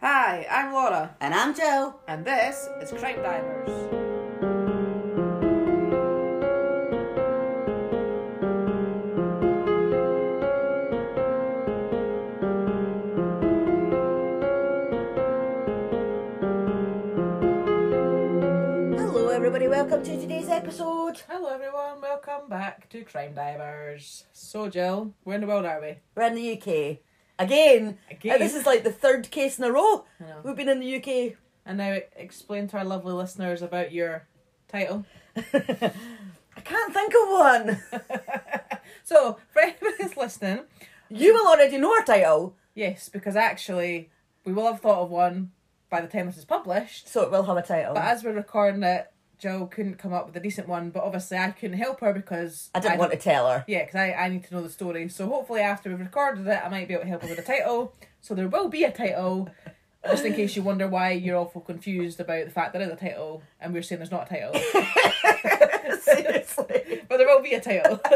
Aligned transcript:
Hi, 0.00 0.46
I'm 0.50 0.72
Laura, 0.72 1.16
And 1.20 1.34
I'm 1.34 1.54
Joe. 1.54 1.94
and 2.06 2.24
this 2.24 2.68
is 2.82 2.90
Crime 2.92 3.22
Divers. 3.22 3.70
Hello, 17.98 19.28
everybody. 19.28 19.68
Welcome 19.68 20.02
to 20.04 20.20
today's 20.20 20.48
episode. 20.50 21.22
Hello, 21.28 21.48
everyone. 21.54 22.00
Welcome 22.02 22.48
back 22.48 22.88
to 22.90 23.02
Crime 23.04 23.32
Divers. 23.34 24.24
So, 24.32 24.68
Jill, 24.68 25.14
where 25.24 25.36
in 25.36 25.40
the 25.40 25.46
world 25.46 25.64
are 25.64 25.80
we? 25.80 25.96
We're 26.14 26.24
in 26.26 26.34
the 26.34 26.52
UK 26.52 26.98
again. 27.38 27.98
Again? 28.10 28.38
This 28.38 28.54
is 28.54 28.66
like 28.66 28.82
the 28.84 28.92
third 28.92 29.30
case 29.30 29.58
in 29.58 29.64
a 29.64 29.72
row. 29.72 30.04
We've 30.42 30.56
been 30.56 30.68
in 30.68 30.80
the 30.80 30.96
UK. 30.96 31.36
And 31.64 31.78
now 31.78 31.98
explain 32.14 32.68
to 32.68 32.78
our 32.78 32.84
lovely 32.84 33.12
listeners 33.12 33.60
about 33.62 33.92
your 33.92 34.26
title. 34.68 35.04
I 35.36 36.60
can't 36.64 36.94
think 36.94 37.12
of 37.14 37.28
one. 37.28 37.82
So, 39.02 39.38
for 39.50 39.62
anybody 39.62 39.92
that's 40.00 40.16
listening, 40.16 40.60
You 41.10 41.32
will 41.32 41.46
already 41.46 41.78
know 41.78 41.92
our 41.92 42.02
title, 42.04 42.56
yes, 42.74 43.08
because 43.08 43.36
actually 43.36 44.10
we 44.44 44.52
will 44.52 44.66
have 44.66 44.80
thought 44.80 44.98
of 45.02 45.10
one 45.10 45.52
by 45.90 46.00
the 46.00 46.08
time 46.08 46.26
this 46.26 46.36
is 46.36 46.44
published. 46.44 47.08
so 47.08 47.22
it 47.22 47.30
will 47.30 47.44
have 47.44 47.56
a 47.56 47.62
title. 47.62 47.94
But 47.94 48.02
as 48.04 48.24
we're 48.24 48.32
recording 48.32 48.82
it, 48.82 49.06
Jill 49.38 49.66
couldn't 49.66 49.96
come 49.96 50.12
up 50.12 50.26
with 50.26 50.36
a 50.36 50.40
decent 50.40 50.68
one. 50.68 50.90
But 50.90 51.04
obviously, 51.04 51.38
I 51.38 51.50
couldn't 51.50 51.78
help 51.78 52.00
her 52.00 52.12
because 52.12 52.70
I 52.74 52.80
didn't 52.80 52.98
want 52.98 53.12
to 53.12 53.18
tell 53.18 53.48
her. 53.48 53.64
Yeah, 53.66 53.84
because 53.84 53.96
I, 53.96 54.12
I 54.12 54.28
need 54.28 54.44
to 54.44 54.54
know 54.54 54.62
the 54.62 54.70
story. 54.70 55.08
So 55.08 55.26
hopefully 55.28 55.60
after 55.60 55.90
we've 55.90 56.00
recorded 56.00 56.46
it, 56.46 56.60
I 56.64 56.68
might 56.68 56.88
be 56.88 56.94
able 56.94 57.04
to 57.04 57.08
help 57.08 57.22
her 57.22 57.28
with 57.28 57.36
the 57.36 57.42
title. 57.42 57.94
So 58.20 58.34
there 58.34 58.48
will 58.48 58.68
be 58.68 58.84
a 58.84 58.90
title, 58.90 59.48
just 60.04 60.24
in 60.24 60.34
case 60.34 60.56
you 60.56 60.62
wonder 60.62 60.88
why 60.88 61.12
you're 61.12 61.36
awful 61.36 61.60
confused 61.60 62.18
about 62.18 62.44
the 62.46 62.50
fact 62.50 62.72
there 62.72 62.82
is 62.82 62.90
a 62.90 62.96
title 62.96 63.42
and 63.60 63.72
we're 63.72 63.82
saying 63.82 64.00
there's 64.00 64.10
not 64.10 64.30
a 64.30 64.34
title. 64.34 66.00
Seriously. 66.00 67.02
but 67.08 67.18
there 67.18 67.26
will 67.26 67.42
be 67.42 67.54
a 67.54 67.60
title. 67.60 67.96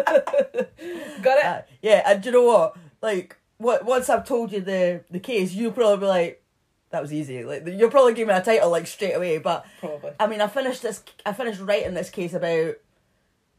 Got 1.22 1.38
it? 1.38 1.44
Uh, 1.44 1.62
yeah, 1.82 2.02
and 2.06 2.22
do 2.22 2.30
you 2.30 2.32
know 2.32 2.44
what? 2.44 2.76
Like, 3.02 3.36
what 3.58 3.84
once 3.84 4.08
I've 4.08 4.26
told 4.26 4.52
you 4.52 4.60
the 4.60 5.04
the 5.10 5.20
case, 5.20 5.52
you'll 5.52 5.72
probably 5.72 5.98
be 5.98 6.06
like, 6.06 6.39
"That 6.90 7.02
was 7.02 7.12
easy." 7.12 7.44
Like, 7.44 7.66
you'll 7.66 7.90
probably 7.90 8.14
give 8.14 8.28
me 8.28 8.34
a 8.34 8.42
title 8.42 8.70
like 8.70 8.86
straight 8.86 9.12
away. 9.14 9.38
But 9.38 9.64
Probably. 9.80 10.12
I 10.20 10.26
mean, 10.26 10.40
I 10.40 10.46
finished 10.46 10.82
this. 10.82 11.02
I 11.24 11.32
finished 11.32 11.60
writing 11.60 11.94
this 11.94 12.10
case 12.10 12.34
about 12.34 12.74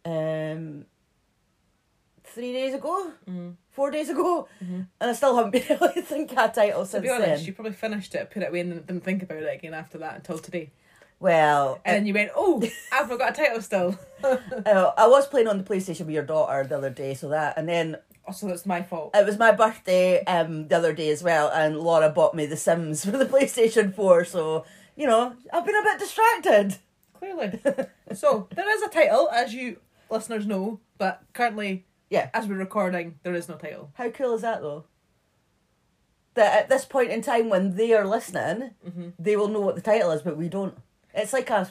um 0.05 0.85
three 2.23 2.53
days 2.53 2.73
ago, 2.73 3.11
four 3.71 3.91
days 3.91 4.09
ago, 4.09 4.47
and 4.59 4.87
I 4.99 5.13
still 5.13 5.35
haven't 5.35 5.51
been 5.51 5.63
able 5.69 5.89
to 5.89 6.01
think 6.01 6.31
of 6.31 6.37
a 6.37 6.47
title 6.49 6.83
to 6.83 6.87
since 6.89 7.03
be 7.03 7.09
honest, 7.09 7.27
then. 7.27 7.45
you 7.45 7.53
probably 7.53 7.73
finished 7.73 8.15
it, 8.15 8.31
put 8.31 8.41
it 8.43 8.49
away, 8.49 8.61
and 8.61 8.71
then 8.71 8.79
didn't 8.83 9.03
think 9.03 9.23
about 9.23 9.39
it 9.39 9.53
again 9.53 9.73
after 9.73 9.97
that 9.99 10.15
until 10.15 10.37
today. 10.39 10.71
Well, 11.19 11.79
And 11.85 11.97
then 11.97 12.05
you 12.07 12.15
went, 12.15 12.31
oh, 12.35 12.63
I've 12.91 13.07
forgot 13.07 13.37
a 13.37 13.43
title 13.43 13.61
still. 13.61 13.99
uh, 14.23 14.91
I 14.97 15.05
was 15.07 15.27
playing 15.27 15.47
on 15.47 15.59
the 15.59 15.63
PlayStation 15.63 15.99
with 16.07 16.15
your 16.15 16.23
daughter 16.23 16.63
the 16.63 16.77
other 16.77 16.89
day, 16.89 17.13
so 17.13 17.29
that, 17.29 17.57
and 17.57 17.69
then 17.69 17.97
Also, 18.27 18.47
that's 18.47 18.65
my 18.65 18.81
fault. 18.83 19.11
it 19.15 19.25
was 19.25 19.37
my 19.39 19.51
birthday 19.51 20.23
um 20.25 20.67
the 20.67 20.77
other 20.77 20.93
day 20.93 21.09
as 21.09 21.23
well, 21.23 21.49
and 21.49 21.77
Laura 21.77 22.09
bought 22.09 22.35
me 22.35 22.45
The 22.45 22.55
Sims 22.57 23.03
for 23.05 23.11
the 23.11 23.25
PlayStation 23.25 23.93
Four, 23.93 24.25
so 24.25 24.65
you 24.95 25.07
know 25.07 25.35
I've 25.51 25.65
been 25.65 25.75
a 25.75 25.83
bit 25.83 25.99
distracted. 25.99 26.77
Clearly. 27.17 27.59
so, 28.15 28.47
there 28.55 28.69
is 28.75 28.81
a 28.81 28.89
title, 28.89 29.29
as 29.31 29.53
you 29.53 29.77
listeners 30.09 30.45
know, 30.47 30.79
but 30.97 31.21
currently, 31.33 31.85
Yeah, 32.09 32.29
as 32.33 32.47
we're 32.47 32.55
recording, 32.57 33.19
there 33.23 33.35
is 33.35 33.47
no 33.47 33.55
title. 33.55 33.91
how 33.95 34.09
cool 34.09 34.33
is 34.35 34.41
that 34.41 34.61
though? 34.61 34.85
That 36.35 36.57
at 36.63 36.69
this 36.69 36.85
point 36.85 37.11
in 37.11 37.21
time, 37.21 37.49
when 37.49 37.75
they 37.75 37.93
are 37.93 38.07
listening, 38.07 38.71
Mm-hmm. 38.87 39.09
they 39.19 39.35
will 39.35 39.49
know 39.49 39.59
what 39.59 39.75
the 39.75 39.81
title 39.81 40.11
is, 40.11 40.21
but 40.21 40.37
we 40.37 40.47
don't. 40.49 40.75
It's 41.13 41.33
like 41.33 41.49
a 41.49 41.69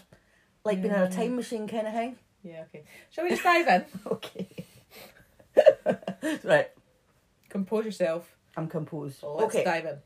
like 0.65 0.83
being 0.83 0.95
in 0.95 1.01
a 1.01 1.11
time 1.11 1.35
machine 1.37 1.67
kind 1.67 1.87
of 1.87 1.95
thing. 1.95 2.17
Yeah, 2.43 2.63
okay. 2.69 2.85
Shall 3.11 3.25
we 3.25 3.31
just 3.31 3.43
dive 3.43 3.67
in? 3.69 3.85
Okay. 4.07 4.49
right, 6.45 6.71
Compose 7.51 7.85
yourself. 7.85 8.37
I'm 8.57 8.69
composed. 8.69 9.23
Let's 9.23 9.55
okay. 9.55 9.65
dive 9.65 9.85
in. 9.85 9.99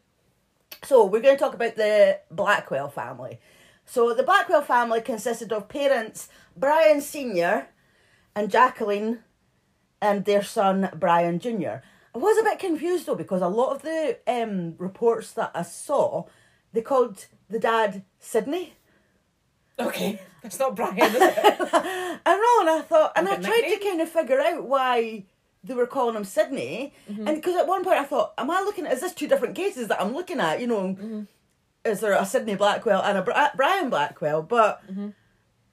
So 0.83 1.05
we're 1.05 1.21
going 1.21 1.37
to 1.37 1.41
talk 1.41 1.55
about 1.55 1.77
the 1.77 2.21
Blackwell 2.31 2.89
family. 2.89 3.39
So 3.85 4.15
the 4.15 4.23
Blackwell 4.23 4.63
family 4.63 5.03
consisted 5.03 5.53
of 5.53 5.69
parents 5.69 6.29
Brian 6.57 7.01
Senior 7.01 7.69
and 8.35 8.51
Jacqueline 8.51 9.21
and 10.01 10.25
their 10.25 10.43
son 10.43 10.91
Brian 10.97 11.39
Junior. 11.39 11.83
I 12.15 12.19
was 12.19 12.39
a 12.39 12.43
bit 12.43 12.59
confused 12.59 13.07
though 13.07 13.15
because 13.15 13.43
a 13.43 13.49
lot 13.49 13.75
of 13.75 13.83
the 13.83 14.19
um, 14.27 14.75
reports 14.79 15.33
that 15.33 15.51
I 15.55 15.63
saw, 15.63 16.25
they 16.73 16.81
called 16.81 17.27
the 17.51 17.59
dad 17.59 18.05
Sydney. 18.19 18.75
Okay, 19.79 20.21
that's 20.43 20.59
not 20.59 20.77
Brian, 20.77 20.99
is 20.99 21.15
it? 21.17 21.35
I 21.43 22.37
know, 22.37 22.61
and 22.61 22.79
I 22.79 22.83
thought, 22.87 23.13
and 23.17 23.29
I 23.29 23.37
tried 23.37 23.69
to 23.69 23.79
kind 23.83 24.01
of 24.01 24.09
figure 24.09 24.41
out 24.41 24.65
why 24.65 25.25
they 25.65 25.75
were 25.75 25.87
calling 25.87 26.15
him 26.15 26.25
Sydney, 26.25 26.93
Mm-hmm. 27.11 27.27
and 27.27 27.37
because 27.37 27.57
at 27.57 27.67
one 27.67 27.83
point 27.85 27.99
I 27.99 28.05
thought, 28.05 28.35
am 28.39 28.51
I 28.51 28.61
looking? 28.61 28.87
Is 28.87 29.01
this 29.01 29.15
two 29.15 29.27
different 29.29 29.55
cases 29.57 29.89
that 29.89 30.01
I'm 30.01 30.15
looking 30.15 30.39
at? 30.41 30.61
You 30.61 30.67
know, 30.69 30.81
Mm-hmm. 30.89 31.23
is 31.85 32.01
there 32.01 32.13
a 32.13 32.25
Sydney 32.27 32.55
Blackwell 32.55 33.03
and 33.03 33.19
a 33.19 33.23
Bri- 33.23 33.35
Brian 33.57 33.91
Blackwell? 33.91 34.43
But 34.43 34.81
Mm-hmm. 34.91 35.09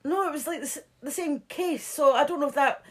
no, 0.04 0.26
it 0.26 0.32
was 0.32 0.46
like 0.46 0.60
the, 0.62 0.82
the 1.02 1.10
same 1.10 1.40
case. 1.48 1.86
So 1.86 2.12
I 2.14 2.24
don't 2.24 2.40
know 2.40 2.48
if 2.48 2.54
that. 2.54 2.82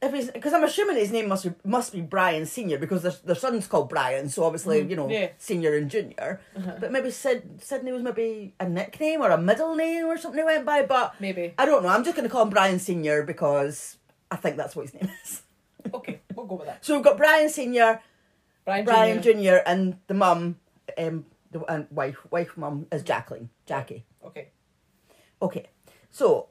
If 0.00 0.14
he's 0.14 0.30
because 0.30 0.52
I'm 0.52 0.62
assuming 0.62 0.94
his 0.96 1.10
name 1.10 1.26
must 1.28 1.42
be 1.44 1.50
must 1.64 1.92
be 1.92 2.00
Brian 2.00 2.46
Senior 2.46 2.78
because 2.78 3.02
their 3.02 3.10
their 3.24 3.34
son's 3.34 3.66
called 3.66 3.88
Brian, 3.88 4.28
so 4.28 4.44
obviously 4.44 4.78
you 4.88 4.94
know 4.94 5.06
Mm-hmm. 5.06 5.12
Yeah. 5.12 5.24
Uh-huh. 5.24 5.34
Senior 5.38 5.74
and 5.76 5.90
Junior. 5.90 6.40
But 6.80 6.92
maybe 6.92 7.10
Sid 7.10 7.60
Sydney 7.60 7.90
was 7.90 8.04
maybe 8.04 8.54
a 8.60 8.68
nickname 8.68 9.22
or 9.22 9.30
a 9.30 9.38
middle 9.38 9.74
name 9.74 10.04
or 10.06 10.16
something 10.16 10.38
he 10.38 10.44
went 10.44 10.64
by. 10.64 10.82
But 10.82 11.20
Maybe. 11.20 11.52
I 11.58 11.66
don't 11.66 11.82
know. 11.82 11.88
I'm 11.88 12.04
just 12.04 12.14
going 12.14 12.28
to 12.28 12.32
call 12.32 12.42
him 12.44 12.50
Brian 12.50 12.78
Senior 12.78 13.24
because 13.24 13.96
I 14.30 14.36
think 14.36 14.56
that's 14.56 14.76
what 14.76 14.82
his 14.86 14.94
name 14.94 15.10
is. 15.24 15.42
Okay, 15.94 16.20
we'll 16.34 16.46
go 16.46 16.56
with 16.56 16.66
that. 16.66 16.84
So 16.84 16.94
we've 16.94 17.04
got 17.04 17.16
Brian 17.16 17.48
Senior, 17.48 18.00
Brian, 18.64 18.84
Brian 18.84 19.22
Jr. 19.22 19.30
Junior, 19.30 19.62
and 19.66 19.98
the 20.06 20.14
mum, 20.14 20.56
um, 20.96 21.26
the 21.50 21.60
and 21.64 21.86
wife 21.90 22.18
wife 22.30 22.56
mum 22.56 22.86
is 22.92 23.02
Jacqueline, 23.02 23.50
Jackie. 23.66 24.04
Okay. 24.24 24.48
Okay, 25.40 25.66
so 26.10 26.48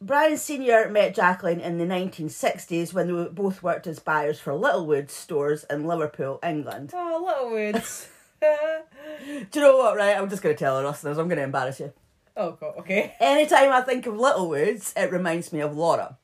Brian 0.00 0.36
Senior 0.36 0.88
met 0.88 1.14
Jacqueline 1.14 1.60
in 1.60 1.78
the 1.78 1.84
1960s 1.84 2.92
when 2.92 3.06
they 3.06 3.28
both 3.30 3.62
worked 3.62 3.86
as 3.86 3.98
buyers 3.98 4.38
for 4.38 4.54
Littlewood 4.54 5.10
stores 5.10 5.64
in 5.70 5.86
Liverpool, 5.86 6.38
England. 6.42 6.90
Oh, 6.94 7.24
little 7.26 7.50
words. 7.50 8.08
Do 9.24 9.60
you 9.60 9.60
know 9.60 9.76
what? 9.76 9.96
Right, 9.96 10.16
I'm 10.16 10.28
just 10.28 10.42
going 10.42 10.54
to 10.54 10.58
tell 10.58 10.80
the 10.80 10.86
listeners. 10.86 11.18
I'm 11.18 11.28
going 11.28 11.38
to 11.38 11.44
embarrass 11.44 11.80
you. 11.80 11.92
oh, 12.36 12.52
God, 12.52 12.74
okay. 12.80 13.14
Anytime 13.20 13.72
I 13.72 13.80
think 13.80 14.06
of 14.06 14.16
Littlewoods, 14.16 14.92
it 14.96 15.10
reminds 15.10 15.52
me 15.52 15.60
of 15.60 15.76
Laura, 15.76 16.18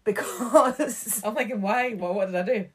because 0.04 1.22
I'm 1.24 1.34
thinking, 1.34 1.60
why? 1.60 1.94
Well, 1.94 2.14
what 2.14 2.26
did 2.26 2.36
I 2.36 2.42
do? 2.42 2.66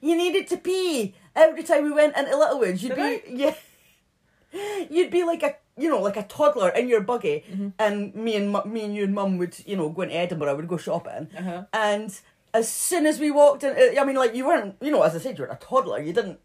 you 0.00 0.16
needed 0.16 0.48
to 0.48 0.56
pee 0.56 1.14
every 1.34 1.62
time 1.62 1.84
we 1.84 1.92
went 1.92 2.16
into 2.16 2.36
Littlewoods. 2.36 2.82
You'd 2.82 2.94
Did 2.94 3.24
be 3.24 3.30
yeah, 3.42 3.54
you'd 4.90 5.10
be 5.10 5.24
like 5.24 5.42
a 5.42 5.56
you 5.76 5.88
know 5.88 6.00
like 6.00 6.16
a 6.16 6.22
toddler 6.22 6.68
in 6.70 6.88
your 6.88 7.00
buggy, 7.00 7.44
Mm-hmm. 7.50 7.68
and 7.78 8.14
me 8.14 8.36
and 8.36 8.52
me 8.66 8.84
and 8.84 8.94
you 8.94 9.04
and 9.04 9.14
mum 9.14 9.38
would 9.38 9.56
you 9.66 9.76
know 9.76 9.88
go 9.88 10.02
into 10.02 10.14
Edinburgh. 10.16 10.50
I 10.50 10.54
would 10.54 10.68
go 10.68 10.76
shopping, 10.76 11.28
Uh-huh. 11.36 11.64
and 11.72 12.10
as 12.52 12.68
soon 12.68 13.06
as 13.06 13.18
we 13.18 13.30
walked 13.30 13.64
in, 13.64 13.98
I 13.98 14.04
mean 14.04 14.16
like 14.16 14.34
you 14.34 14.46
weren't 14.46 14.76
you 14.80 14.90
know 14.90 15.02
as 15.02 15.14
I 15.14 15.18
said 15.18 15.38
you 15.38 15.44
were 15.44 15.50
a 15.50 15.56
toddler. 15.56 16.00
You 16.00 16.12
didn't 16.12 16.38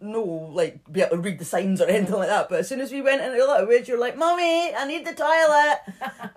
know 0.00 0.22
like 0.54 0.80
be 0.90 1.02
able 1.02 1.16
to 1.16 1.22
read 1.22 1.38
the 1.38 1.44
signs 1.44 1.80
or 1.82 1.86
anything 1.88 2.14
like 2.16 2.28
that. 2.28 2.48
But 2.48 2.60
as 2.60 2.68
soon 2.68 2.80
as 2.80 2.90
we 2.92 3.02
went 3.02 3.20
into 3.20 3.36
Littlewood, 3.44 3.86
you're 3.88 3.98
like, 4.00 4.16
"Mummy, 4.16 4.74
I 4.74 4.86
need 4.86 5.04
the 5.04 5.12
toilet." 5.14 5.78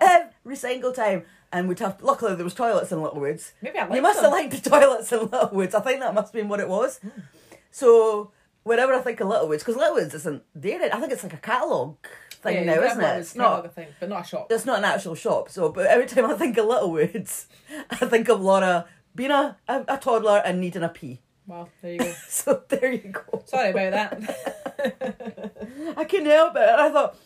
Every 0.44 0.56
single 0.56 0.92
time. 0.92 1.24
And 1.52 1.68
we'd 1.68 1.78
have. 1.78 2.02
Luckily, 2.02 2.34
there 2.34 2.44
was 2.44 2.54
toilets 2.54 2.90
in 2.92 3.00
Littlewoods. 3.02 3.52
Maybe 3.62 3.78
I 3.78 3.84
You 3.84 3.90
liked 3.90 4.02
must 4.02 4.20
have 4.20 4.32
liked 4.32 4.62
the 4.62 4.70
toilets 4.70 5.12
in 5.12 5.20
Littlewoods. 5.30 5.74
I 5.74 5.80
think 5.80 6.00
that 6.00 6.12
must 6.14 6.28
have 6.28 6.32
been 6.32 6.48
what 6.48 6.60
it 6.60 6.68
was. 6.68 6.98
Hmm. 6.98 7.08
So 7.70 8.32
whenever 8.64 8.92
I 8.94 9.00
think 9.00 9.20
of 9.20 9.28
Littlewoods, 9.28 9.62
because 9.62 9.76
Littlewoods 9.76 10.14
isn't 10.14 10.42
there. 10.54 10.80
I 10.92 10.98
think 11.00 11.12
it's 11.12 11.22
like 11.22 11.34
a 11.34 11.38
catalogue 11.38 11.96
thing 12.30 12.56
Yeah, 12.66 12.74
now, 12.74 12.82
isn't 12.82 13.00
it? 13.00 13.18
It's 13.18 13.32
that's 13.32 13.32
kind 13.34 13.46
of 13.46 13.64
not. 13.64 13.66
a 13.66 13.68
thing, 13.68 13.88
but 14.00 14.08
not 14.08 14.24
a 14.24 14.28
shop. 14.28 14.46
It's 14.50 14.66
not 14.66 14.78
an 14.78 14.84
actual 14.84 15.14
shop. 15.14 15.48
So, 15.50 15.70
but 15.70 15.86
every 15.86 16.06
time 16.06 16.26
I 16.26 16.34
think 16.34 16.58
of 16.58 16.66
Littlewoods, 16.66 17.46
I 17.90 17.96
think 17.96 18.28
of 18.28 18.40
Laura 18.40 18.86
being 19.14 19.30
a, 19.30 19.56
a, 19.68 19.84
a 19.88 19.98
toddler 19.98 20.42
and 20.44 20.60
needing 20.60 20.82
a 20.82 20.88
pee. 20.88 21.20
Well, 21.46 21.68
there 21.80 21.92
you 21.92 21.98
go. 21.98 22.12
So 22.28 22.62
there 22.68 22.90
you 22.92 23.12
go. 23.12 23.42
Sorry 23.46 23.70
about 23.70 23.92
that. 23.92 25.54
I 25.96 26.04
couldn't 26.04 26.26
help 26.26 26.56
it. 26.56 26.68
And 26.68 26.80
I 26.80 26.90
thought, 26.90 27.16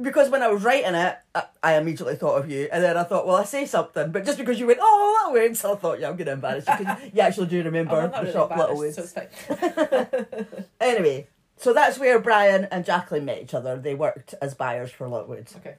because 0.00 0.28
when 0.30 0.42
I 0.42 0.48
was 0.48 0.62
writing 0.62 0.94
it, 0.94 1.16
I, 1.34 1.44
I 1.62 1.74
immediately 1.76 2.16
thought 2.16 2.38
of 2.38 2.50
you. 2.50 2.68
And 2.72 2.82
then 2.84 2.96
I 2.96 3.02
thought, 3.04 3.26
well, 3.26 3.36
I 3.36 3.44
say 3.44 3.66
something. 3.66 4.12
But 4.12 4.24
just 4.24 4.38
because 4.38 4.58
you 4.60 4.66
went, 4.66 4.78
oh, 4.82 5.22
that 5.24 5.32
way, 5.34 5.52
so 5.54 5.72
I 5.72 5.76
thought, 5.76 6.00
yeah, 6.00 6.08
I'm 6.10 6.16
to 6.18 6.30
embarrass 6.30 6.66
you. 6.68 6.84
'cause 6.84 6.96
you 7.14 7.20
actually 7.20 7.46
do 7.48 7.62
remember 7.62 8.02
not 8.08 8.24
the 8.24 8.32
shop 8.32 8.50
embarrassed, 8.50 8.98
Littlewoods. 8.98 9.12
so. 9.12 10.64
Anyway, 10.80 11.26
so 11.56 11.72
that's 11.72 11.98
where 11.98 12.18
Brian 12.18 12.66
and 12.70 12.84
Jacqueline 12.84 13.24
met 13.24 13.42
each 13.42 13.54
other. 13.54 13.76
They 13.76 13.94
worked 13.94 14.34
as 14.42 14.54
buyers 14.54 14.90
for 14.90 15.08
Littlewoods 15.08 15.56
Okay. 15.56 15.76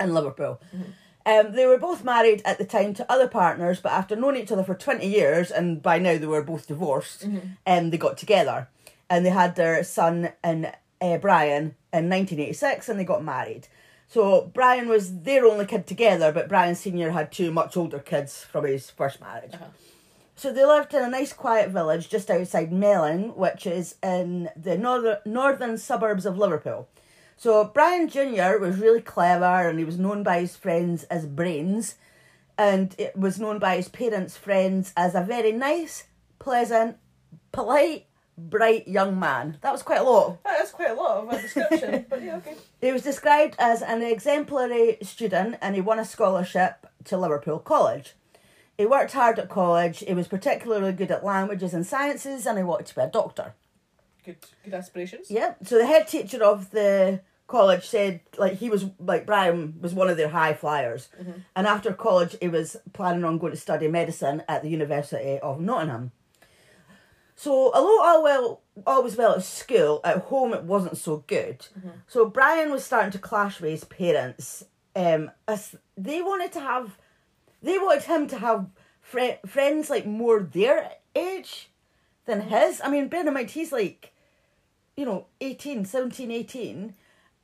in 0.00 0.12
Liverpool. 0.14 0.60
Um, 1.24 1.52
they 1.52 1.66
were 1.66 1.78
both 1.78 2.02
married 2.02 2.42
at 2.44 2.58
the 2.58 2.64
time 2.64 2.94
to 2.94 3.10
other 3.10 3.28
partners, 3.28 3.80
but 3.80 3.92
after 3.92 4.16
knowing 4.16 4.36
each 4.36 4.50
other 4.50 4.64
for 4.64 4.74
20 4.74 5.06
years, 5.06 5.52
and 5.52 5.80
by 5.80 5.98
now 6.00 6.18
they 6.18 6.26
were 6.26 6.42
both 6.42 6.66
divorced, 6.66 7.24
um, 7.66 7.90
they 7.90 7.96
got 7.98 8.18
together. 8.18 8.68
And 9.08 9.24
they 9.24 9.30
had 9.30 9.54
their 9.56 9.84
son 9.84 10.32
and 10.42 10.72
uh, 11.00 11.18
Brian 11.18 11.76
in 11.92 12.08
1986 12.08 12.88
and 12.88 12.98
they 12.98 13.04
got 13.04 13.24
married. 13.24 13.68
So 14.08 14.50
Brian 14.52 14.88
was 14.88 15.20
their 15.22 15.46
only 15.46 15.66
kid 15.66 15.86
together, 15.86 16.32
but 16.32 16.48
Brian 16.48 16.74
Sr. 16.74 17.12
had 17.12 17.32
two 17.32 17.50
much 17.50 17.76
older 17.76 17.98
kids 17.98 18.44
from 18.44 18.66
his 18.66 18.90
first 18.90 19.20
marriage. 19.20 19.54
Uh-huh. 19.54 19.66
So 20.34 20.52
they 20.52 20.64
lived 20.64 20.92
in 20.92 21.02
a 21.02 21.08
nice 21.08 21.32
quiet 21.32 21.70
village 21.70 22.08
just 22.08 22.30
outside 22.30 22.72
Melling, 22.72 23.36
which 23.36 23.66
is 23.66 23.94
in 24.02 24.50
the 24.56 24.76
northern 24.76 25.18
northern 25.24 25.78
suburbs 25.78 26.26
of 26.26 26.36
Liverpool. 26.36 26.88
So 27.36 27.64
Brian 27.64 28.08
Jr. 28.08 28.58
was 28.58 28.78
really 28.78 29.00
clever 29.00 29.68
and 29.68 29.78
he 29.78 29.84
was 29.84 29.98
known 29.98 30.22
by 30.22 30.40
his 30.40 30.56
friends 30.56 31.04
as 31.04 31.26
Brains 31.26 31.96
and 32.58 32.94
it 32.98 33.16
was 33.16 33.40
known 33.40 33.58
by 33.58 33.76
his 33.76 33.88
parents' 33.88 34.36
friends 34.36 34.92
as 34.96 35.14
a 35.14 35.22
very 35.22 35.52
nice, 35.52 36.04
pleasant, 36.38 36.96
polite, 37.50 38.06
bright 38.36 38.88
young 38.88 39.18
man. 39.18 39.58
That 39.60 39.72
was 39.72 39.82
quite 39.82 40.00
a 40.00 40.04
lot. 40.04 40.42
That 40.44 40.62
is 40.62 40.70
quite 40.70 40.90
a 40.90 40.94
lot 40.94 41.18
of 41.18 41.32
a 41.32 41.42
description, 41.42 42.06
but 42.08 42.22
yeah, 42.22 42.36
okay. 42.36 42.56
He 42.80 42.92
was 42.92 43.02
described 43.02 43.56
as 43.58 43.82
an 43.82 44.02
exemplary 44.02 44.98
student 45.02 45.56
and 45.60 45.74
he 45.74 45.80
won 45.80 45.98
a 45.98 46.04
scholarship 46.04 46.86
to 47.04 47.16
Liverpool 47.16 47.58
College. 47.58 48.14
He 48.78 48.86
worked 48.86 49.12
hard 49.12 49.38
at 49.38 49.48
college, 49.48 50.00
he 50.00 50.14
was 50.14 50.28
particularly 50.28 50.92
good 50.92 51.10
at 51.10 51.24
languages 51.24 51.74
and 51.74 51.86
sciences, 51.86 52.46
and 52.46 52.58
he 52.58 52.64
wanted 52.64 52.86
to 52.86 52.94
be 52.94 53.02
a 53.02 53.06
doctor. 53.06 53.54
Good, 54.24 54.38
good 54.64 54.74
aspirations. 54.74 55.30
Yeah. 55.30 55.54
So 55.62 55.78
the 55.78 55.86
head 55.86 56.08
teacher 56.08 56.42
of 56.42 56.70
the 56.70 57.20
college 57.48 57.86
said 57.86 58.20
like 58.38 58.54
he 58.54 58.70
was 58.70 58.86
like 58.98 59.26
Brian 59.26 59.74
was 59.80 59.92
one 59.92 60.08
of 60.08 60.16
their 60.16 60.30
high 60.30 60.54
flyers. 60.54 61.08
Mm-hmm. 61.20 61.40
And 61.54 61.66
after 61.66 61.92
college 61.92 62.36
he 62.40 62.48
was 62.48 62.76
planning 62.92 63.24
on 63.24 63.38
going 63.38 63.52
to 63.52 63.58
study 63.58 63.88
medicine 63.88 64.42
at 64.48 64.62
the 64.62 64.70
University 64.70 65.38
of 65.40 65.60
Nottingham. 65.60 66.12
So 67.42 67.72
although 67.74 68.02
all 68.04 68.22
well 68.22 68.60
all 68.86 69.02
was 69.02 69.16
well 69.16 69.34
at 69.34 69.42
school, 69.42 70.00
at 70.04 70.18
home 70.30 70.54
it 70.54 70.62
wasn't 70.62 70.96
so 70.96 71.24
good. 71.26 71.66
So 72.06 72.24
Brian 72.26 72.70
was 72.70 72.84
starting 72.84 73.10
to 73.12 73.18
clash 73.18 73.60
with 73.60 73.72
his 73.72 73.84
parents. 73.84 74.64
Um 74.94 75.22
as 75.48 75.74
they 75.96 76.22
wanted 76.22 76.52
to 76.52 76.60
have 76.60 76.98
they 77.60 77.78
wanted 77.78 78.04
him 78.04 78.28
to 78.28 78.38
have 78.38 78.66
fri 79.00 79.38
friends 79.44 79.90
like 79.90 80.06
more 80.06 80.38
their 80.40 80.78
age 81.16 81.68
than 82.26 82.42
his. 82.42 82.80
I 82.84 82.88
mean, 82.88 83.08
bear 83.08 83.26
in 83.26 83.34
mind, 83.34 83.50
he's 83.50 83.72
like, 83.72 84.12
you 84.96 85.04
know, 85.04 85.26
18, 85.40 85.84
17, 85.84 86.30
18, 86.30 86.94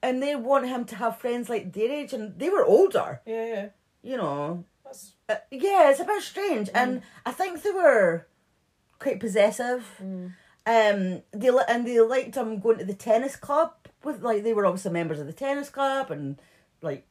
and 0.03 0.23
they 0.23 0.37
want 0.37 0.69
him 0.69 0.85
to 0.85 0.97
have 0.97 1.19
friends 1.19 1.49
like 1.49 1.73
their 1.73 1.91
age, 1.91 2.12
and 2.12 2.39
they 2.39 2.51
were 2.51 2.65
older, 2.65 3.21
Yeah, 3.27 3.47
yeah. 3.55 3.69
you 4.03 4.17
know. 4.17 4.65
That's 4.85 5.12
Uh, 5.29 5.43
yeah, 5.51 5.91
it's 5.91 6.01
a 6.01 6.05
bit 6.05 6.23
strange, 6.23 6.71
and 6.73 7.03
I 7.27 7.33
think 7.33 7.62
they 7.62 7.73
were 7.73 8.27
quite 8.99 9.21
possessive. 9.21 9.85
Um, 10.00 11.23
they 11.33 11.50
li- 11.50 11.62
and 11.69 11.87
they 11.87 12.00
liked 12.00 12.35
him 12.37 12.59
going 12.61 12.79
to 12.79 12.85
the 12.85 12.95
tennis 12.95 13.37
club 13.37 13.73
with 14.05 14.23
like 14.23 14.43
they 14.43 14.53
were 14.53 14.67
obviously 14.67 14.91
members 14.93 15.19
of 15.19 15.27
the 15.27 15.33
tennis 15.33 15.71
club, 15.71 16.11
and 16.11 16.41
like 16.83 17.06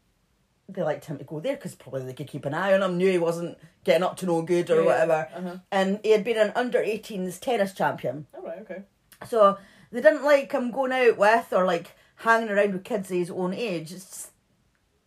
they 0.70 0.84
liked 0.84 1.06
him 1.06 1.18
to 1.18 1.24
go 1.24 1.40
there 1.40 1.56
because 1.56 1.74
probably 1.76 2.04
they 2.06 2.14
could 2.14 2.28
keep 2.28 2.46
an 2.46 2.54
eye 2.54 2.74
on 2.74 2.84
him. 2.84 2.98
Knew 2.98 3.10
he 3.10 3.18
wasn't 3.18 3.58
getting 3.84 4.04
up 4.04 4.18
to 4.18 4.26
no 4.28 4.42
good 4.44 4.70
or 4.70 4.82
Yeah, 4.82 4.86
whatever, 4.86 5.28
uh-huh. 5.34 5.58
and 5.72 6.00
he 6.04 6.12
had 6.12 6.24
been 6.24 6.38
an 6.38 6.52
under 6.56 6.80
18s 6.80 7.40
tennis 7.40 7.74
champion. 7.74 8.28
all 8.36 8.44
right. 8.44 8.60
Okay. 8.60 8.82
So 9.28 9.58
they 9.92 10.02
didn't 10.02 10.24
like 10.24 10.52
him 10.52 10.70
going 10.70 10.92
out 10.92 11.18
with 11.18 11.52
or 11.52 11.66
like 11.66 11.96
hanging 12.18 12.50
around 12.50 12.74
with 12.74 12.84
kids 12.84 13.10
of 13.10 13.18
his 13.18 13.32
own 13.32 13.54
age. 13.54 13.92
It's 13.92 14.06
just, 14.06 14.32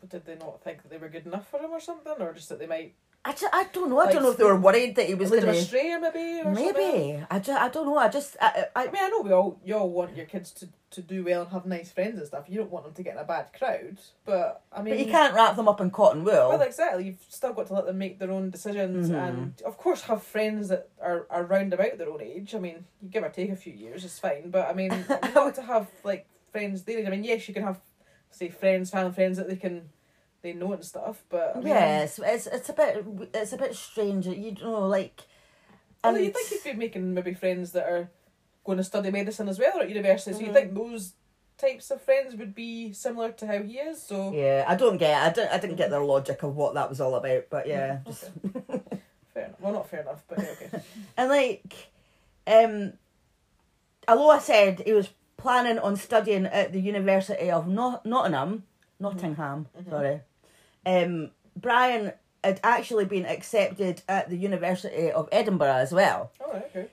But 0.00 0.10
did 0.10 0.24
they 0.26 0.34
not 0.36 0.62
think 0.64 0.82
that 0.82 0.88
they 0.90 0.96
were 0.96 1.08
good 1.08 1.26
enough 1.26 1.48
for 1.48 1.60
him 1.60 1.70
or 1.70 1.78
something, 1.80 2.14
or 2.18 2.32
just 2.32 2.48
that 2.48 2.58
they 2.58 2.66
might 2.66 2.94
I, 3.22 3.32
just, 3.32 3.52
I 3.52 3.64
don't 3.72 3.90
know. 3.90 3.98
I 4.00 4.04
Like, 4.04 4.14
don't 4.14 4.22
know 4.22 4.30
if 4.30 4.38
they 4.38 4.44
were 4.44 4.56
worried 4.56 4.96
that 4.96 5.06
he 5.06 5.14
was 5.14 5.28
going 5.30 5.42
to. 5.42 5.50
astray, 5.50 5.94
maybe? 6.00 6.40
Or 6.40 6.54
Something? 6.54 6.72
Maybe 6.74 7.24
I 7.30 7.38
just 7.38 7.60
I 7.60 7.68
don't 7.68 7.86
know. 7.86 7.98
I 7.98 8.08
just 8.08 8.36
I, 8.40 8.64
I, 8.74 8.82
I 8.82 8.86
mean, 8.86 8.96
I 8.98 9.08
know 9.10 9.20
we 9.20 9.32
all 9.32 9.60
you 9.62 9.74
all 9.76 9.90
want 9.90 10.16
your 10.16 10.24
kids 10.24 10.50
to, 10.52 10.68
to 10.92 11.02
do 11.02 11.22
well 11.22 11.42
and 11.42 11.50
have 11.50 11.66
nice 11.66 11.92
friends 11.92 12.16
and 12.18 12.26
stuff. 12.26 12.46
You 12.48 12.58
don't 12.60 12.70
want 12.70 12.86
them 12.86 12.94
to 12.94 13.02
get 13.02 13.12
in 13.16 13.20
a 13.20 13.24
bad 13.24 13.52
crowd, 13.52 13.98
but 14.24 14.62
I 14.72 14.80
mean, 14.80 14.94
but 14.96 15.04
you 15.04 15.12
can't 15.12 15.34
wrap 15.34 15.54
them 15.56 15.68
up 15.68 15.82
in 15.82 15.90
cotton 15.90 16.24
wool. 16.24 16.32
Well, 16.48 16.62
exactly. 16.62 17.04
You've 17.08 17.22
still 17.28 17.52
got 17.52 17.66
to 17.66 17.74
let 17.74 17.84
them 17.84 17.98
make 17.98 18.18
their 18.18 18.30
own 18.30 18.48
decisions, 18.48 19.10
Mm-hmm. 19.10 19.14
and 19.16 19.62
of 19.66 19.76
course 19.76 20.00
have 20.02 20.22
friends 20.22 20.68
that 20.68 20.88
are, 21.02 21.26
are 21.28 21.44
round 21.44 21.74
about 21.74 21.98
their 21.98 22.08
own 22.08 22.22
age. 22.22 22.54
I 22.54 22.58
mean, 22.58 22.86
you 23.02 23.10
give 23.10 23.22
or 23.22 23.28
take 23.28 23.50
a 23.50 23.56
few 23.56 23.74
years, 23.74 24.02
it's 24.02 24.18
fine. 24.18 24.50
But 24.50 24.66
I 24.66 24.72
mean, 24.72 24.92
you 25.08 25.32
want 25.34 25.54
to 25.56 25.62
have 25.62 25.88
like 26.04 26.26
friends 26.52 26.84
their 26.84 26.98
age. 27.00 27.06
I 27.06 27.10
mean, 27.10 27.24
yes, 27.24 27.46
you 27.48 27.52
can 27.52 27.64
have 27.64 27.80
say 28.30 28.48
friends, 28.48 28.88
family 28.90 29.12
friends 29.12 29.36
that 29.36 29.46
they 29.48 29.56
can 29.56 29.90
they 30.42 30.52
know 30.52 30.72
and 30.72 30.84
stuff. 30.84 31.22
But 31.28 31.52
I 31.56 31.58
mean, 31.58 31.68
yes, 31.68 32.20
it's 32.22 32.46
it's 32.46 32.68
a 32.68 32.72
bit 32.72 33.04
it's 33.34 33.52
a 33.52 33.58
bit 33.58 33.74
strange. 33.74 34.26
You 34.26 34.54
know, 34.62 34.86
like. 34.86 35.22
And- 36.02 36.16
you 36.16 36.30
think 36.30 36.50
you'd 36.50 36.72
be 36.72 36.78
making 36.78 37.12
maybe 37.12 37.34
friends 37.34 37.72
that 37.72 37.86
are 37.86 38.10
going 38.64 38.78
to 38.78 38.84
study 38.84 39.10
medicine 39.10 39.48
as 39.50 39.58
well 39.58 39.78
or 39.78 39.82
at 39.82 39.88
university, 39.88 40.32
so 40.32 40.40
you 40.40 40.52
think 40.52 40.72
mm-hmm. 40.72 40.92
those 40.92 41.12
types 41.60 41.90
of 41.90 42.00
friends 42.00 42.34
would 42.34 42.54
be 42.54 42.92
similar 42.92 43.32
to 43.32 43.46
how 43.46 43.62
he 43.62 43.74
is. 43.74 44.02
So 44.02 44.32
Yeah, 44.32 44.64
I 44.66 44.76
don't 44.76 44.96
get. 44.96 45.22
I 45.22 45.30
don't. 45.30 45.52
I 45.52 45.58
didn't 45.58 45.76
get 45.76 45.90
their 45.90 46.00
logic 46.00 46.42
of 46.42 46.56
what 46.56 46.74
that 46.74 46.88
was 46.88 47.00
all 47.00 47.14
about. 47.14 47.44
But 47.50 47.68
yeah, 47.68 47.98
mm, 47.98 48.06
just 48.06 48.30
fair 49.34 49.44
enough. 49.44 49.60
Well, 49.60 49.72
not 49.72 49.90
fair 49.90 50.00
enough, 50.00 50.22
but 50.28 50.38
yeah, 50.38 50.50
okay. 50.52 50.82
And 51.16 51.28
like, 51.28 51.74
um, 52.46 52.92
although 54.08 54.30
I 54.30 54.38
said 54.38 54.82
he 54.84 54.92
was 54.92 55.10
planning 55.36 55.78
on 55.78 55.96
studying 55.96 56.46
at 56.46 56.72
the 56.72 56.80
University 56.80 57.50
of 57.50 57.68
Not- 57.68 58.04
Nottingham, 58.04 58.64
Nottingham, 58.98 59.66
mm-hmm. 59.76 59.90
sorry, 59.90 60.08
mm-hmm. 60.08 60.22
Um, 60.86 61.30
Brian 61.56 62.12
had 62.42 62.60
actually 62.62 63.04
been 63.04 63.26
accepted 63.26 64.02
at 64.08 64.30
the 64.30 64.36
University 64.36 65.10
of 65.10 65.28
Edinburgh 65.30 65.74
as 65.74 65.92
well. 65.92 66.32
Right, 66.40 66.64
okay. 66.64 66.88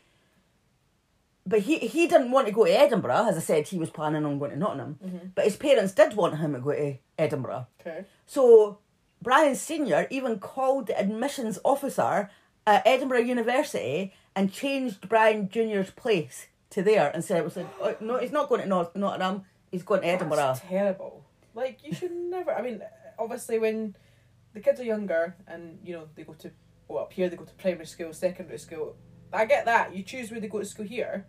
But 1.45 1.61
he, 1.61 1.77
he 1.79 2.07
didn't 2.07 2.31
want 2.31 2.47
to 2.47 2.53
go 2.53 2.65
to 2.65 2.71
Edinburgh, 2.71 3.27
as 3.29 3.37
I 3.37 3.39
said, 3.39 3.67
he 3.67 3.77
was 3.77 3.89
planning 3.89 4.25
on 4.25 4.37
going 4.37 4.51
to 4.51 4.57
Nottingham. 4.57 5.31
But 5.33 5.45
his 5.45 5.55
parents 5.55 5.93
did 5.93 6.13
want 6.13 6.37
him 6.37 6.53
to 6.53 6.59
go 6.59 6.73
to 6.73 6.97
Edinburgh. 7.17 7.67
Okay. 7.79 8.03
So 8.25 8.79
Brian 9.21 9.55
Senior 9.55 10.07
even 10.09 10.39
called 10.39 10.87
the 10.87 10.99
admissions 10.99 11.57
officer 11.63 12.29
at 12.65 12.85
Edinburgh 12.85 13.19
University 13.19 14.13
and 14.35 14.51
changed 14.51 15.07
Brian 15.07 15.49
Junior's 15.49 15.89
place 15.89 16.47
to 16.71 16.83
there 16.83 17.09
and 17.13 17.23
said, 17.23 17.37
it 17.37 17.43
"Was 17.45 17.57
oh, 17.57 17.95
no, 18.01 18.17
he's 18.19 18.31
not 18.31 18.49
going 18.49 18.61
to 18.61 18.67
North 18.67 18.95
Nottingham. 18.95 19.45
He's 19.71 19.83
going 19.83 20.01
to 20.01 20.07
Edinburgh." 20.07 20.37
That's 20.37 20.59
terrible. 20.59 21.23
Like 21.55 21.79
you 21.83 21.93
should 21.93 22.11
never. 22.29 22.53
I 22.53 22.61
mean, 22.61 22.81
obviously 23.19 23.59
when 23.59 23.95
the 24.53 24.59
kids 24.59 24.79
are 24.79 24.83
younger 24.85 25.35
and 25.47 25.79
you 25.83 25.93
know 25.93 26.07
they 26.15 26.23
go 26.23 26.33
to 26.33 26.51
well 26.87 27.03
up 27.03 27.13
here 27.13 27.29
they 27.29 27.35
go 27.35 27.43
to 27.45 27.53
primary 27.55 27.85
school, 27.85 28.13
secondary 28.13 28.59
school. 28.59 28.95
I 29.33 29.45
get 29.45 29.65
that 29.65 29.95
you 29.95 30.03
choose 30.03 30.31
where 30.31 30.39
they 30.39 30.47
go 30.47 30.59
to 30.59 30.65
school 30.65 30.85
here, 30.85 31.25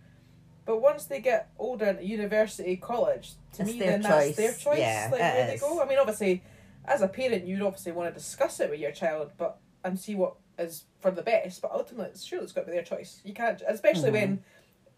but 0.65 0.81
once 0.81 1.05
they 1.07 1.21
get 1.21 1.51
older 1.59 1.87
at 1.87 2.05
university, 2.05 2.77
college, 2.77 3.33
to 3.55 3.63
It's 3.63 3.73
me 3.73 3.79
then 3.81 4.03
choice. 4.03 4.37
that's 4.37 4.37
their 4.37 4.53
choice. 4.53 4.79
Yeah, 4.79 5.09
like 5.11 5.21
where 5.21 5.47
they 5.49 5.59
go. 5.59 5.83
I 5.83 5.87
mean, 5.87 5.99
obviously, 5.99 6.43
as 6.85 7.03
a 7.03 7.09
parent, 7.09 7.47
you'd 7.47 7.63
obviously 7.63 7.93
want 7.93 8.09
to 8.13 8.15
discuss 8.19 8.61
it 8.61 8.71
with 8.71 8.79
your 8.81 8.93
child, 8.93 9.33
but 9.37 9.59
and 9.85 9.99
see 9.99 10.15
what 10.15 10.35
is 10.59 10.85
for 11.01 11.11
the 11.11 11.23
best. 11.23 11.61
But 11.63 11.73
ultimately, 11.73 12.11
it's 12.11 12.25
sure 12.25 12.41
it's 12.43 12.53
got 12.53 12.63
to 12.63 12.67
be 12.67 12.73
their 12.73 12.83
choice. 12.85 13.21
You 13.25 13.35
can't, 13.35 13.61
especially 13.67 14.11
Mm-hmm. 14.11 14.13
when 14.31 14.45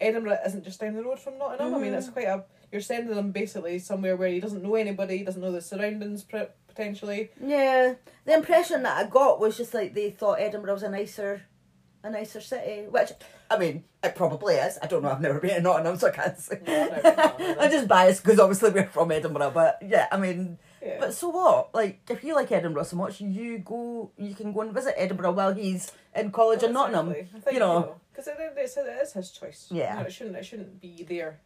Edinburgh 0.01 0.39
isn't 0.47 0.65
just 0.65 0.81
down 0.81 0.95
the 0.95 1.03
road 1.05 1.19
from 1.21 1.39
Nottingham. 1.39 1.75
I 1.75 1.79
mean, 1.79 1.95
it's 1.95 2.09
quite 2.11 2.27
a. 2.27 2.45
You're 2.73 2.81
sending 2.83 3.15
them 3.15 3.33
basically 3.33 3.79
somewhere 3.79 4.17
where 4.17 4.29
he 4.29 4.41
doesn't 4.41 4.63
know 4.63 4.75
anybody, 4.77 5.19
he 5.19 5.25
doesn't 5.25 5.41
know 5.43 5.53
the 5.53 5.61
surroundings 5.61 6.23
pr- 6.23 6.53
potentially. 6.81 7.31
Yeah, 7.45 7.95
the 8.25 8.35
impression 8.35 8.83
that 8.85 8.97
I 8.97 9.09
got 9.09 9.39
was 9.41 9.57
just 9.57 9.75
like 9.75 9.95
they 9.95 10.11
thought 10.11 10.41
Edinburgh 10.41 10.75
was 10.75 10.83
a 10.83 10.91
nicer 10.91 11.43
a 12.03 12.11
nicer 12.11 12.41
city, 12.41 12.87
which 12.89 13.11
I 13.51 13.59
mean, 13.59 13.85
it 14.03 14.15
probably 14.15 14.55
is. 14.55 14.79
I 14.83 14.87
don't 14.87 15.03
know. 15.03 15.11
I've 15.11 15.21
never 15.21 15.39
been 15.39 15.57
to 15.57 15.61
Nottingham, 15.61 15.99
so 15.99 16.09
I 16.09 16.11
can't 16.13 16.39
say. 16.39 16.57
I've 16.57 16.67
never 16.67 16.91
been 17.03 17.03
to 17.03 17.17
Nottingham. 17.17 17.57
I'm 17.61 17.71
just 17.71 17.89
biased 17.89 18.23
because 18.25 18.39
obviously 18.41 18.71
we're 18.71 18.87
from 18.87 19.13
Edinburgh, 19.13 19.51
but 19.55 19.79
yeah, 19.87 20.07
I 20.11 20.17
mean, 20.17 20.59
Yeah. 20.81 20.97
but 20.99 21.13
so 21.13 21.29
what? 21.29 21.75
Like, 21.75 22.01
if 22.09 22.25
you 22.25 22.35
like 22.35 22.51
Edinburgh 22.51 22.85
so 22.85 22.97
much, 22.97 23.21
you 23.21 23.59
go, 23.59 24.13
you 24.17 24.35
can 24.35 24.53
go 24.55 24.63
and 24.63 24.73
visit 24.73 24.95
Edinburgh 24.97 25.33
while 25.33 25.53
he's 25.53 25.93
in 26.15 26.31
college 26.33 26.63
in 26.63 26.73
Nottingham. 26.73 27.11
Exactly. 27.11 27.39
I 27.39 27.41
think, 27.43 27.55
You 27.55 27.61
know, 27.61 27.97
because 28.13 28.29
it, 28.29 28.37
it's, 28.57 28.77
it 28.79 28.87
is 29.03 29.13
his 29.13 29.31
choice. 29.33 29.69
Yeah. 29.71 29.93
You 29.97 30.01
know, 30.01 30.07
it 30.07 30.13
shouldn't. 30.13 30.37
It 30.37 30.45
shouldn't 30.47 30.81
be 30.81 31.05
there. 31.07 31.41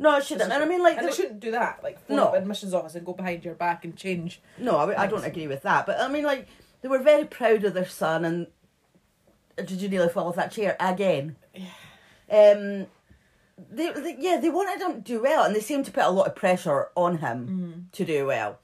No, 0.00 0.16
it 0.16 0.24
shouldn't. 0.24 0.50
And 0.50 0.64
I 0.64 0.66
mean, 0.66 0.82
like, 0.82 0.96
and 0.96 1.06
they 1.06 1.12
shouldn't 1.12 1.40
do 1.40 1.50
that. 1.50 1.84
Like, 1.84 2.04
phone 2.06 2.16
No. 2.16 2.24
up 2.28 2.34
admissions 2.34 2.72
office 2.72 2.94
and 2.94 3.04
go 3.04 3.12
behind 3.12 3.44
your 3.44 3.54
back 3.54 3.84
and 3.84 3.94
change. 3.94 4.40
No, 4.56 4.76
I, 4.76 5.02
I 5.02 5.06
don't 5.06 5.24
agree 5.24 5.46
with 5.46 5.62
that. 5.62 5.84
But 5.84 6.00
I 6.00 6.08
mean, 6.08 6.24
like, 6.24 6.48
they 6.80 6.88
were 6.88 6.98
very 6.98 7.26
proud 7.26 7.64
of 7.64 7.74
their 7.74 7.86
son, 7.86 8.24
and 8.24 8.46
uh, 9.58 9.62
did 9.62 9.82
you 9.82 9.90
nearly 9.90 10.08
fall 10.08 10.28
off 10.28 10.36
that 10.36 10.52
chair 10.52 10.74
again? 10.80 11.36
Um, 12.30 12.86
they, 13.70 13.92
they 13.92 14.16
yeah, 14.18 14.38
they 14.40 14.48
wanted 14.48 14.80
him 14.80 14.94
to 14.94 15.00
do 15.00 15.22
well, 15.22 15.44
and 15.44 15.54
they 15.54 15.60
seemed 15.60 15.84
to 15.84 15.92
put 15.92 16.04
a 16.04 16.10
lot 16.10 16.28
of 16.28 16.34
pressure 16.34 16.88
on 16.96 17.18
him 17.18 17.48
mm. 17.90 17.92
to 17.92 18.04
do 18.06 18.26
well. 18.26 18.58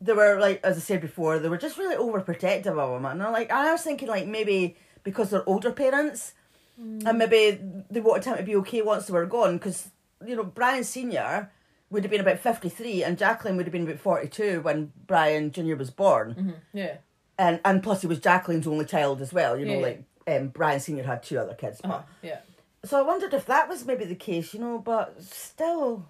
They 0.00 0.12
were 0.12 0.38
like, 0.38 0.60
as 0.62 0.76
I 0.76 0.80
said 0.80 1.00
before, 1.00 1.40
they 1.40 1.48
were 1.48 1.58
just 1.58 1.78
really 1.78 1.96
overprotective 1.96 2.78
of 2.78 2.96
him, 2.96 3.06
and 3.06 3.20
I'm 3.20 3.32
like, 3.32 3.50
I 3.50 3.72
was 3.72 3.82
thinking 3.82 4.06
like 4.06 4.28
maybe 4.28 4.76
because 5.02 5.30
they're 5.30 5.48
older 5.48 5.72
parents, 5.72 6.34
and 6.78 7.02
mm. 7.02 7.16
maybe 7.16 7.58
they 7.90 8.00
wanted 8.00 8.26
him 8.26 8.36
to 8.36 8.44
be 8.44 8.54
okay 8.56 8.82
once 8.82 9.06
they 9.06 9.14
were 9.14 9.26
gone, 9.26 9.56
because 9.56 9.88
you 10.24 10.36
know 10.36 10.44
Brian 10.44 10.84
Senior 10.84 11.50
would 11.90 12.04
have 12.04 12.10
been 12.10 12.20
about 12.20 12.38
fifty 12.38 12.68
three, 12.68 13.02
and 13.02 13.18
Jacqueline 13.18 13.56
would 13.56 13.66
have 13.66 13.72
been 13.72 13.84
about 13.86 13.98
forty 13.98 14.28
two 14.28 14.60
when 14.62 14.92
Brian 15.06 15.50
Junior 15.52 15.76
was 15.76 15.90
born, 15.90 16.54
Yeah. 16.72 16.96
and 17.38 17.60
and 17.64 17.82
plus 17.82 18.00
he 18.02 18.06
was 18.06 18.20
Jacqueline's 18.20 18.66
only 18.66 18.84
child 18.84 19.20
as 19.20 19.32
well. 19.32 19.58
You 19.58 19.66
know, 19.66 19.74
Yeah. 19.74 19.86
like 19.86 20.04
um, 20.28 20.48
Brian 20.48 20.80
Senior 20.80 21.04
had 21.04 21.22
two 21.22 21.38
other 21.38 21.54
kids, 21.54 21.80
but 21.82 21.90
Uh-huh. 21.90 22.02
Yeah. 22.22 22.38
so 22.84 22.98
I 22.98 23.02
wondered 23.02 23.32
if 23.34 23.46
that 23.46 23.68
was 23.68 23.84
maybe 23.86 24.04
the 24.04 24.14
case, 24.16 24.52
you 24.54 24.60
know, 24.60 24.78
but 24.78 25.22
still, 25.22 26.06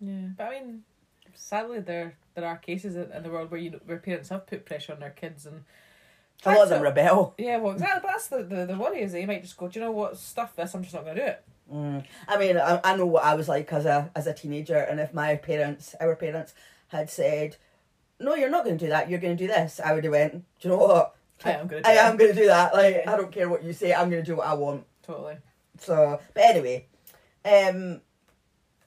Yeah. 0.00 0.28
But 0.36 0.44
I 0.46 0.50
mean, 0.50 0.82
sadly, 1.34 1.80
there 1.80 2.16
there 2.34 2.46
are 2.46 2.56
cases 2.56 2.96
in, 2.96 3.22
the 3.22 3.30
world 3.30 3.50
where 3.50 3.60
you 3.60 3.70
know, 3.70 3.80
where 3.86 3.98
parents 3.98 4.28
have 4.30 4.46
put 4.46 4.64
pressure 4.64 4.92
on 4.92 5.00
their 5.00 5.10
kids 5.10 5.46
and. 5.46 5.64
a 6.46 6.50
lot 6.52 6.62
of 6.62 6.68
them 6.70 6.82
rebel. 6.82 7.34
Yeah, 7.36 7.58
well, 7.58 7.72
exactly. 7.74 8.00
But 8.02 8.12
that's 8.12 8.28
the, 8.28 8.42
the, 8.42 8.66
the 8.66 8.76
worry 8.78 9.02
is 9.02 9.12
they 9.12 9.26
might 9.26 9.42
just 9.42 9.56
go, 9.58 9.68
do 9.68 9.78
you 9.78 9.84
know 9.84 9.90
what, 9.92 10.16
stuff 10.16 10.56
this, 10.56 10.74
I'm 10.74 10.82
just 10.82 10.94
not 10.94 11.04
going 11.04 11.16
to 11.16 11.22
do 11.22 11.28
it. 11.28 11.44
I 12.28 12.38
mean, 12.38 12.56
I, 12.56 12.80
I 12.82 12.96
know 12.96 13.06
what 13.06 13.24
I 13.24 13.34
was 13.34 13.48
like 13.48 13.72
as 13.72 13.86
a 13.86 14.10
as 14.14 14.26
a 14.26 14.34
teenager, 14.34 14.76
and 14.76 14.98
if 15.00 15.14
my 15.14 15.36
parents, 15.36 15.94
our 16.00 16.16
parents, 16.16 16.54
had 16.88 17.08
said, 17.10 17.56
"No, 18.18 18.34
you're 18.34 18.50
not 18.50 18.64
going 18.64 18.78
to 18.78 18.84
do 18.84 18.90
that. 18.90 19.08
You're 19.08 19.20
going 19.20 19.36
to 19.36 19.46
do 19.46 19.52
this," 19.52 19.80
I 19.82 19.92
would 19.92 20.04
have 20.04 20.12
went, 20.12 20.32
"Do 20.32 20.68
you 20.68 20.70
know 20.70 20.78
what? 20.78 21.14
I 21.44 21.52
am 21.52 21.68
gonna 21.68 21.82
do 21.82 21.88
I 21.88 21.94
that." 21.94 22.04
am 22.10 22.16
going 22.16 22.34
to 22.34 22.40
do 22.40 22.46
that. 22.46 22.74
Like, 22.74 23.06
I 23.06 23.16
don't 23.16 23.32
care 23.32 23.48
what 23.48 23.64
you 23.64 23.72
say. 23.72 23.94
I'm 23.94 24.10
going 24.10 24.22
to 24.22 24.30
do 24.30 24.36
what 24.36 24.46
I 24.46 24.54
want." 24.54 24.84
Totally. 25.02 25.36
So, 25.78 26.20
but 26.34 26.44
anyway, 26.44 26.86
um, 27.44 28.00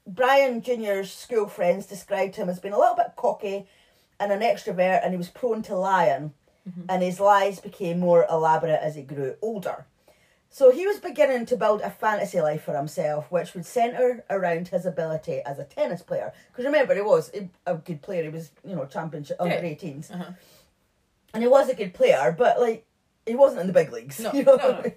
Brian 0.05 0.61
Junior's 0.61 1.11
school 1.11 1.47
friends 1.47 1.85
described 1.85 2.35
him 2.35 2.49
as 2.49 2.59
being 2.59 2.73
a 2.73 2.79
little 2.79 2.95
bit 2.95 3.13
cocky 3.15 3.67
and 4.19 4.31
an 4.31 4.41
extrovert, 4.41 5.01
and 5.03 5.11
he 5.11 5.17
was 5.17 5.29
prone 5.29 5.61
to 5.63 5.75
lying, 5.75 6.33
and 6.87 7.01
his 7.01 7.19
lies 7.19 7.59
became 7.59 7.99
more 7.99 8.25
elaborate 8.29 8.79
as 8.81 8.95
he 8.95 9.01
grew 9.01 9.35
older. 9.41 9.85
So 10.53 10.69
he 10.69 10.85
was 10.85 10.99
beginning 10.99 11.47
to 11.47 11.57
build 11.57 11.81
a 11.81 11.89
fantasy 11.89 12.39
life 12.39 12.61
for 12.61 12.77
himself, 12.77 13.31
which 13.31 13.55
would 13.55 13.65
centre 13.65 14.23
around 14.29 14.67
his 14.67 14.85
ability 14.85 15.41
as 15.43 15.57
a 15.57 15.63
tennis 15.63 16.03
player. 16.03 16.31
Because 16.51 16.65
remember, 16.65 16.93
he 16.93 17.01
was 17.01 17.31
a 17.65 17.73
good 17.73 18.03
player. 18.03 18.21
He 18.21 18.29
was, 18.29 18.51
you 18.63 18.75
know, 18.75 18.85
championship 18.85 19.37
under 19.39 19.55
Yeah. 19.55 19.63
18s, 19.63 20.11
and 21.33 21.41
he 21.41 21.49
was 21.49 21.69
a 21.69 21.73
good 21.73 21.95
player, 21.95 22.35
but 22.37 22.61
like 22.61 22.85
he 23.25 23.33
wasn't 23.33 23.61
in 23.61 23.67
the 23.67 23.73
big 23.73 23.91
leagues. 23.91 24.19
No, 24.19 24.31
you 24.33 24.43
know? 24.43 24.57
no, 24.57 24.93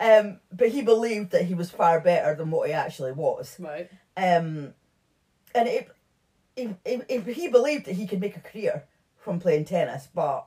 um, 0.00 0.40
but 0.50 0.70
he 0.70 0.82
believed 0.82 1.30
that 1.30 1.44
he 1.44 1.54
was 1.54 1.70
far 1.70 2.00
better 2.00 2.34
than 2.34 2.50
what 2.50 2.66
he 2.66 2.74
actually 2.74 3.12
was. 3.12 3.54
Right. 3.60 3.88
Um, 4.16 4.74
and 5.54 5.68
it, 5.68 5.88
he, 6.56 6.74
he, 6.84 7.20
he, 7.32 7.46
believed 7.46 7.86
that 7.86 7.94
he 7.94 8.08
could 8.08 8.20
make 8.20 8.36
a 8.36 8.40
career 8.40 8.82
from 9.18 9.38
playing 9.38 9.66
tennis, 9.66 10.08
but 10.12 10.46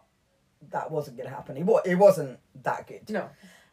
that 0.72 0.92
wasn't 0.92 1.16
going 1.16 1.30
to 1.30 1.36
happen. 1.36 1.56
He, 1.56 1.63
he 1.88 1.96
wasn't 1.96 2.39
that 2.63 2.88
good. 2.88 3.10
No. 3.10 3.30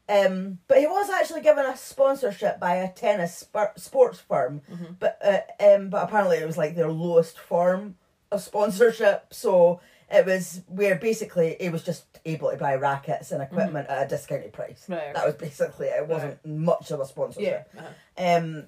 Um, 0.08 0.58
but 0.68 0.78
he 0.78 0.86
was 0.86 1.10
actually 1.10 1.40
given 1.40 1.66
a 1.66 1.76
sponsorship 1.76 2.60
by 2.60 2.76
a 2.76 2.92
tennis 2.92 3.36
spor- 3.38 3.72
sports 3.76 4.20
firm, 4.20 4.62
but 5.00 5.18
uh, 5.22 5.40
um, 5.64 5.90
but 5.90 6.04
apparently 6.04 6.38
it 6.38 6.46
was 6.46 6.56
like 6.56 6.76
their 6.76 6.90
lowest 6.90 7.38
form 7.38 7.96
of 8.30 8.40
sponsorship. 8.40 9.34
So 9.34 9.80
it 10.08 10.24
was 10.24 10.62
where 10.68 10.94
basically 10.94 11.56
he 11.60 11.68
was 11.70 11.82
just 11.82 12.04
able 12.24 12.50
to 12.52 12.56
buy 12.56 12.76
rackets 12.76 13.32
and 13.32 13.42
equipment 13.42 13.88
at 13.88 14.06
a 14.06 14.08
discounted 14.08 14.52
price. 14.52 14.86
Right, 14.88 15.12
That 15.12 15.26
was 15.26 15.34
basically 15.34 15.88
it. 15.88 16.06
Wasn't 16.06 16.44
much 16.46 16.92
of 16.92 17.00
a 17.00 17.02
Yeah. 17.02 17.06
sponsorship. 17.08 17.70
Uh-huh. 17.76 17.88
Um, 18.36 18.66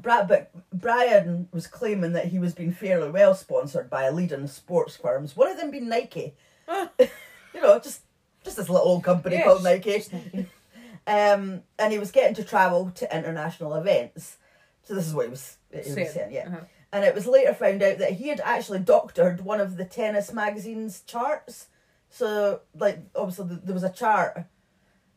Brad, 0.00 0.28
but 0.28 0.50
Brian 0.72 1.48
was 1.52 1.66
claiming 1.66 2.12
that 2.12 2.26
he 2.26 2.38
was 2.38 2.54
being 2.54 2.72
fairly 2.72 3.10
well 3.10 3.34
sponsored 3.34 3.88
by 3.90 4.08
leading 4.10 4.46
sports 4.46 4.94
firms. 4.96 5.36
One 5.36 5.48
of 5.48 5.56
them 5.56 5.70
being 5.72 5.88
Nike. 5.88 6.34
you 6.68 7.60
know, 7.62 7.78
just 7.80 8.02
just 8.46 8.56
this 8.56 8.70
little 8.70 8.86
old 8.88 9.04
company 9.04 9.36
Yeah, 9.36 9.44
called 9.44 9.62
Nike. 9.64 10.02
Um, 11.08 11.62
and 11.78 11.92
he 11.92 12.00
was 12.00 12.10
getting 12.10 12.34
to 12.34 12.42
travel 12.42 12.90
to 12.96 13.16
international 13.16 13.74
events. 13.76 14.38
So 14.82 14.94
this 14.94 15.06
is 15.06 15.14
what 15.14 15.26
he 15.26 15.30
was, 15.30 15.56
he 15.70 15.78
was 15.78 15.94
Saying, 16.12 16.32
yeah. 16.32 16.46
uh-huh. 16.48 16.60
And 16.92 17.04
it 17.04 17.14
was 17.14 17.26
later 17.28 17.54
found 17.54 17.80
out 17.82 17.98
that 17.98 18.12
he 18.12 18.26
had 18.28 18.40
actually 18.44 18.80
doctored 18.80 19.42
one 19.44 19.60
of 19.60 19.76
the 19.76 19.84
tennis 19.84 20.32
magazine's 20.32 21.02
charts. 21.02 21.68
So, 22.10 22.60
like, 22.76 22.98
obviously, 23.14 23.48
th- 23.48 23.60
there 23.64 23.74
was 23.74 23.84
a 23.84 23.90
chart 23.90 24.46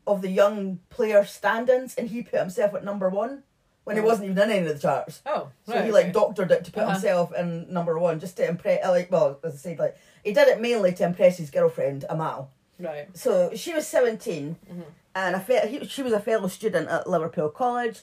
of 0.06 0.22
the 0.22 0.30
young 0.30 0.78
player 0.90 1.24
standings, 1.24 1.94
and 1.96 2.08
he 2.08 2.22
put 2.22 2.38
himself 2.40 2.74
at 2.74 2.84
number 2.84 3.08
one 3.08 3.42
when 3.84 3.96
he 3.96 4.02
wasn't 4.02 4.30
even 4.30 4.38
in 4.44 4.50
any 4.50 4.66
of 4.68 4.72
the 4.72 4.80
charts. 4.80 5.22
Oh, 5.26 5.48
So 5.66 5.74
right, 5.74 5.84
he 5.86 5.90
like 5.90 6.04
okay. 6.06 6.12
doctored 6.12 6.50
it 6.52 6.64
to 6.66 6.70
put 6.72 6.82
Uh-huh. 6.84 6.92
himself 6.92 7.32
in 7.34 7.72
number 7.72 7.98
one, 7.98 8.20
just 8.20 8.36
to 8.36 8.48
impress. 8.48 8.84
Like, 8.86 9.10
well, 9.10 9.40
as 9.42 9.54
I 9.54 9.56
said, 9.56 9.78
like 9.80 9.96
he 10.22 10.32
did 10.32 10.46
it 10.48 10.60
mainly 10.60 10.92
to 10.92 11.04
impress 11.04 11.38
his 11.38 11.50
girlfriend 11.50 12.04
Amal. 12.08 12.50
Right. 12.80 13.08
So 13.16 13.50
she 13.54 13.74
was 13.74 13.86
17 13.86 14.56
mm-hmm. 14.70 14.80
and 15.14 15.36
a 15.36 15.40
fe- 15.40 15.68
he, 15.68 15.86
she 15.86 16.02
was 16.02 16.12
a 16.12 16.20
fellow 16.20 16.48
student 16.48 16.88
at 16.88 17.08
Liverpool 17.08 17.48
College. 17.48 18.00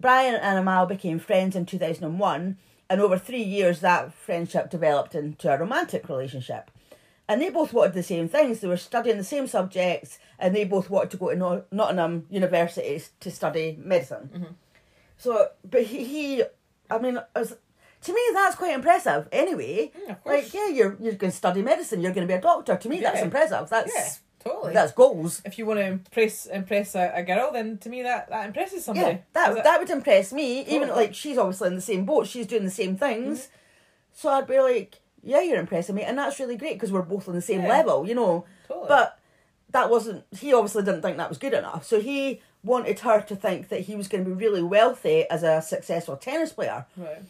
Brian 0.00 0.34
and 0.34 0.58
Amal 0.58 0.86
became 0.86 1.18
friends 1.18 1.56
in 1.56 1.66
2001, 1.66 2.56
and 2.88 3.00
over 3.00 3.18
three 3.18 3.42
years, 3.42 3.80
that 3.80 4.14
friendship 4.14 4.70
developed 4.70 5.14
into 5.14 5.52
a 5.52 5.58
romantic 5.58 6.08
relationship. 6.08 6.70
And 7.28 7.42
they 7.42 7.50
both 7.50 7.72
wanted 7.72 7.94
the 7.94 8.02
same 8.02 8.28
things. 8.28 8.60
They 8.60 8.68
were 8.68 8.76
studying 8.76 9.18
the 9.18 9.24
same 9.24 9.46
subjects, 9.46 10.18
and 10.38 10.54
they 10.54 10.64
both 10.64 10.88
wanted 10.88 11.10
to 11.10 11.16
go 11.16 11.30
to 11.30 11.36
Not- 11.36 11.72
Nottingham 11.72 12.26
University 12.30 13.02
to 13.20 13.30
study 13.30 13.76
medicine. 13.78 14.30
Mm-hmm. 14.32 14.52
So, 15.18 15.48
but 15.68 15.82
he, 15.82 16.04
he 16.04 16.44
I 16.90 16.98
mean, 16.98 17.18
as, 17.34 17.56
to 18.02 18.12
me, 18.12 18.20
that's 18.32 18.56
quite 18.56 18.74
impressive. 18.74 19.28
Anyway, 19.32 19.90
Mm, 20.08 20.16
like, 20.24 20.52
yeah, 20.54 20.68
you're 20.68 20.96
you're 21.00 21.14
going 21.14 21.30
to 21.30 21.36
study 21.36 21.62
medicine. 21.62 22.00
You're 22.00 22.12
going 22.12 22.26
to 22.26 22.32
be 22.32 22.38
a 22.38 22.40
doctor. 22.40 22.76
To 22.76 22.88
me, 22.88 23.00
that's 23.00 23.20
impressive. 23.22 23.68
That's 23.68 23.92
Yeah, 23.94 24.08
totally. 24.52 24.72
that's 24.72 24.92
goals. 24.92 25.42
if 25.44 25.58
you 25.58 25.66
want 25.66 25.80
to 25.80 25.86
impress 25.86 26.46
impress 26.46 26.94
a, 26.94 27.12
a 27.14 27.22
girl, 27.22 27.50
then 27.52 27.78
to 27.78 27.88
me 27.88 28.02
that, 28.02 28.28
that 28.30 28.46
impresses 28.46 28.84
somebody. 28.84 29.06
Yeah, 29.16 29.18
that 29.32 29.56
it- 29.58 29.64
that 29.64 29.78
would 29.80 29.90
impress 29.90 30.32
me. 30.32 30.60
Even 30.66 30.88
like 30.90 31.14
she's 31.14 31.38
obviously 31.38 31.68
in 31.68 31.74
the 31.74 31.80
same 31.80 32.04
boat. 32.04 32.26
She's 32.26 32.46
doing 32.46 32.64
the 32.64 32.70
same 32.70 32.96
things. 32.96 33.48
So 34.14 34.28
I'd 34.30 34.46
be 34.46 34.58
like, 34.60 35.00
yeah, 35.22 35.40
you're 35.40 35.58
impressing 35.60 35.94
me, 35.94 36.02
and 36.02 36.18
that's 36.18 36.38
really 36.40 36.56
great 36.56 36.74
because 36.74 36.92
we're 36.92 37.02
both 37.02 37.28
on 37.28 37.34
the 37.34 37.42
same 37.42 37.62
Yeah. 37.62 37.68
level, 37.68 38.06
you 38.06 38.14
know. 38.14 38.44
Totally. 38.68 38.86
But 38.88 39.18
that 39.70 39.90
wasn't. 39.90 40.24
He 40.38 40.52
obviously 40.54 40.82
didn't 40.84 41.02
think 41.02 41.16
that 41.18 41.28
was 41.28 41.38
good 41.38 41.52
enough. 41.54 41.84
So 41.84 42.00
he 42.00 42.40
wanted 42.64 42.98
her 43.00 43.20
to 43.22 43.36
think 43.36 43.68
that 43.68 43.82
he 43.82 43.94
was 43.94 44.08
going 44.08 44.24
to 44.24 44.30
be 44.30 44.36
really 44.36 44.62
wealthy 44.62 45.28
as 45.30 45.42
a 45.42 45.62
successful 45.62 46.16
tennis 46.16 46.52
player 46.52 46.86
Right. 46.96 47.22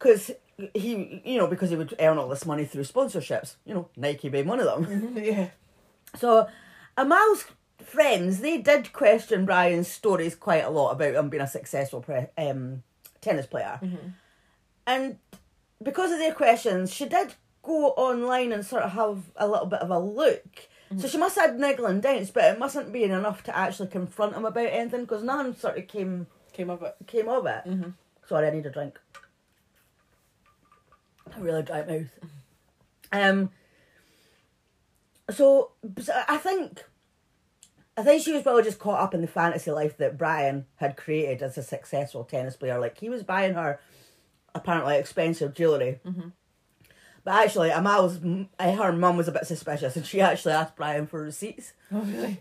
Because 0.00 0.30
he, 0.74 1.22
you 1.24 1.38
know, 1.38 1.46
because 1.46 1.70
he 1.70 1.76
would 1.76 1.94
earn 2.00 2.18
all 2.18 2.28
this 2.28 2.46
money 2.46 2.64
through 2.64 2.84
sponsorships. 2.84 3.56
You 3.64 3.74
know, 3.74 3.88
Nike 3.96 4.28
being 4.28 4.46
one 4.46 4.60
of 4.60 4.66
them. 4.66 4.86
Mm-hmm. 4.86 5.18
Yeah. 5.24 5.50
So, 6.18 6.48
Amal's 6.96 7.44
friends, 7.78 8.40
they 8.40 8.58
did 8.58 8.92
question 8.92 9.46
Brian's 9.46 9.86
stories 9.86 10.34
quite 10.34 10.64
a 10.64 10.70
lot 10.70 10.90
about 10.90 11.14
him 11.14 11.28
being 11.28 11.42
a 11.42 11.46
successful 11.46 12.00
pre- 12.00 12.26
um, 12.36 12.82
tennis 13.20 13.46
player. 13.46 13.78
Mm-hmm. 13.80 14.08
And 14.88 15.18
because 15.80 16.10
of 16.10 16.18
their 16.18 16.34
questions, 16.34 16.92
she 16.92 17.06
did 17.06 17.34
go 17.62 17.90
online 17.90 18.50
and 18.52 18.66
sort 18.66 18.82
of 18.82 18.92
have 18.92 19.22
a 19.36 19.46
little 19.46 19.66
bit 19.66 19.80
of 19.80 19.90
a 19.90 19.98
look. 20.00 20.68
So 20.88 20.96
mm-hmm. 20.96 21.06
she 21.06 21.18
must 21.18 21.36
have 21.36 21.50
had 21.50 21.60
niggling 21.60 22.00
doubts, 22.00 22.30
but 22.30 22.44
it 22.44 22.58
mustn't 22.58 22.92
be 22.92 23.04
enough 23.04 23.44
to 23.44 23.56
actually 23.56 23.88
confront 23.88 24.34
him 24.34 24.44
about 24.44 24.66
anything 24.66 25.02
because 25.02 25.22
none 25.22 25.54
sort 25.54 25.78
of 25.78 25.86
came 25.86 26.26
Came 26.52 26.70
of 26.70 26.82
it. 26.82 26.96
came 27.06 27.28
of 27.28 27.46
it. 27.46 27.62
Sorry, 28.26 28.48
I 28.48 28.50
need 28.50 28.66
a 28.66 28.70
drink. 28.70 28.98
A 31.36 31.40
really 31.40 31.62
dry 31.62 31.84
mouth. 31.84 32.18
Um. 33.12 33.50
So, 35.30 35.70
so 36.00 36.12
I 36.28 36.38
think, 36.38 36.84
I 37.96 38.02
think 38.02 38.22
she 38.24 38.32
was 38.32 38.42
probably 38.42 38.64
just 38.64 38.80
caught 38.80 39.00
up 39.00 39.14
in 39.14 39.20
the 39.20 39.28
fantasy 39.28 39.70
life 39.70 39.96
that 39.98 40.18
Brian 40.18 40.66
had 40.76 40.96
created 40.96 41.42
as 41.42 41.56
a 41.56 41.62
successful 41.62 42.24
tennis 42.24 42.56
player. 42.56 42.80
Like 42.80 42.98
he 42.98 43.08
was 43.08 43.22
buying 43.22 43.54
her, 43.54 43.78
apparently 44.54 44.96
expensive 44.96 45.54
jewelry. 45.54 46.00
But 46.02 46.32
But 47.22 47.44
actually, 47.44 47.70
Amal's 47.70 48.18
uh, 48.58 48.72
her 48.72 48.92
mum 48.92 49.16
was 49.16 49.28
a 49.28 49.32
bit 49.32 49.46
suspicious, 49.46 49.94
and 49.94 50.04
she 50.04 50.20
actually 50.20 50.52
asked 50.52 50.74
Brian 50.74 51.06
for 51.06 51.22
receipts 51.22 51.74
Oh 51.92 52.00
really? 52.00 52.38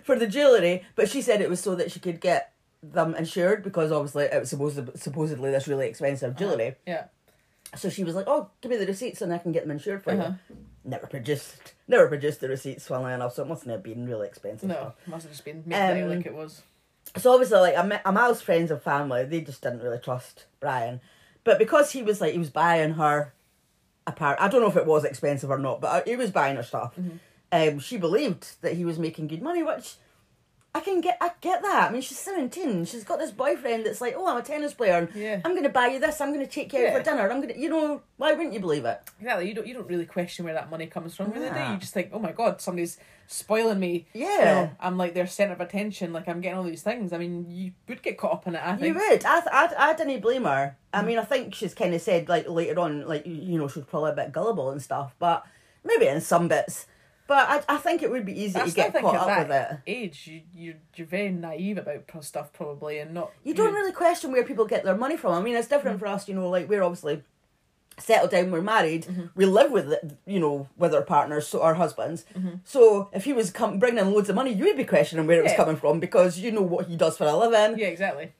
for 0.04 0.18
the 0.18 0.26
jewellery, 0.26 0.84
but 0.96 1.08
she 1.08 1.22
said 1.22 1.40
it 1.40 1.48
was 1.48 1.60
so 1.60 1.74
that 1.76 1.90
she 1.90 2.00
could 2.00 2.20
get 2.20 2.52
them 2.82 3.14
insured 3.14 3.62
because 3.62 3.92
obviously 3.92 4.24
it 4.24 4.40
was 4.40 4.50
supposed 4.50 4.98
supposedly 4.98 5.50
this 5.50 5.68
really 5.68 5.86
expensive 5.86 6.36
jewellery. 6.36 6.76
Yeah. 6.86 7.04
So 7.76 7.88
she 7.88 8.04
was 8.04 8.14
like, 8.14 8.26
"Oh, 8.28 8.50
give 8.60 8.70
me 8.70 8.76
the 8.76 8.86
receipts 8.86 9.22
and 9.22 9.32
I 9.32 9.38
can 9.38 9.52
get 9.52 9.62
them 9.62 9.70
insured 9.70 10.02
for 10.02 10.12
Uh-huh. 10.12 10.32
you." 10.48 10.56
Never 10.84 11.06
produced, 11.06 11.74
never 11.88 12.08
produced 12.08 12.40
the 12.40 12.48
receipts. 12.48 12.86
Funnily 12.86 13.12
enough, 13.12 13.34
so 13.34 13.42
it 13.42 13.48
mustn't 13.48 13.70
have 13.70 13.82
been 13.82 14.06
really 14.08 14.26
expensive. 14.26 14.68
No, 14.68 14.94
must 15.06 15.24
have 15.24 15.32
just 15.32 15.44
been 15.44 15.62
made 15.66 16.02
Um, 16.02 16.08
like 16.16 16.26
it 16.26 16.34
was. 16.34 16.62
So 17.16 17.32
obviously, 17.32 17.58
like 17.60 17.74
Am- 17.76 18.00
Amal's 18.04 18.40
friends 18.42 18.70
and 18.70 18.80
family, 18.80 19.24
they 19.24 19.40
just 19.42 19.62
didn't 19.62 19.80
really 19.82 19.98
trust 19.98 20.46
Brian, 20.58 21.00
but 21.44 21.58
because 21.58 21.92
he 21.92 22.02
was 22.02 22.20
like 22.20 22.32
he 22.32 22.38
was 22.38 22.50
buying 22.50 22.94
her 22.94 23.34
a 24.06 24.12
part, 24.12 24.40
I 24.40 24.48
don't 24.48 24.62
know 24.62 24.68
if 24.68 24.76
it 24.76 24.86
was 24.86 25.04
expensive 25.04 25.50
or 25.50 25.58
not, 25.58 25.80
but 25.80 25.88
uh, 25.88 26.02
he 26.06 26.16
was 26.16 26.30
buying 26.30 26.56
her 26.56 26.62
stuff. 26.62 26.94
Um, 27.52 27.78
she 27.78 27.96
believed 27.96 28.60
that 28.62 28.74
he 28.74 28.84
was 28.84 28.98
making 28.98 29.26
good 29.26 29.42
money, 29.42 29.62
which 29.62 29.96
I 30.72 30.78
can 30.80 31.00
get. 31.00 31.18
I 31.20 31.32
get 31.40 31.62
that. 31.62 31.88
I 31.88 31.92
mean, 31.92 32.00
she's 32.00 32.18
seventeen. 32.18 32.84
She's 32.84 33.02
got 33.02 33.18
this 33.18 33.32
boyfriend 33.32 33.86
that's 33.86 34.00
like, 34.00 34.14
oh, 34.16 34.26
I'm 34.28 34.36
a 34.36 34.42
tennis 34.42 34.72
player. 34.72 34.98
and 34.98 35.08
Yeah. 35.16 35.40
I'm 35.44 35.50
going 35.52 35.64
to 35.64 35.68
buy 35.68 35.88
you 35.88 35.98
this. 35.98 36.20
I'm 36.20 36.32
going 36.32 36.46
to 36.46 36.50
take 36.50 36.72
you 36.72 36.78
out 36.78 36.82
Yeah. 36.84 36.98
for 36.98 37.02
dinner. 37.02 37.28
I'm 37.28 37.40
going 37.40 37.52
to, 37.54 37.58
you 37.58 37.68
know, 37.68 38.02
why 38.18 38.32
wouldn't 38.34 38.52
you 38.54 38.60
believe 38.60 38.84
it? 38.84 39.00
Exactly. 39.18 39.48
You 39.48 39.54
don't 39.54 39.66
you 39.66 39.74
don't 39.74 39.88
really 39.88 40.06
question 40.06 40.44
where 40.44 40.54
that 40.54 40.70
money 40.70 40.86
comes 40.86 41.16
from, 41.16 41.32
really, 41.32 41.50
do 41.50 41.58
you? 41.58 41.72
You 41.72 41.76
just 41.78 41.92
think, 41.92 42.10
oh 42.12 42.20
my 42.20 42.30
god, 42.30 42.60
somebody's 42.60 42.98
spoiling 43.26 43.80
me. 43.80 44.06
You 44.14 44.26
Yeah. 44.26 44.44
know, 44.44 44.70
I'm 44.78 44.96
like 44.96 45.14
their 45.14 45.26
centre 45.26 45.54
of 45.54 45.60
attention. 45.60 46.12
Like 46.12 46.28
I'm 46.28 46.40
getting 46.40 46.58
all 46.58 46.64
these 46.64 46.82
things. 46.82 47.12
I 47.12 47.18
mean, 47.18 47.46
you 47.50 47.72
would 47.88 48.00
get 48.02 48.16
caught 48.16 48.32
up 48.34 48.46
in 48.46 48.54
it. 48.54 48.58
I 48.64 48.76
You 48.78 48.94
would. 48.94 49.24
I, 49.24 49.40
th- 49.40 49.52
I, 49.52 49.74
I 49.76 49.94
didn't 49.94 50.20
blame 50.20 50.44
her. 50.44 50.76
I 50.94 51.02
mean, 51.02 51.18
I 51.18 51.24
think 51.24 51.52
she's 51.54 51.74
kind 51.74 51.94
of 51.94 52.00
said 52.00 52.28
like 52.28 52.48
later 52.48 52.78
on, 52.78 53.08
like 53.08 53.26
you 53.26 53.34
you 53.34 53.58
know, 53.58 53.66
she's 53.66 53.84
probably 53.84 54.12
a 54.12 54.14
bit 54.14 54.30
gullible 54.30 54.70
and 54.70 54.80
stuff, 54.80 55.16
but 55.18 55.44
maybe 55.82 56.06
in 56.06 56.20
some 56.20 56.46
bits. 56.46 56.86
But 57.30 57.48
I, 57.48 57.74
I 57.74 57.76
think 57.76 58.02
it 58.02 58.10
would 58.10 58.26
be 58.26 58.32
easy 58.42 58.58
I 58.58 58.64
to 58.66 58.74
get 58.74 58.92
caught 58.92 59.14
up 59.14 59.38
with 59.48 59.56
it. 59.56 59.78
age, 59.86 60.26
you 60.26 60.40
you 60.52 60.74
you're 60.96 61.06
very 61.06 61.30
naive 61.30 61.78
about 61.78 62.02
stuff 62.24 62.52
probably, 62.52 62.98
and 62.98 63.14
not. 63.14 63.30
You 63.44 63.54
don't 63.54 63.72
really 63.72 63.92
question 63.92 64.32
where 64.32 64.42
people 64.42 64.64
get 64.64 64.82
their 64.82 64.96
money 64.96 65.16
from. 65.16 65.34
I 65.34 65.40
mean, 65.40 65.54
it's 65.54 65.68
different 65.68 65.98
Mm. 65.98 66.00
for 66.00 66.06
us, 66.08 66.26
you 66.28 66.34
know, 66.34 66.48
like 66.50 66.68
we're 66.68 66.82
obviously 66.82 67.22
settled 67.98 68.32
down, 68.32 68.50
we're 68.50 68.62
married, 68.62 69.04
Mm-hmm. 69.04 69.26
we 69.36 69.44
live 69.46 69.70
with, 69.70 69.92
it, 69.92 70.16
you 70.26 70.40
know, 70.40 70.68
with 70.76 70.92
our 70.92 71.02
partners, 71.02 71.46
so 71.46 71.62
our 71.62 71.74
husbands. 71.74 72.24
Mm-hmm. 72.36 72.54
So 72.64 73.10
if 73.12 73.24
he 73.26 73.32
was 73.32 73.50
come, 73.52 73.78
bringing 73.78 74.00
in 74.00 74.10
loads 74.12 74.28
of 74.28 74.34
money, 74.34 74.52
you 74.52 74.64
would 74.64 74.76
be 74.76 74.84
questioning 74.84 75.28
where 75.28 75.38
it 75.38 75.44
was 75.44 75.52
coming 75.52 75.76
from 75.76 76.00
because 76.00 76.36
you 76.40 76.50
know 76.50 76.62
what 76.62 76.86
he 76.86 76.96
does 76.96 77.16
for 77.16 77.26
a 77.26 77.36
living. 77.36 77.78
Yeah, 77.78 77.88
exactly. 77.88 78.32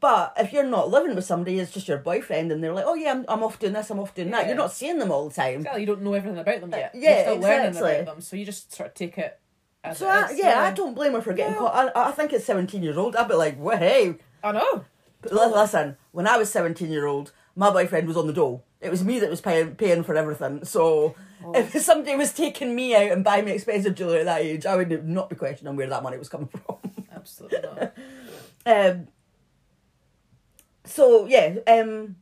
But 0.00 0.34
if 0.38 0.52
you're 0.52 0.64
not 0.64 0.90
living 0.90 1.14
with 1.14 1.24
somebody, 1.24 1.58
it's 1.58 1.70
just 1.72 1.88
your 1.88 1.98
boyfriend, 1.98 2.50
and 2.52 2.62
they're 2.62 2.72
like, 2.72 2.84
"Oh 2.86 2.94
yeah, 2.94 3.10
I'm, 3.10 3.24
I'm 3.28 3.42
off 3.42 3.58
doing 3.58 3.72
this, 3.74 3.90
I'm 3.90 3.98
off 3.98 4.14
doing 4.14 4.30
that." 4.30 4.42
Yeah. 4.42 4.48
You're 4.48 4.56
not 4.56 4.72
seeing 4.72 4.98
them 4.98 5.10
all 5.10 5.28
the 5.28 5.34
time. 5.34 5.56
Exactly. 5.58 5.80
You 5.82 5.86
don't 5.86 6.02
know 6.02 6.14
everything 6.14 6.38
about 6.38 6.60
them 6.60 6.70
yet. 6.70 6.92
Uh, 6.94 6.98
yeah, 6.98 7.10
you're 7.14 7.20
still 7.22 7.38
learning 7.40 7.76
about 7.76 8.06
them, 8.06 8.20
so 8.20 8.36
you 8.36 8.44
just 8.46 8.72
sort 8.72 8.88
of 8.90 8.94
take 8.94 9.18
it. 9.18 9.38
As 9.84 9.98
So 9.98 10.06
it 10.06 10.10
I, 10.10 10.30
is, 10.30 10.38
yeah, 10.38 10.60
I 10.62 10.70
don't 10.72 10.94
blame 10.94 11.12
her 11.12 11.20
for 11.20 11.32
getting 11.34 11.54
No. 11.54 11.60
caught. 11.68 11.92
I, 11.96 12.08
I 12.08 12.12
think 12.12 12.32
at 12.32 12.42
17 12.42 12.82
years 12.82 12.96
old, 12.96 13.16
I'd 13.16 13.26
be 13.28 13.34
like, 13.34 13.56
well, 13.58 13.76
hey, 13.76 14.14
I 14.42 14.52
know. 14.52 14.84
But 15.20 15.32
listen, 15.32 15.96
when 16.12 16.26
I 16.28 16.36
was 16.38 16.50
17 16.52 16.90
year 16.90 17.06
old, 17.06 17.32
my 17.56 17.68
boyfriend 17.70 18.06
was 18.08 18.16
on 18.16 18.26
the 18.28 18.32
dole. 18.32 18.64
It 18.80 18.90
was 18.90 19.04
me 19.04 19.18
that 19.18 19.28
was 19.30 19.40
paying 19.40 19.74
paying 19.76 20.04
for 20.04 20.14
everything. 20.16 20.64
So 20.64 21.14
Oh. 21.44 21.52
if 21.56 21.72
somebody 21.82 22.14
was 22.14 22.32
taking 22.32 22.72
me 22.74 22.94
out 22.94 23.10
and 23.10 23.24
buying 23.24 23.44
me 23.44 23.50
expensive 23.52 23.96
jewellery 23.96 24.20
at 24.20 24.26
that 24.26 24.42
age, 24.42 24.64
I 24.64 24.76
would 24.76 25.04
not 25.08 25.28
be 25.28 25.34
questioning 25.34 25.74
where 25.74 25.88
that 25.88 26.02
money 26.04 26.16
was 26.16 26.28
coming 26.28 26.46
from. 26.66 26.76
Absolutely 27.12 27.58
not. 27.62 27.94
um, 28.66 29.08
so 30.92 31.26
yeah, 31.26 31.56
um, 31.66 32.16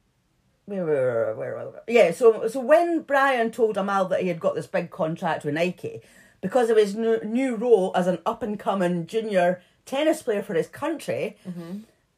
where 0.66 0.84
where 0.84 1.34
where, 1.34 1.54
where, 1.54 1.68
where 1.70 1.82
yeah. 1.88 2.12
So 2.12 2.48
so 2.48 2.60
when 2.60 3.02
Brian 3.02 3.50
told 3.50 3.76
Amal 3.76 4.06
that 4.06 4.22
he 4.22 4.28
had 4.28 4.40
got 4.40 4.54
this 4.54 4.66
big 4.66 4.90
contract 4.90 5.44
with 5.44 5.54
Nike 5.54 6.00
because 6.40 6.70
of 6.70 6.76
his 6.76 6.94
new, 6.94 7.20
new 7.24 7.56
role 7.56 7.92
as 7.94 8.06
an 8.06 8.18
up 8.24 8.42
and 8.42 8.58
coming 8.58 9.06
junior 9.06 9.60
tennis 9.84 10.22
player 10.22 10.42
for 10.42 10.54
his 10.54 10.68
country, 10.68 11.36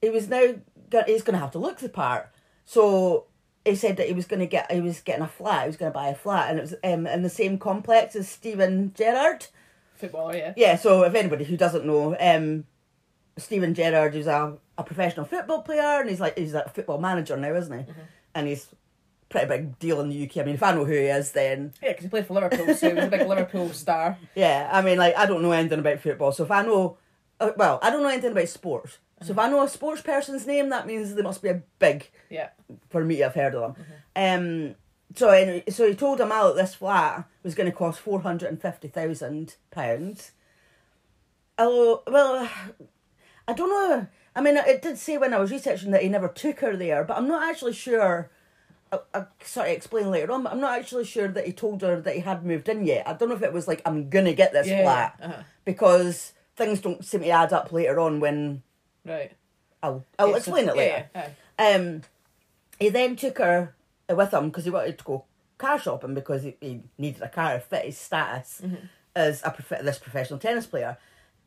he 0.00 0.10
was 0.10 0.28
now 0.28 0.54
he's 1.06 1.22
going 1.22 1.34
to 1.34 1.38
have 1.38 1.52
to 1.52 1.58
look 1.58 1.78
the 1.78 1.88
part. 1.88 2.28
So 2.64 3.24
he 3.64 3.74
said 3.74 3.96
that 3.96 4.08
he 4.08 4.12
was 4.12 4.26
going 4.26 4.40
to 4.40 4.46
get 4.46 4.70
he 4.70 4.80
was 4.80 5.00
getting 5.00 5.22
a 5.24 5.28
flat. 5.28 5.62
He 5.62 5.68
was 5.68 5.76
going 5.76 5.90
to 5.90 5.98
buy 5.98 6.08
a 6.08 6.14
flat, 6.14 6.50
and 6.50 6.58
it 6.58 6.62
was 6.62 6.74
um, 6.84 7.06
in 7.06 7.22
the 7.22 7.30
same 7.30 7.58
complex 7.58 8.14
as 8.14 8.28
Steven 8.28 8.92
Gerrard. 8.94 9.46
Footballer, 9.96 10.36
yeah. 10.36 10.52
Yeah, 10.56 10.76
so 10.76 11.04
if 11.04 11.14
anybody 11.14 11.44
who 11.44 11.56
doesn't 11.56 11.86
know, 11.86 12.16
um, 12.18 12.64
Steven 13.36 13.72
Gerrard 13.72 14.14
is 14.16 14.26
a, 14.26 14.56
a 14.78 14.84
professional 14.84 15.26
football 15.26 15.62
player 15.62 16.00
and 16.00 16.08
he's 16.10 16.20
like 16.20 16.36
he's 16.38 16.54
a 16.54 16.68
football 16.74 16.98
manager 16.98 17.36
now, 17.36 17.54
isn't 17.54 17.78
he? 17.86 17.92
And 18.34 18.46
he's 18.48 18.68
pretty 19.28 19.46
big 19.46 19.78
deal 19.78 20.00
in 20.00 20.08
the 20.10 20.24
UK. 20.26 20.38
I 20.38 20.42
mean, 20.44 20.54
if 20.54 20.62
I 20.62 20.72
know 20.74 20.84
who 20.84 20.92
he 20.92 21.06
is, 21.06 21.32
then 21.32 21.72
Yeah, 21.82 21.90
because 21.90 22.04
he 22.04 22.08
played 22.10 22.26
for 22.26 22.34
Liverpool, 22.34 22.74
so 22.74 22.88
he 22.88 22.94
was 22.94 23.04
a 23.04 23.08
big 23.08 23.26
Liverpool 23.28 23.70
star. 23.70 24.18
yeah. 24.34 24.68
I 24.72 24.82
mean, 24.82 24.98
like 24.98 25.16
I 25.16 25.26
don't 25.26 25.42
know 25.42 25.52
anything 25.52 25.78
about 25.80 26.00
football, 26.00 26.32
so 26.32 26.44
if 26.44 26.50
I 26.50 26.62
know, 26.62 26.96
uh, 27.40 27.50
well, 27.56 27.78
I 27.82 27.90
don't 27.90 28.02
know 28.02 28.08
anything 28.08 28.32
about 28.32 28.48
sports. 28.48 28.98
So 29.22 29.32
if 29.32 29.38
I 29.38 29.48
know 29.48 29.62
a 29.62 29.68
sports 29.68 30.02
person's 30.02 30.46
name, 30.46 30.68
that 30.70 30.86
means 30.86 31.14
they 31.14 31.22
must 31.22 31.42
be 31.42 31.48
a 31.48 31.62
big 31.78 32.10
Yeah. 32.28 32.48
for 32.90 33.04
me 33.04 33.16
to 33.18 33.22
have 33.24 33.34
heard 33.34 33.54
of 33.54 33.76
them. 33.76 33.84
Um, 34.16 34.74
so 35.14 35.28
anyway, 35.28 35.62
so 35.68 35.86
he 35.88 35.94
told 35.94 36.20
him 36.20 36.32
out 36.32 36.56
this 36.56 36.74
flat 36.74 37.24
was 37.44 37.54
going 37.54 37.70
to 37.70 37.76
cost 37.76 38.00
four 38.00 38.20
hundred 38.22 38.48
and 38.48 38.60
fifty 38.60 38.88
thousand 38.88 39.54
pounds. 39.70 40.32
Although, 41.58 42.02
well, 42.06 42.48
I 43.46 43.52
don't 43.52 43.68
know. 43.70 44.06
I 44.34 44.40
mean, 44.40 44.56
it 44.56 44.80
did 44.82 44.98
say 44.98 45.18
when 45.18 45.34
I 45.34 45.38
was 45.38 45.50
researching 45.50 45.90
that 45.90 46.02
he 46.02 46.08
never 46.08 46.28
took 46.28 46.60
her 46.60 46.76
there, 46.76 47.04
but 47.04 47.16
I'm 47.16 47.28
not 47.28 47.48
actually 47.48 47.74
sure. 47.74 48.30
I, 48.90 48.98
I 49.14 49.24
sort 49.44 49.68
of 49.68 49.72
explain 49.72 50.10
later 50.10 50.32
on, 50.32 50.42
but 50.42 50.52
I'm 50.52 50.60
not 50.60 50.78
actually 50.78 51.04
sure 51.04 51.28
that 51.28 51.46
he 51.46 51.52
told 51.52 51.82
her 51.82 52.00
that 52.00 52.14
he 52.14 52.20
had 52.20 52.44
moved 52.44 52.68
in 52.68 52.84
yet. 52.86 53.06
I 53.08 53.12
don't 53.14 53.28
know 53.28 53.34
if 53.34 53.42
it 53.42 53.52
was 53.52 53.68
like 53.68 53.82
I'm 53.84 54.08
gonna 54.10 54.32
get 54.34 54.52
this 54.52 54.66
Yeah, 54.68 54.82
flat 54.82 55.18
uh-huh. 55.22 55.42
because 55.64 56.32
things 56.56 56.80
don't 56.80 57.04
seem 57.04 57.20
to 57.22 57.28
add 57.30 57.52
up 57.52 57.72
later 57.72 57.98
on 58.00 58.20
when 58.20 58.62
Right. 59.04 59.32
I'll 59.82 60.04
I'll 60.18 60.28
Yeah, 60.28 60.32
so- 60.34 60.36
explain 60.38 60.68
it 60.68 60.76
later. 60.76 61.08
yeah. 61.14 61.28
Um, 61.58 62.02
he 62.78 62.88
then 62.88 63.16
took 63.16 63.38
her 63.38 63.74
with 64.08 64.32
him 64.32 64.48
because 64.48 64.64
he 64.64 64.70
wanted 64.70 64.98
to 64.98 65.04
go 65.04 65.24
car 65.58 65.78
shopping 65.78 66.14
because 66.14 66.42
he, 66.42 66.56
he 66.60 66.80
needed 66.98 67.22
a 67.22 67.28
car 67.28 67.54
to 67.54 67.60
fit 67.60 67.84
his 67.86 67.98
status 67.98 68.60
Mm-hmm. 68.64 68.86
as 69.14 69.42
a 69.44 69.50
prof- 69.50 69.82
this 69.84 69.98
professional 69.98 70.38
tennis 70.38 70.66
player. 70.66 70.96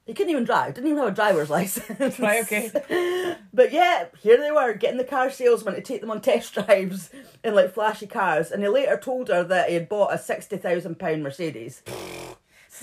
He 0.05 0.13
couldn't 0.13 0.29
even 0.31 0.43
drive, 0.43 0.75
didn't 0.75 0.87
even 0.91 0.99
have 1.03 1.11
a 1.11 1.15
driver's 1.15 1.49
license. 1.57 2.19
Right, 2.19 2.43
okay. 2.43 3.35
But 3.53 3.71
yeah, 3.71 4.05
here 4.21 4.37
they 4.37 4.51
were 4.51 4.73
getting 4.73 4.97
the 4.97 5.03
car 5.03 5.31
salesman 5.31 5.73
to 5.75 5.81
take 5.81 6.01
them 6.01 6.11
on 6.11 6.21
test 6.21 6.53
drives 6.65 7.09
in 7.43 7.55
like 7.55 7.73
flashy 7.73 8.05
cars, 8.07 8.51
and 8.51 8.61
he 8.61 8.69
later 8.69 8.97
told 8.97 9.29
her 9.29 9.43
that 9.43 9.69
he 9.69 9.73
had 9.75 9.89
bought 9.89 10.13
a 10.13 10.17
sixty 10.19 10.57
thousand 10.57 10.99
pound 10.99 11.23
Mercedes. 11.23 11.81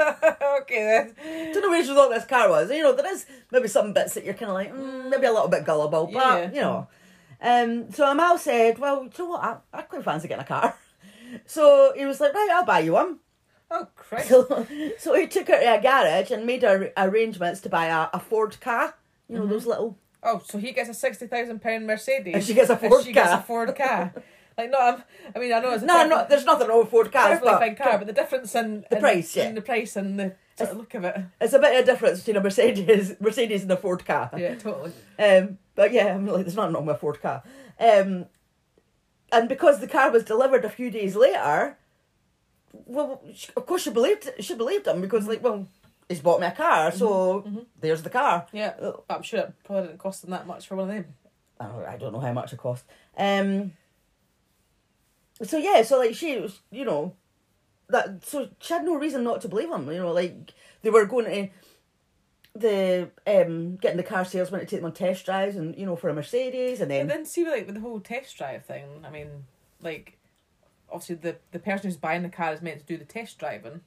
okay, 0.00 1.12
then. 1.20 1.52
don't 1.52 1.62
know 1.62 1.68
where 1.70 1.82
she 1.84 1.92
thought 1.92 2.10
this 2.10 2.24
car 2.24 2.48
was. 2.48 2.70
You 2.70 2.82
know, 2.82 2.94
there 2.94 3.12
is 3.12 3.26
maybe 3.50 3.68
some 3.68 3.92
bits 3.92 4.14
that 4.14 4.24
you're 4.24 4.34
kind 4.34 4.50
of 4.50 4.54
like, 4.54 4.72
mm, 4.72 5.10
maybe 5.10 5.26
a 5.26 5.32
little 5.32 5.48
bit 5.48 5.64
gullible, 5.64 6.06
but 6.06 6.12
Yeah. 6.14 6.50
you 6.52 6.60
know. 6.60 6.88
Um, 7.42 7.90
so 7.92 8.10
Amal 8.10 8.38
said, 8.38 8.78
"Well, 8.78 9.04
you 9.04 9.10
know 9.18 9.30
what? 9.30 9.42
I, 9.42 9.56
I 9.72 9.82
quite 9.82 10.04
fancy 10.04 10.28
getting 10.28 10.44
a 10.44 10.46
car." 10.46 10.74
So 11.46 11.92
he 11.96 12.06
was 12.06 12.20
like, 12.20 12.32
"Right, 12.32 12.48
I'll 12.52 12.64
buy 12.64 12.78
you 12.78 12.92
one." 12.92 13.18
Oh, 13.76 13.88
Christ. 13.96 14.28
So, 14.28 14.66
so 14.98 15.14
he 15.14 15.26
took 15.26 15.48
her 15.48 15.58
to 15.58 15.78
a 15.78 15.80
garage 15.82 16.30
and 16.30 16.46
made 16.46 16.64
ar- 16.64 16.92
arrangements 16.96 17.60
to 17.62 17.68
buy 17.68 17.86
a, 17.86 18.08
a 18.12 18.20
Ford 18.20 18.56
car. 18.60 18.94
You 19.28 19.38
know 19.38 19.46
those 19.46 19.66
little. 19.66 19.98
Oh, 20.22 20.40
so 20.44 20.58
he 20.58 20.72
gets 20.72 20.88
a 20.88 20.94
sixty 20.94 21.26
thousand 21.26 21.60
pound 21.60 21.86
Mercedes, 21.86 22.34
And 22.34 22.44
she 22.44 22.54
gets 22.54 22.70
a 22.70 22.76
Ford 22.76 23.04
she 23.04 23.12
gets 23.12 23.30
car. 23.30 23.38
a 23.40 23.42
Ford 23.42 23.74
car. 23.76 24.14
like, 24.58 24.70
no, 24.70 24.78
I'm, 24.78 25.02
I 25.34 25.38
mean, 25.40 25.52
I 25.52 25.58
know 25.58 25.72
it's 25.72 25.82
No, 25.82 26.06
no, 26.06 26.24
there's 26.28 26.44
nothing 26.44 26.68
wrong 26.68 26.78
with 26.80 26.88
Ford 26.90 27.10
cars, 27.10 27.40
but 27.42 27.58
fine 27.58 27.74
car, 27.74 27.98
but 27.98 28.06
the 28.06 28.12
difference 28.12 28.54
in 28.54 28.84
The 28.90 28.96
in- 28.96 29.02
price, 29.02 29.34
yeah. 29.36 29.48
in 29.48 29.54
the 29.56 29.60
price 29.62 29.96
and 29.96 30.18
the 30.20 30.36
sort 30.56 30.70
of 30.70 30.76
look 30.76 30.94
of 30.94 31.04
it, 31.04 31.16
it's 31.40 31.52
a 31.52 31.58
bit 31.58 31.74
of 31.76 31.82
a 31.82 31.84
difference 31.84 32.20
between 32.20 32.36
a 32.36 32.40
Mercedes, 32.42 33.16
Mercedes 33.20 33.62
and 33.62 33.70
a 33.72 33.76
Ford 33.76 34.04
car. 34.06 34.30
yeah, 34.36 34.54
totally. 34.54 34.92
Um, 35.18 35.58
but 35.74 35.92
yeah, 35.92 36.14
I'm 36.14 36.24
like, 36.26 36.44
there's 36.44 36.54
nothing 36.54 36.74
wrong 36.74 36.86
with 36.86 36.96
a 36.96 36.98
Ford 37.00 37.20
car. 37.20 37.42
Um, 37.80 38.26
and 39.32 39.48
because 39.48 39.80
the 39.80 39.88
car 39.88 40.10
was 40.12 40.22
delivered 40.22 40.64
a 40.64 40.70
few 40.70 40.90
days 40.90 41.16
later, 41.16 41.76
well, 42.86 43.22
sh- 43.34 43.50
of 43.56 43.66
course 43.66 43.82
she 43.82 43.90
believed 43.90 44.30
she 44.40 44.54
believed 44.54 44.86
him 44.86 45.00
because 45.00 45.26
like, 45.26 45.42
well, 45.42 45.66
he's 46.08 46.20
bought 46.20 46.40
me 46.40 46.46
a 46.46 46.52
car, 46.52 46.92
so 46.92 47.44
there's 47.80 48.02
the 48.02 48.10
car. 48.10 48.46
Yeah, 48.52 48.74
but 48.78 49.04
I'm 49.10 49.22
sure 49.22 49.40
it 49.40 49.54
probably 49.64 49.88
didn't 49.88 49.98
cost 49.98 50.22
them 50.22 50.30
that 50.30 50.46
much 50.46 50.66
for 50.66 50.76
one 50.76 50.90
of 50.90 50.94
them. 50.94 51.14
I 51.60 51.66
don't, 51.66 51.84
I 51.86 51.96
don't 51.96 52.12
know 52.12 52.20
how 52.20 52.32
much 52.32 52.52
it 52.52 52.58
cost. 52.58 52.84
Um. 53.16 53.72
So 55.42 55.58
yeah, 55.58 55.82
so 55.82 55.98
like 55.98 56.14
she 56.14 56.38
was, 56.38 56.60
you 56.70 56.84
know, 56.84 57.14
that 57.88 58.24
so 58.24 58.48
she 58.60 58.72
had 58.72 58.84
no 58.84 58.96
reason 58.96 59.24
not 59.24 59.40
to 59.42 59.48
believe 59.48 59.70
him. 59.70 59.90
You 59.90 59.98
know, 59.98 60.12
like 60.12 60.52
they 60.82 60.90
were 60.90 61.06
going 61.06 61.24
to 61.26 61.48
the 62.56 63.10
um 63.26 63.76
getting 63.76 63.96
the 63.96 64.02
car 64.04 64.24
salesman 64.24 64.60
to 64.60 64.66
take 64.66 64.78
them 64.80 64.86
on 64.86 64.92
test 64.92 65.24
drives 65.24 65.56
and 65.56 65.76
you 65.76 65.84
know 65.84 65.96
for 65.96 66.08
a 66.08 66.14
Mercedes 66.14 66.80
and 66.80 66.88
then 66.90 67.02
And 67.02 67.10
then 67.10 67.24
see, 67.26 67.44
like 67.48 67.66
with 67.66 67.74
the 67.74 67.80
whole 67.80 67.98
test 68.00 68.36
drive 68.36 68.64
thing. 68.64 68.84
I 69.04 69.10
mean, 69.10 69.28
like 69.82 70.18
obviously 70.90 71.16
the 71.16 71.36
the 71.52 71.58
person 71.58 71.88
who's 71.90 71.96
buying 71.96 72.22
the 72.22 72.28
car 72.28 72.52
is 72.52 72.62
meant 72.62 72.80
to 72.80 72.86
do 72.86 72.96
the 72.96 73.04
test 73.04 73.38
driving. 73.38 73.80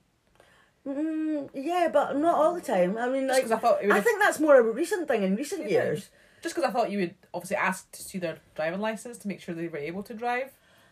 Mm, 0.85 1.49
yeah, 1.53 1.89
but 1.91 2.15
not 2.17 2.35
all 2.35 2.53
the 2.53 2.61
time. 2.61 2.97
I 2.97 3.09
mean, 3.09 3.27
like 3.27 3.49
I 3.51 3.57
thought 3.57 3.79
I 3.83 3.99
think 3.99 4.21
that's 4.21 4.39
more 4.39 4.59
of 4.59 4.65
a 4.67 4.71
recent 4.71 5.07
thing 5.07 5.23
in 5.23 5.35
recent 5.35 5.69
years. 5.69 6.09
Just 6.41 6.55
because 6.55 6.69
I 6.69 6.71
thought 6.71 6.91
you 6.91 6.99
would 6.99 7.15
obviously 7.33 7.57
ask 7.57 7.91
to 7.91 8.01
see 8.01 8.19
their 8.19 8.37
driving 8.55 8.79
license 8.79 9.17
to 9.19 9.27
make 9.27 9.41
sure 9.41 9.53
they 9.55 9.67
were 9.67 9.77
able 9.79 10.03
to 10.03 10.13
drive. 10.13 10.51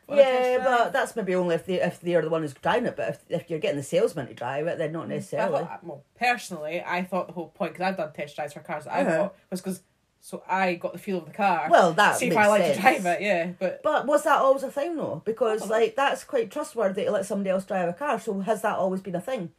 on 0.09 0.17
a 0.17 0.21
test 0.21 0.31
Yeah, 0.33 0.57
but 0.63 0.91
that's 0.93 1.15
maybe 1.15 1.33
only 1.35 1.55
if 1.55 1.65
they 1.65 1.79
if 1.81 2.01
they're 2.01 2.21
the 2.23 2.29
one 2.29 2.41
who's 2.41 2.53
driving 2.53 2.87
it. 2.87 2.95
But 2.97 3.09
if, 3.09 3.25
if 3.29 3.49
you're 3.49 3.59
getting 3.59 3.77
the 3.77 3.83
salesman 3.83 4.27
to 4.27 4.33
drive 4.33 4.67
it, 4.67 4.77
then 4.79 4.91
not 4.91 5.05
I 5.05 5.09
necessarily. 5.15 5.63
thought, 5.63 5.83
well, 5.83 6.03
personally, 6.19 6.83
I 6.85 7.03
thought 7.03 7.27
the 7.27 7.33
whole 7.33 7.49
point 7.49 7.73
because 7.73 7.85
I've 7.87 7.97
done 7.97 8.11
test 8.11 8.35
drives 8.35 8.53
for 8.53 8.59
cars 8.61 8.83
that 8.85 8.93
I 8.93 9.01
Uh-huh. 9.01 9.17
bought 9.19 9.35
was 9.49 9.61
because 9.61 9.81
so 10.25 10.41
I 10.49 10.73
got 10.73 10.93
the 10.93 10.97
feel 10.97 11.19
of 11.19 11.27
the 11.27 11.31
car. 11.31 11.67
Well, 11.69 11.93
that 11.93 12.17
see 12.17 12.29
if 12.29 12.35
I 12.35 12.47
like 12.47 12.63
sense. 12.63 12.77
to 12.77 12.81
drive 12.81 13.05
it. 13.05 13.21
Yeah, 13.21 13.51
but 13.59 13.83
But 13.83 14.07
was 14.07 14.23
that 14.23 14.39
always 14.39 14.63
a 14.63 14.71
thing 14.71 14.95
though? 14.95 15.21
Because 15.23 15.61
Oh. 15.61 15.67
like 15.67 15.95
that's 15.95 16.23
quite 16.23 16.49
trustworthy 16.49 17.03
to 17.05 17.11
let 17.11 17.27
somebody 17.27 17.51
else 17.51 17.63
drive 17.63 17.88
a 17.88 17.93
car. 17.93 18.19
So 18.19 18.39
has 18.39 18.63
that 18.63 18.75
always 18.79 19.01
been 19.01 19.13
a 19.13 19.21
thing, 19.21 19.51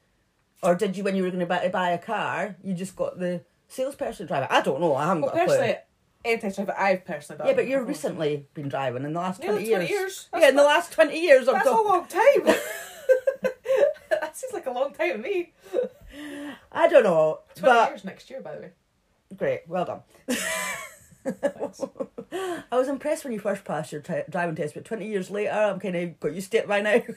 or 0.65 0.75
did 0.75 0.97
you 0.97 1.05
when 1.05 1.15
you 1.15 1.23
were 1.23 1.31
going 1.31 1.39
to 1.39 1.47
buy, 1.47 1.69
buy 1.69 1.91
a 1.91 1.99
car, 1.99 2.57
you 2.65 2.75
just 2.75 2.97
got 2.97 3.21
the 3.21 3.43
salesperson 3.69 4.27
to 4.27 4.29
drive 4.29 4.43
it? 4.43 4.49
I 4.51 4.61
don't 4.61 4.81
know. 4.81 4.97
I 4.97 5.07
haven't 5.07 5.23
well, 5.23 5.31
got 5.31 5.43
a 5.43 5.45
clue. 5.45 5.55
personally, 5.57 5.77
any 6.25 6.41
test 6.41 6.57
drive 6.57 6.67
that 6.67 6.81
I've 6.81 7.05
personally 7.05 7.39
done. 7.39 7.47
Yeah, 7.47 7.55
but 7.55 7.69
you've 7.69 7.87
recently 7.87 8.49
been 8.53 8.69
driving 8.69 9.05
in 9.05 9.13
the 9.13 9.21
last 9.21 9.41
Nearly 9.41 9.69
20 9.69 9.69
years. 9.69 9.79
20 9.87 9.93
years. 9.93 10.29
Yeah, 10.37 10.49
in 10.49 10.57
the 10.57 10.65
last 10.65 10.91
20 10.91 11.17
years. 11.17 11.47
That's 11.47 11.65
a 11.65 11.71
long 11.71 12.09
time. 12.09 12.43
that 14.11 14.37
seems 14.37 14.53
like 14.53 14.67
a 14.67 14.73
long 14.73 14.93
time 14.93 15.13
to 15.13 15.19
me. 15.19 15.53
I 16.73 16.89
don't 16.89 17.05
know. 17.05 17.43
20 17.55 17.73
But 17.73 17.91
years 17.91 18.05
next 18.05 18.31
year, 18.31 18.41
by 18.41 18.57
the 18.57 18.63
way. 18.63 18.71
Great, 19.37 19.63
well 19.67 19.85
done. 19.85 20.01
I 22.71 22.77
was 22.77 22.89
impressed 22.89 23.25
when 23.25 23.33
you 23.33 23.41
first 23.41 23.65
passed 23.65 23.93
your 23.93 24.01
tri- 24.01 24.25
driving 24.29 24.55
test, 24.55 24.75
but 24.75 24.85
20 24.85 25.07
years 25.09 25.31
later, 25.31 25.51
I'm 25.51 25.81
kind 25.81 25.97
of 25.97 26.21
got 26.21 26.35
used 26.35 26.51
to 26.53 26.59
it 26.59 26.69
by 26.69 26.81
now. 26.81 27.03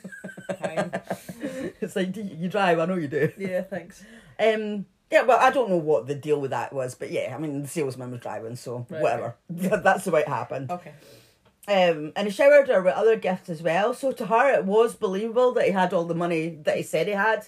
It's 1.81 1.95
like, 1.95 2.15
you 2.15 2.47
drive, 2.49 2.79
I 2.79 2.85
know 2.85 2.95
you 2.95 3.07
do. 3.07 3.31
yeah, 3.37 3.61
thanks. 3.61 4.03
Um, 4.39 4.85
yeah, 5.11 5.23
well, 5.23 5.39
I 5.39 5.49
don't 5.51 5.69
know 5.69 5.77
what 5.77 6.07
the 6.07 6.15
deal 6.15 6.39
with 6.39 6.51
that 6.51 6.71
was, 6.73 6.95
but 6.95 7.11
yeah, 7.11 7.33
I 7.35 7.39
mean, 7.39 7.61
the 7.61 7.67
salesman 7.67 8.11
was 8.11 8.19
driving, 8.19 8.55
so 8.55 8.85
Right, 8.89 9.01
whatever. 9.01 9.35
That's 9.49 10.05
the 10.05 10.11
way 10.11 10.21
it 10.21 10.27
happened. 10.27 10.71
Okay. 10.71 10.93
Um, 11.67 12.13
and 12.15 12.27
he 12.27 12.31
showered 12.31 12.67
her 12.67 12.81
with 12.81 12.93
other 12.95 13.15
gifts 13.15 13.49
as 13.49 13.61
well. 13.61 13.93
So 13.93 14.11
to 14.11 14.25
her, 14.25 14.53
it 14.55 14.65
was 14.65 14.95
believable 14.95 15.51
that 15.53 15.65
he 15.65 15.71
had 15.71 15.93
all 15.93 16.05
the 16.05 16.15
money 16.15 16.49
that 16.63 16.77
he 16.77 16.83
said 16.83 17.07
he 17.07 17.13
had. 17.13 17.45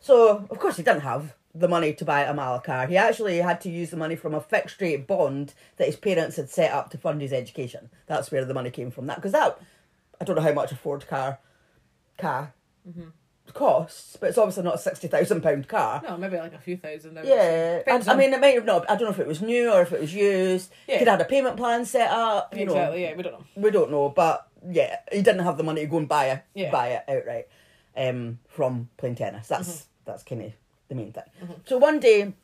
So 0.00 0.46
of 0.50 0.58
course 0.58 0.76
he 0.76 0.82
didn't 0.82 1.00
have 1.02 1.34
the 1.54 1.68
money 1.68 1.92
to 1.94 2.04
buy 2.04 2.22
a 2.22 2.60
car. 2.60 2.86
He 2.86 2.96
actually 2.96 3.38
had 3.38 3.60
to 3.60 3.70
use 3.70 3.90
the 3.90 3.96
money 3.96 4.16
from 4.16 4.34
a 4.34 4.40
fixed 4.40 4.80
rate 4.80 5.06
bond 5.06 5.54
that 5.76 5.86
his 5.86 5.96
parents 5.96 6.36
had 6.36 6.50
set 6.50 6.72
up 6.72 6.90
to 6.90 6.98
fund 6.98 7.20
his 7.20 7.32
education. 7.32 7.90
That's 8.06 8.30
where 8.32 8.44
the 8.44 8.54
money 8.54 8.70
came 8.70 8.90
from. 8.90 9.06
That 9.06 9.16
because 9.16 9.32
that 9.32 9.60
I 10.20 10.24
don't 10.24 10.36
know 10.36 10.42
how 10.42 10.52
much 10.52 10.72
a 10.72 10.76
Ford 10.76 11.06
car 11.06 11.38
car 12.18 12.54
costs, 13.52 14.16
but 14.18 14.30
it's 14.30 14.38
obviously 14.38 14.64
not 14.64 14.74
a 14.76 14.78
sixty 14.78 15.06
thousand 15.06 15.42
pound 15.42 15.68
car. 15.68 16.00
No, 16.02 16.16
maybe 16.16 16.36
like 16.38 16.54
a 16.54 16.58
few 16.58 16.76
thousand. 16.76 17.18
Yeah. 17.22 17.74
I, 17.76 17.78
Depends 17.78 18.08
I 18.08 18.16
mean, 18.16 18.32
it 18.32 18.40
might 18.40 18.54
have 18.54 18.64
not. 18.64 18.90
I 18.90 18.96
don't 18.96 19.04
know 19.04 19.10
if 19.10 19.18
it 19.20 19.26
was 19.26 19.42
new 19.42 19.70
or 19.72 19.82
if 19.82 19.92
it 19.92 20.00
was 20.00 20.14
used. 20.14 20.72
Yeah. 20.88 20.98
Could 20.98 21.08
have 21.08 21.18
had 21.20 21.26
a 21.26 21.28
payment 21.30 21.56
plan 21.56 21.84
set 21.84 22.10
up. 22.10 22.56
You 22.56 22.66
know. 22.66 22.92
Yeah, 22.94 23.14
we 23.14 23.22
don't 23.22 23.32
know. 23.32 23.44
we 23.56 23.70
don't 23.70 23.90
know, 23.90 24.08
but 24.08 24.48
yeah, 24.68 24.96
he 25.12 25.22
didn't 25.22 25.44
have 25.44 25.56
the 25.56 25.62
money 25.62 25.82
to 25.82 25.86
go 25.86 25.98
and 25.98 26.08
buy 26.08 26.26
it, 26.30 26.42
Yeah. 26.54 26.70
buy 26.70 26.88
it 26.88 27.04
outright 27.08 27.48
um, 27.96 28.38
from 28.48 28.88
playing 28.96 29.14
tennis. 29.16 29.46
That's 29.46 29.68
Mm-hmm. 29.68 29.84
that's 30.06 30.22
kind 30.24 30.42
of 30.42 30.52
the 30.88 30.94
main 30.94 31.12
thing. 31.12 31.24
Mm-hmm. 31.42 31.52
So 31.66 31.78
one 31.78 32.00
day, 32.00 32.34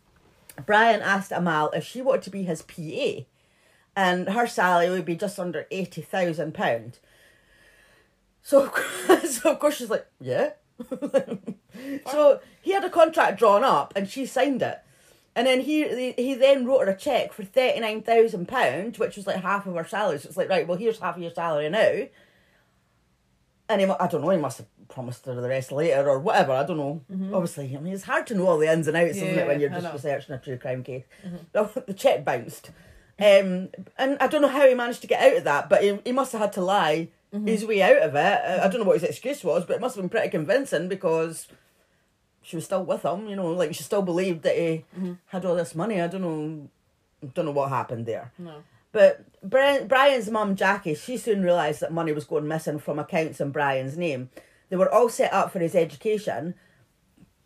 Brian 0.66 1.00
asked 1.00 1.32
Amal 1.32 1.70
if 1.70 1.84
she 1.84 2.02
wanted 2.02 2.22
to 2.22 2.30
be 2.30 2.42
his 2.42 2.62
PA, 2.62 3.24
and 3.96 4.28
her 4.30 4.46
salary 4.46 4.90
would 4.90 5.04
be 5.04 5.16
just 5.16 5.38
under 5.38 5.66
eighty 5.70 6.02
thousand 6.02 6.54
pound. 6.54 6.98
So, 8.42 8.62
of 8.64 8.72
course- 8.72 9.40
so 9.42 9.52
of 9.52 9.58
course 9.58 9.76
she's 9.76 9.90
like, 9.90 10.06
yeah. 10.20 10.50
so 12.10 12.40
he 12.62 12.72
had 12.72 12.84
a 12.84 12.90
contract 12.90 13.38
drawn 13.38 13.62
up, 13.64 13.92
and 13.96 14.08
she 14.08 14.26
signed 14.26 14.62
it. 14.62 14.80
And 15.36 15.46
then 15.46 15.60
he 15.60 16.12
he 16.12 16.34
then 16.34 16.66
wrote 16.66 16.86
her 16.86 16.92
a 16.92 16.96
check 16.96 17.32
for 17.32 17.44
thirty 17.44 17.80
nine 17.80 18.02
thousand 18.02 18.48
pounds, 18.48 18.98
which 18.98 19.16
was 19.16 19.26
like 19.26 19.42
half 19.42 19.66
of 19.66 19.74
her 19.76 19.84
salary. 19.84 20.18
So 20.18 20.28
it's 20.28 20.36
like, 20.36 20.48
right, 20.48 20.66
well, 20.66 20.76
here's 20.78 20.98
half 20.98 21.16
of 21.16 21.22
your 21.22 21.30
salary 21.30 21.68
now. 21.68 22.08
And 23.68 23.80
he, 23.80 23.86
I 23.86 24.08
don't 24.08 24.22
know, 24.22 24.30
he 24.30 24.36
must 24.38 24.58
have 24.58 24.66
promised 24.90 25.26
her 25.26 25.34
the 25.34 25.48
rest 25.48 25.72
later 25.72 26.08
or 26.08 26.18
whatever. 26.18 26.52
I 26.52 26.64
don't 26.64 26.76
know. 26.76 27.00
Mm-hmm. 27.10 27.34
Obviously, 27.34 27.76
I 27.76 27.80
mean, 27.80 27.92
it's 27.92 28.04
hard 28.04 28.26
to 28.28 28.34
know 28.34 28.48
all 28.48 28.58
the 28.58 28.70
ins 28.70 28.88
and 28.88 28.96
outs, 28.96 29.16
isn't 29.16 29.38
it, 29.38 29.46
when 29.46 29.60
you're 29.60 29.70
just 29.70 29.92
researching 29.92 30.34
a 30.34 30.38
true 30.38 30.58
crime 30.58 30.82
case. 30.82 31.04
Mm-hmm. 31.26 31.80
the 31.86 31.94
check 31.94 32.24
bounced. 32.24 32.70
Um, 33.18 33.68
and 33.98 34.16
I 34.20 34.26
don't 34.26 34.42
know 34.42 34.48
how 34.48 34.66
he 34.66 34.74
managed 34.74 35.02
to 35.02 35.06
get 35.06 35.22
out 35.22 35.36
of 35.38 35.44
that, 35.44 35.68
but 35.68 35.82
he, 35.82 35.98
he 36.04 36.12
must 36.12 36.32
have 36.32 36.40
had 36.40 36.52
to 36.54 36.62
lie 36.62 37.08
mm-hmm. 37.32 37.46
his 37.46 37.64
way 37.64 37.82
out 37.82 38.02
of 38.02 38.14
it. 38.14 38.18
I 38.62 38.68
don't 38.68 38.80
know 38.80 38.86
what 38.86 39.00
his 39.00 39.08
excuse 39.08 39.44
was, 39.44 39.64
but 39.64 39.76
it 39.76 39.80
must 39.80 39.96
have 39.96 40.02
been 40.02 40.08
pretty 40.08 40.30
convincing 40.30 40.88
because 40.88 41.48
she 42.42 42.56
was 42.56 42.64
still 42.64 42.84
with 42.84 43.04
him, 43.04 43.28
you 43.28 43.36
know, 43.36 43.52
like 43.52 43.74
she 43.74 43.82
still 43.82 44.02
believed 44.02 44.42
that 44.42 44.56
he 44.56 44.84
had 45.26 45.44
all 45.44 45.54
this 45.54 45.74
money. 45.74 46.00
I 46.00 46.06
don't 46.06 46.22
know, 46.22 46.68
don't 47.34 47.44
know 47.44 47.50
what 47.50 47.68
happened 47.68 48.06
there. 48.06 48.32
No. 48.38 48.62
But 48.92 49.24
Brian, 49.42 49.86
Brian's 49.86 50.30
mum, 50.30 50.56
Jackie, 50.56 50.94
she 50.94 51.16
soon 51.16 51.42
realised 51.42 51.80
that 51.80 51.92
money 51.92 52.12
was 52.12 52.24
going 52.24 52.48
missing 52.48 52.78
from 52.78 52.98
accounts 52.98 53.40
in 53.40 53.50
Brian's 53.50 53.96
name. 53.96 54.30
They 54.70 54.76
were 54.76 54.92
all 54.92 55.08
set 55.10 55.32
up 55.32 55.52
for 55.52 55.58
his 55.58 55.74
education, 55.74 56.54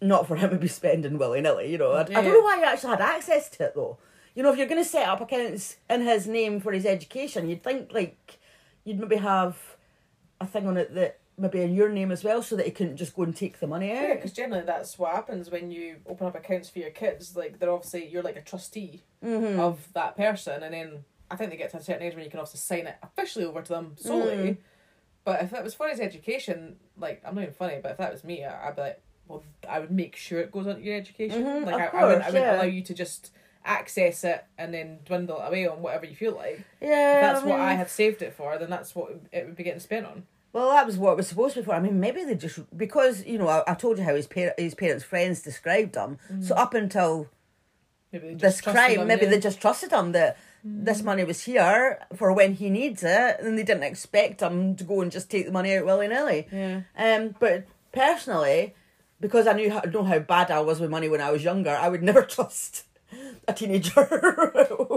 not 0.00 0.28
for 0.28 0.36
him 0.36 0.50
to 0.50 0.56
be 0.56 0.68
spending 0.68 1.18
willy 1.18 1.40
nilly. 1.40 1.70
You 1.72 1.78
know, 1.78 1.92
I, 1.92 2.02
I 2.02 2.04
don't 2.04 2.26
know 2.26 2.40
why 2.40 2.58
he 2.58 2.62
actually 2.64 2.90
had 2.90 3.00
access 3.00 3.48
to 3.50 3.64
it 3.64 3.74
though. 3.74 3.98
You 4.34 4.42
know, 4.42 4.52
if 4.52 4.58
you're 4.58 4.66
going 4.68 4.82
to 4.82 4.88
set 4.88 5.08
up 5.08 5.20
accounts 5.20 5.76
in 5.88 6.02
his 6.02 6.26
name 6.26 6.60
for 6.60 6.72
his 6.72 6.84
education, 6.86 7.48
you'd 7.48 7.62
think 7.62 7.92
like 7.92 8.38
you'd 8.84 9.00
maybe 9.00 9.16
have 9.16 9.56
a 10.40 10.46
thing 10.46 10.66
on 10.66 10.76
it 10.76 10.94
that 10.94 11.18
maybe 11.38 11.62
in 11.62 11.74
your 11.74 11.88
name 11.88 12.12
as 12.12 12.22
well, 12.22 12.42
so 12.42 12.54
that 12.56 12.66
he 12.66 12.70
couldn't 12.72 12.96
just 12.96 13.16
go 13.16 13.22
and 13.22 13.34
take 13.34 13.58
the 13.58 13.66
money 13.66 13.90
out. 13.92 14.02
Yeah, 14.02 14.14
because 14.14 14.32
generally 14.32 14.64
that's 14.64 14.98
what 14.98 15.14
happens 15.14 15.50
when 15.50 15.70
you 15.70 15.96
open 16.06 16.26
up 16.26 16.34
accounts 16.36 16.68
for 16.68 16.78
your 16.80 16.90
kids. 16.90 17.34
Like 17.36 17.58
they're 17.58 17.70
obviously 17.72 18.06
you're 18.08 18.22
like 18.22 18.36
a 18.36 18.42
trustee 18.42 19.02
Mm-hmm. 19.24 19.58
of 19.58 19.90
that 19.94 20.16
person, 20.18 20.62
and 20.62 20.74
then 20.74 21.04
I 21.30 21.36
think 21.36 21.50
they 21.50 21.56
get 21.56 21.70
to 21.70 21.78
a 21.78 21.82
certain 21.82 22.02
age 22.06 22.14
when 22.14 22.24
you 22.24 22.30
can 22.30 22.40
also 22.40 22.58
sign 22.58 22.86
it 22.86 22.96
officially 23.02 23.46
over 23.46 23.62
to 23.62 23.72
them 23.72 23.92
solely. 23.96 24.34
Mm. 24.36 24.56
But 25.24 25.42
if 25.42 25.50
that 25.50 25.64
was 25.64 25.74
for 25.74 25.88
his 25.88 26.00
education, 26.00 26.76
like 26.98 27.22
I'm 27.24 27.34
not 27.34 27.42
even 27.42 27.54
funny, 27.54 27.78
but 27.82 27.92
if 27.92 27.98
that 27.98 28.12
was 28.12 28.24
me, 28.24 28.44
I- 28.44 28.68
I'd 28.68 28.76
be 28.76 28.82
like, 28.82 29.00
well, 29.26 29.42
I 29.68 29.80
would 29.80 29.90
make 29.90 30.16
sure 30.16 30.40
it 30.40 30.52
goes 30.52 30.66
onto 30.66 30.82
your 30.82 30.96
education. 30.96 31.42
Mhm, 31.44 31.66
like 31.66 31.94
I, 31.94 31.98
I 31.98 32.04
wouldn't, 32.04 32.22
I 32.24 32.26
wouldn't 32.26 32.44
yeah. 32.44 32.56
allow 32.56 32.62
you 32.64 32.82
to 32.82 32.94
just 32.94 33.32
access 33.64 34.22
it 34.24 34.44
and 34.58 34.74
then 34.74 34.98
dwindle 35.06 35.40
it 35.40 35.48
away 35.48 35.66
on 35.66 35.80
whatever 35.80 36.04
you 36.04 36.14
feel 36.14 36.34
like. 36.34 36.62
Yeah, 36.82 37.16
If 37.16 37.22
that's 37.22 37.44
I 37.44 37.46
what 37.48 37.60
I 37.60 37.68
mean- 37.70 37.78
had 37.78 37.88
saved 37.90 38.20
it 38.20 38.34
for, 38.34 38.58
then 38.58 38.68
that's 38.68 38.94
what 38.94 39.12
it 39.32 39.46
would 39.46 39.56
be 39.56 39.62
getting 39.64 39.80
spent 39.80 40.04
on. 40.04 40.26
Well, 40.52 40.68
that 40.70 40.86
was 40.86 40.98
what 40.98 41.12
it 41.12 41.16
was 41.16 41.26
supposed 41.28 41.54
to 41.54 41.60
be 41.62 41.64
for. 41.64 41.72
I 41.74 41.80
mean, 41.80 41.98
maybe 41.98 42.22
they 42.22 42.34
just 42.36 42.60
because 42.76 43.24
you 43.24 43.38
know 43.38 43.48
I, 43.48 43.64
I 43.66 43.74
told 43.74 43.98
you 43.98 44.04
how 44.04 44.14
his 44.14 44.26
par- 44.28 44.54
his 44.56 44.74
parents' 44.76 45.02
friends 45.02 45.40
described 45.42 45.96
him. 45.96 46.18
So 46.42 46.54
up 46.54 46.74
until 46.74 47.28
Maybe 48.12 48.28
they 48.28 48.34
this 48.34 48.60
crime, 48.60 48.98
them, 48.98 49.08
maybe 49.08 49.24
yeah. 49.24 49.30
they 49.30 49.40
just 49.40 49.60
trusted 49.60 49.90
him 49.90 50.12
that 50.12 50.36
this 50.64 51.02
money 51.02 51.24
was 51.24 51.44
here 51.44 52.00
for 52.16 52.32
when 52.32 52.54
he 52.54 52.70
needs 52.70 53.02
it, 53.04 53.36
and 53.40 53.58
they 53.58 53.62
didn't 53.62 53.82
expect 53.82 54.40
him 54.40 54.74
to 54.76 54.84
go 54.84 55.02
and 55.02 55.12
just 55.12 55.30
take 55.30 55.44
the 55.44 55.52
money 55.52 55.76
out 55.76 55.84
willy 55.84 56.08
nilly. 56.08 56.48
Yeah. 56.50 56.82
Um, 56.96 57.34
but 57.38 57.66
personally, 57.92 58.74
because 59.20 59.46
I 59.46 59.52
knew 59.52 59.70
how, 59.70 59.80
know 59.80 60.04
how 60.04 60.18
bad 60.20 60.50
I 60.50 60.60
was 60.60 60.80
with 60.80 60.90
money 60.90 61.08
when 61.08 61.20
I 61.20 61.30
was 61.30 61.44
younger, 61.44 61.70
I 61.70 61.90
would 61.90 62.02
never 62.02 62.22
trust 62.26 62.84
a 63.46 63.52
teenager. 63.52 64.50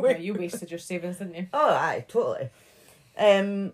Yeah, 0.03 0.17
you 0.17 0.33
wasted 0.33 0.71
your 0.71 0.79
savings, 0.79 1.17
didn't 1.17 1.35
you? 1.35 1.47
Oh, 1.53 1.69
aye, 1.69 2.05
totally. 2.07 2.49
Um, 3.17 3.73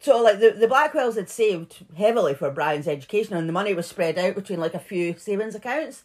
so 0.00 0.22
like 0.22 0.38
the 0.38 0.50
the 0.50 0.68
Blackwells 0.68 1.16
had 1.16 1.30
saved 1.30 1.84
heavily 1.96 2.34
for 2.34 2.50
Brian's 2.50 2.86
education, 2.86 3.34
and 3.34 3.48
the 3.48 3.52
money 3.52 3.74
was 3.74 3.86
spread 3.86 4.18
out 4.18 4.36
between 4.36 4.60
like 4.60 4.74
a 4.74 4.78
few 4.78 5.16
savings 5.18 5.54
accounts, 5.54 6.04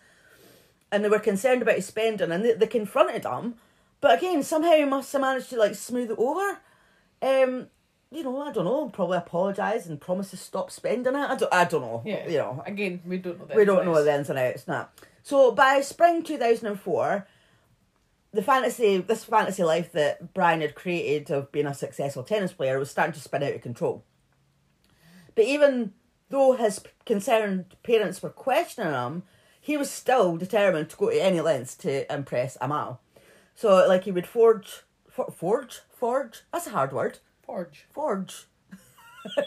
and 0.91 1.03
they 1.03 1.09
were 1.09 1.19
concerned 1.19 1.61
about 1.61 1.75
his 1.75 1.85
spending, 1.85 2.31
and 2.31 2.43
they, 2.43 2.53
they 2.53 2.67
confronted 2.67 3.25
him, 3.25 3.55
but 4.01 4.17
again 4.17 4.43
somehow 4.43 4.75
he 4.75 4.85
must 4.85 5.11
have 5.13 5.21
managed 5.21 5.49
to 5.49 5.57
like 5.57 5.75
smooth 5.75 6.11
it 6.11 6.17
over. 6.17 6.59
Um, 7.21 7.67
you 8.11 8.23
know, 8.23 8.41
I 8.41 8.51
don't 8.51 8.65
know. 8.65 8.89
Probably 8.89 9.17
apologise 9.17 9.85
and 9.85 10.01
promise 10.01 10.31
to 10.31 10.37
stop 10.37 10.71
spending 10.71 11.13
it. 11.13 11.29
I 11.29 11.35
don't. 11.35 11.53
I 11.53 11.65
don't 11.65 11.81
know. 11.81 12.01
Yeah. 12.05 12.27
You 12.27 12.37
know, 12.39 12.63
Again, 12.65 13.01
we 13.05 13.17
don't 13.17 13.39
know. 13.39 13.45
The 13.45 13.55
we 13.55 13.65
don't 13.65 13.85
know 13.85 14.03
the 14.03 14.15
ins 14.15 14.29
and 14.29 14.39
outs. 14.39 14.67
Nah. 14.67 14.85
So 15.21 15.51
by 15.51 15.81
spring 15.81 16.23
two 16.23 16.37
thousand 16.37 16.67
and 16.67 16.79
four, 16.79 17.27
the 18.31 18.41
fantasy, 18.41 18.97
this 18.97 19.25
fantasy 19.25 19.63
life 19.63 19.91
that 19.91 20.33
Brian 20.33 20.61
had 20.61 20.75
created 20.75 21.29
of 21.29 21.51
being 21.51 21.67
a 21.67 21.73
successful 21.73 22.23
tennis 22.23 22.53
player 22.53 22.79
was 22.79 22.89
starting 22.89 23.13
to 23.13 23.19
spin 23.19 23.43
out 23.43 23.53
of 23.53 23.61
control. 23.61 24.03
But 25.35 25.45
even 25.45 25.93
though 26.29 26.53
his 26.53 26.81
concerned 27.05 27.75
parents 27.83 28.23
were 28.23 28.29
questioning 28.29 28.93
him, 28.93 29.23
he 29.61 29.77
was 29.77 29.91
still 29.91 30.37
determined 30.37 30.89
to 30.89 30.97
go 30.97 31.09
to 31.09 31.21
any 31.21 31.41
lengths 31.41 31.75
to 31.77 32.11
impress 32.11 32.57
Amal. 32.59 33.01
So, 33.59 33.85
like, 33.89 34.05
he 34.05 34.11
would 34.13 34.25
forge, 34.25 34.83
for, 35.09 35.29
forge, 35.31 35.81
forge. 35.93 36.43
That's 36.53 36.67
a 36.67 36.69
hard 36.69 36.93
word. 36.93 37.19
Forge. 37.45 37.87
Forge, 37.91 38.45
Not 39.25 39.35
that 39.35 39.45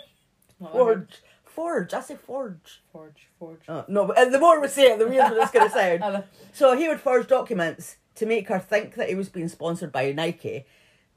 hard. 0.60 0.72
forge, 0.72 1.22
forge. 1.46 1.94
I 1.94 2.00
say 2.02 2.16
forge. 2.16 2.82
Forge. 2.92 3.28
Forge. 3.38 3.60
Oh, 3.70 3.86
no, 3.88 4.04
but 4.06 4.18
uh, 4.18 4.26
the 4.26 4.38
more 4.38 4.60
we 4.60 4.68
say 4.68 4.92
it, 4.92 4.98
the 4.98 5.08
weirder 5.08 5.38
it's 5.38 5.50
going 5.50 5.66
to 5.70 5.72
sound. 5.72 6.24
So 6.52 6.76
he 6.76 6.88
would 6.88 7.00
forge 7.00 7.26
documents 7.26 7.96
to 8.16 8.26
make 8.26 8.48
her 8.48 8.58
think 8.58 8.96
that 8.96 9.08
he 9.08 9.14
was 9.14 9.30
being 9.30 9.48
sponsored 9.48 9.92
by 9.92 10.12
Nike, 10.12 10.66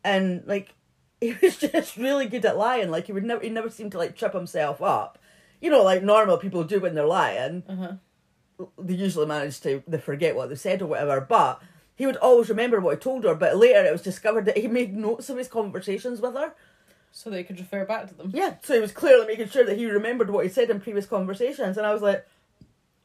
and 0.02 0.44
like 0.46 0.74
he 1.20 1.36
was 1.42 1.58
just 1.58 1.98
really 1.98 2.28
good 2.28 2.46
at 2.46 2.56
lying. 2.58 2.90
Like 2.92 3.08
he 3.08 3.12
would 3.12 3.26
never, 3.26 3.42
he 3.42 3.50
never 3.50 3.70
seemed 3.70 3.92
to 3.92 3.98
like 3.98 4.16
trip 4.16 4.34
himself 4.34 4.82
up. 4.82 5.20
You 5.60 5.70
know, 5.70 5.84
like 5.84 6.02
normal 6.02 6.38
people 6.38 6.64
do 6.64 6.80
when 6.80 6.96
they're 6.96 7.06
lying. 7.06 7.64
They 8.80 8.94
usually 8.94 9.26
manage 9.26 9.60
to 9.62 9.84
they 9.86 9.98
forget 9.98 10.38
what 10.38 10.48
they 10.48 10.56
said 10.56 10.82
or 10.82 10.86
whatever, 10.86 11.20
but. 11.20 11.62
He 11.96 12.06
would 12.06 12.18
always 12.18 12.50
remember 12.50 12.80
what 12.80 12.96
he 12.98 13.00
told 13.02 13.24
her, 13.24 13.36
but 13.36 13.56
later 13.58 13.84
it 13.86 13.92
was 13.92 14.02
discovered 14.02 14.46
that 14.46 14.58
he 14.58 14.68
made 14.68 14.96
notes 14.96 15.30
of 15.30 15.38
his 15.38 15.48
conversations 15.48 16.20
with 16.22 16.34
her. 16.36 16.54
So 17.12 17.30
they 17.30 17.44
could 17.46 17.58
refer 17.60 17.86
back 17.86 18.08
to 18.10 18.14
them. 18.14 18.32
Yeah, 18.34 18.56
so 18.62 18.74
he 18.74 18.82
was 18.82 18.92
clearly 18.92 19.26
making 19.28 19.48
sure 19.48 19.66
that 19.66 19.78
he 19.78 19.86
remembered 19.90 20.30
what 20.30 20.44
he 20.46 20.52
said 20.52 20.70
in 20.70 20.82
previous 20.82 21.06
conversations, 21.06 21.78
and 21.78 21.88
I 21.88 21.94
was 21.94 22.02
like, 22.02 22.28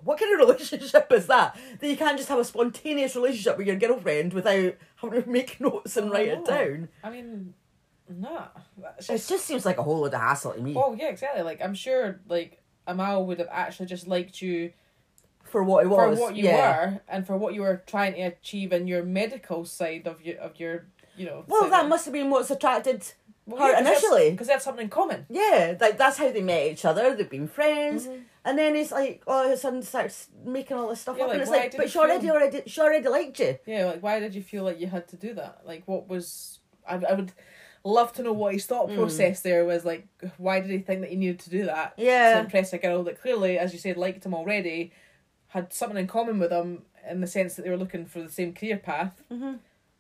what 0.03 0.19
kind 0.19 0.33
of 0.33 0.41
relationship 0.49 1.13
is 1.13 1.27
that? 1.29 1.57
That 1.79 1.87
you 1.89 1.97
can't 1.97 2.17
just 2.19 2.29
have 2.31 2.39
a 2.41 2.45
spontaneous 2.45 3.15
relationship 3.15 3.57
with 3.59 3.69
your 3.69 3.77
girlfriend 3.77 4.33
without 4.33 4.75
having 4.97 5.23
to 5.23 5.29
make 5.31 5.61
notes 5.61 5.97
and 5.97 6.09
oh, 6.09 6.13
write 6.13 6.29
it 6.29 6.39
Oh. 6.43 6.47
down. 6.47 6.89
I 7.05 7.11
mean, 7.11 7.55
nah. 8.09 8.47
That's 8.77 9.09
It 9.09 9.13
just, 9.13 9.29
just 9.29 9.45
seems 9.45 9.65
like 9.65 9.79
a 9.79 9.83
whole 9.85 10.01
lot 10.01 10.15
of 10.15 10.21
hassle 10.21 10.55
to 10.55 10.61
me. 10.61 10.75
oh 10.77 10.95
yeah, 10.99 11.09
exactly. 11.09 11.43
Like 11.43 11.61
I'm 11.63 11.75
sure, 11.75 12.19
like 12.29 12.61
Amal 12.89 13.27
would 13.27 13.39
have 13.39 13.49
actually 13.53 13.87
just 13.87 14.09
liked 14.09 14.43
you 14.43 14.73
for 15.51 15.63
what 15.63 15.85
it 15.85 15.89
was. 15.89 16.17
for 16.19 16.25
what 16.25 16.37
you 16.37 16.45
yeah. 16.45 16.87
were 16.93 17.01
and 17.09 17.27
for 17.27 17.37
what 17.37 17.55
you 17.55 17.61
were 17.63 17.83
trying 17.87 18.15
to 18.15 18.21
achieve 18.23 18.73
in 18.73 18.87
your 18.87 19.03
medical 19.03 19.65
side 19.65 20.07
of 20.07 20.23
your 20.25 20.37
of 20.39 20.59
your, 20.61 20.87
you 21.17 21.27
know. 21.27 21.45
Well, 21.47 21.63
thing. 21.63 21.71
that 21.71 21.89
must 21.89 22.05
have 22.07 22.15
been 22.15 22.31
what's 22.31 22.51
attracted 22.51 23.05
Well, 23.47 23.63
her 23.63 23.73
yeah, 23.73 23.81
initially. 23.81 24.31
because 24.31 24.47
they 24.47 24.53
had 24.55 24.63
something 24.63 24.85
in 24.85 24.91
common. 24.91 25.27
Yeah, 25.29 25.77
like 25.81 25.99
that's 25.99 26.17
how 26.19 26.31
they 26.31 26.43
met 26.43 26.67
each 26.73 26.85
other. 26.85 27.15
They've 27.17 27.29
been 27.29 27.49
friends, 27.49 28.07
Mm-hmm. 28.07 28.23
and 28.47 28.59
then 28.59 28.77
it's 28.77 28.93
like, 28.93 29.23
all 29.27 29.45
of 29.45 29.51
a 29.51 29.57
sudden 29.57 29.83
starts 29.83 30.29
making 30.45 30.77
all 30.77 30.89
this 30.89 31.01
stuff 31.03 31.17
Yeah, 31.19 31.25
up, 31.25 31.33
and 31.33 31.41
it's 31.43 31.51
like, 31.51 31.77
but 31.77 31.91
she 31.91 31.99
already, 31.99 32.27
feel- 32.27 32.35
already, 32.37 32.63
she 32.67 32.81
already 32.81 33.09
liked 33.09 33.39
you. 33.41 33.59
Yeah, 33.67 33.87
like 33.87 34.03
why 34.03 34.21
did 34.21 34.35
you 34.35 34.43
feel 34.43 34.65
like 34.65 34.81
you 34.81 34.87
had 34.87 35.09
to 35.09 35.17
do 35.17 35.35
that? 35.35 35.63
Like 35.67 35.83
what 35.87 36.09
was 36.09 36.59
I 36.89 36.95
I 36.97 37.15
would 37.15 37.33
love 37.83 38.13
to 38.13 38.23
know 38.23 38.33
what 38.35 38.53
his 38.53 38.67
thought 38.67 38.93
process 38.93 39.41
there 39.41 39.65
was 39.65 39.87
like 39.87 40.07
why 40.37 40.61
did 40.61 40.71
he 40.71 40.79
think 40.79 41.01
that 41.01 41.09
he 41.11 41.17
needed 41.17 41.41
to 41.41 41.51
do 41.51 41.65
that? 41.65 41.95
Yeah. 41.97 42.35
To 42.35 42.41
impress 42.41 42.73
a 42.75 42.79
girl 42.79 43.03
that 43.05 43.21
clearly, 43.23 43.59
as 43.59 43.73
you 43.73 43.79
said, 43.79 43.97
liked 43.97 44.25
him 44.27 44.35
already, 44.35 44.93
had 45.51 45.73
something 45.73 45.99
in 45.99 46.07
common 46.07 46.39
with 46.39 46.51
him 46.51 46.83
in 47.09 47.21
the 47.21 47.27
sense 47.27 47.55
that 47.55 47.63
they 47.63 47.71
were 47.71 47.77
looking 47.77 48.07
for 48.07 48.23
the 48.23 48.31
same 48.31 48.53
career 48.53 48.77
path. 48.79 49.23
Mm-hmm. 49.33 49.55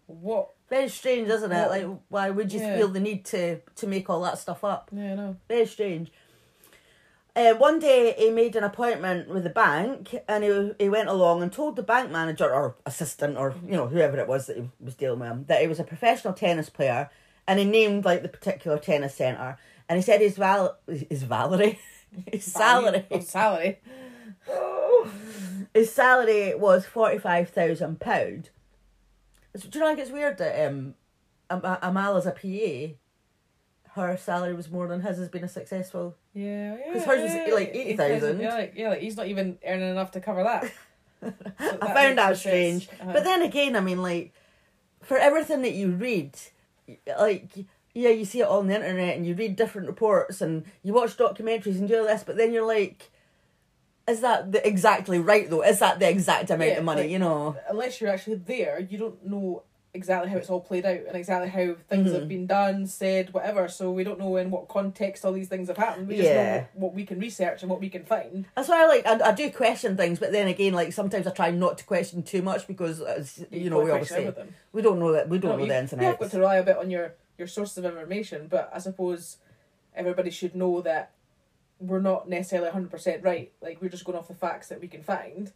What 0.07 0.51
Very 0.69 0.89
strange, 0.89 1.29
isn't 1.29 1.53
it? 1.53 1.69
Like, 1.69 1.87
why 2.09 2.31
would 2.31 2.53
you 2.53 2.61
yeah. 2.61 2.77
feel 2.77 2.89
the 2.89 3.01
need 3.01 3.25
to 3.27 3.61
to 3.77 3.87
make 3.87 4.11
all 4.11 4.23
that 4.23 4.39
stuff 4.39 4.65
up? 4.65 4.91
yeah, 4.93 5.15
no. 5.15 5.37
Very 5.49 5.67
strange. 5.67 6.11
Uh, 7.37 7.55
one 7.55 7.79
day 7.79 8.13
he 8.19 8.29
made 8.31 8.57
an 8.57 8.65
appointment 8.65 9.29
with 9.29 9.45
the 9.45 9.51
bank 9.51 10.17
and 10.27 10.43
he, 10.43 10.73
he 10.81 10.89
went 10.89 11.09
along 11.09 11.43
and 11.43 11.53
told 11.53 11.77
the 11.77 11.83
bank 11.83 12.11
manager 12.11 12.53
or 12.53 12.75
assistant 12.87 13.37
or 13.37 13.55
you 13.65 13.77
know 13.77 13.87
whoever 13.87 14.19
it 14.19 14.27
was 14.27 14.47
that 14.47 14.57
he 14.57 14.69
was 14.81 14.97
dealing 14.97 15.21
with 15.21 15.29
him 15.29 15.45
that 15.47 15.61
he 15.61 15.69
was 15.69 15.79
a 15.79 15.85
professional 15.85 16.35
tennis 16.35 16.69
player 16.69 17.09
and 17.47 17.61
he 17.61 17.65
named 17.65 18.05
like 18.05 18.23
the 18.23 18.29
particular 18.29 18.79
tennis 18.79 19.15
centre 19.15 19.57
and 19.89 19.97
he 19.97 20.03
said 20.03 20.21
his 20.21 20.37
val 20.37 20.77
his 20.89 21.23
Valerie 21.23 21.79
his 22.33 22.45
salary 22.45 23.07
Oh, 23.13 23.21
salary. 23.21 23.79
his 25.75 25.93
salary 25.93 26.55
was 26.55 26.87
forty 26.87 27.19
five 27.19 27.51
thousand 27.51 28.01
pound. 28.01 28.51
Do 29.55 29.69
you 29.73 29.81
know 29.81 29.89
think 29.89 30.01
it's 30.01 30.11
weird 30.11 30.39
that 30.39 30.67
um 30.67 30.95
Am- 31.51 31.79
Amal 31.83 32.17
as 32.17 32.27
a 32.27 32.31
PA 32.31 32.95
her 33.95 34.17
salary 34.17 34.55
was 34.55 34.71
more 34.71 34.87
than 34.87 35.01
his 35.01 35.19
has 35.19 35.29
been 35.29 35.45
a 35.45 35.49
successful 35.49 36.17
Yeah, 36.33 36.77
yeah. 36.77 36.93
Because 36.93 37.05
hers 37.05 37.23
was, 37.23 37.35
yeah, 37.35 37.55
like, 37.55 37.75
80,000. 37.75 38.41
Yeah, 38.41 38.55
like, 38.55 38.73
yeah, 38.77 38.89
like 38.91 39.01
he's 39.01 39.17
not 39.17 39.27
even 39.27 39.59
earning 39.67 39.91
enough 39.91 40.13
to 40.13 40.21
cover 40.21 40.43
that. 40.43 40.71
So 41.23 41.79
I 41.83 41.93
found 41.93 42.17
that 42.17 42.39
strange. 42.39 42.89
Uh-huh. 42.99 43.13
But 43.13 43.25
then 43.25 43.43
again, 43.43 43.77
I 43.77 43.81
mean, 43.81 44.01
like, 44.01 44.33
for 45.03 45.19
everything 45.19 45.61
that 45.61 45.75
you 45.75 45.91
read, 45.91 46.35
like, 47.07 47.51
yeah, 47.93 48.09
you 48.09 48.25
see 48.25 48.41
it 48.41 48.49
on 48.49 48.69
the 48.69 48.75
internet 48.77 49.19
and 49.19 49.27
you 49.27 49.35
read 49.35 49.55
different 49.55 49.87
reports 49.87 50.41
and 50.41 50.65
you 50.83 50.95
watch 50.95 51.19
documentaries 51.19 51.79
and 51.79 51.89
do 51.89 51.99
all 51.99 52.07
this, 52.07 52.25
but 52.25 52.39
then 52.39 52.55
you're 52.55 52.67
like, 52.67 53.11
is 54.11 54.21
that 54.21 54.53
the, 54.53 54.67
exactly 54.67 55.19
right 55.19 55.49
though? 55.49 55.63
Is 55.63 55.79
that 55.79 55.99
the 55.99 56.09
exact 56.09 56.51
amount 56.51 56.71
Yeah, 56.73 56.79
of 56.79 56.85
money? 56.85 57.03
like- 57.03 57.11
you 57.11 57.19
know? 57.19 57.57
unless 57.69 58.01
you're 58.01 58.11
actually 58.11 58.37
there, 58.37 58.81
you 58.81 58.99
don't 58.99 59.25
know 59.27 59.63
exactly 59.93 60.31
how 60.31 60.37
it's 60.37 60.49
all 60.49 60.61
played 60.61 60.87
out 60.87 61.01
and 61.09 61.17
exactly 61.17 61.49
how 61.49 61.75
things 61.89 62.07
Mm-hmm. 62.11 62.15
have 62.15 62.29
been 62.29 62.47
done, 62.47 62.87
said, 62.87 63.35
whatever. 63.35 63.67
So 63.67 63.91
we 63.91 64.05
don't 64.05 64.21
know 64.21 64.37
in 64.37 64.51
what 64.53 64.69
context 64.69 65.25
all 65.25 65.33
these 65.33 65.49
things 65.49 65.67
have 65.67 65.77
happened. 65.77 66.07
We 66.07 66.17
just 66.17 66.29
know 66.29 66.35
Yeah. 66.37 66.55
what, 66.75 66.77
what 66.77 66.95
we 66.95 67.05
can 67.05 67.19
research 67.19 67.63
and 67.63 67.71
what 67.71 67.81
we 67.81 67.89
can 67.89 68.05
find. 68.05 68.47
That's 68.55 68.69
why 68.69 68.85
I 68.85 68.87
like 68.87 69.05
I, 69.05 69.31
I 69.31 69.33
do 69.33 69.51
question 69.51 69.97
things, 69.97 70.21
but 70.21 70.31
then 70.31 70.47
again, 70.47 70.75
like 70.75 70.93
sometimes 70.93 71.27
I 71.27 71.31
try 71.33 71.51
not 71.51 71.77
to 71.79 71.85
question 71.85 72.23
too 72.23 72.41
much 72.41 72.69
because 72.69 73.01
as, 73.01 73.45
you 73.51 73.69
know 73.69 73.81
we 73.83 73.91
obviously 73.91 74.27
everything. 74.27 74.55
we 74.73 74.81
don't 74.81 75.01
know 75.01 75.11
that 75.13 75.29
we 75.29 75.39
don't 75.39 75.51
No, 75.53 75.57
know 75.57 75.63
you, 75.65 75.69
the 75.71 75.79
ins 75.81 75.93
and 75.93 76.01
you 76.03 76.07
have 76.09 76.19
got 76.21 76.31
to 76.31 76.39
rely 76.39 76.57
a 76.57 76.63
bit 76.63 76.77
on 76.77 76.89
your, 76.89 77.15
your 77.37 77.49
sources 77.49 77.79
of 77.79 77.85
information, 77.87 78.47
but 78.49 78.71
I 78.73 78.79
suppose 78.79 79.39
everybody 79.97 80.31
should 80.31 80.55
know 80.55 80.83
that 80.83 81.11
we're 81.81 82.01
not 82.01 82.29
necessarily 82.29 82.71
100% 82.71 83.25
right. 83.25 83.53
Like, 83.61 83.81
we're 83.81 83.89
just 83.89 84.05
going 84.05 84.19
off 84.19 84.29
the 84.29 84.35
facts 84.35 84.69
that 84.69 84.81
we 84.81 84.89
can 84.89 85.03
find. 85.03 85.53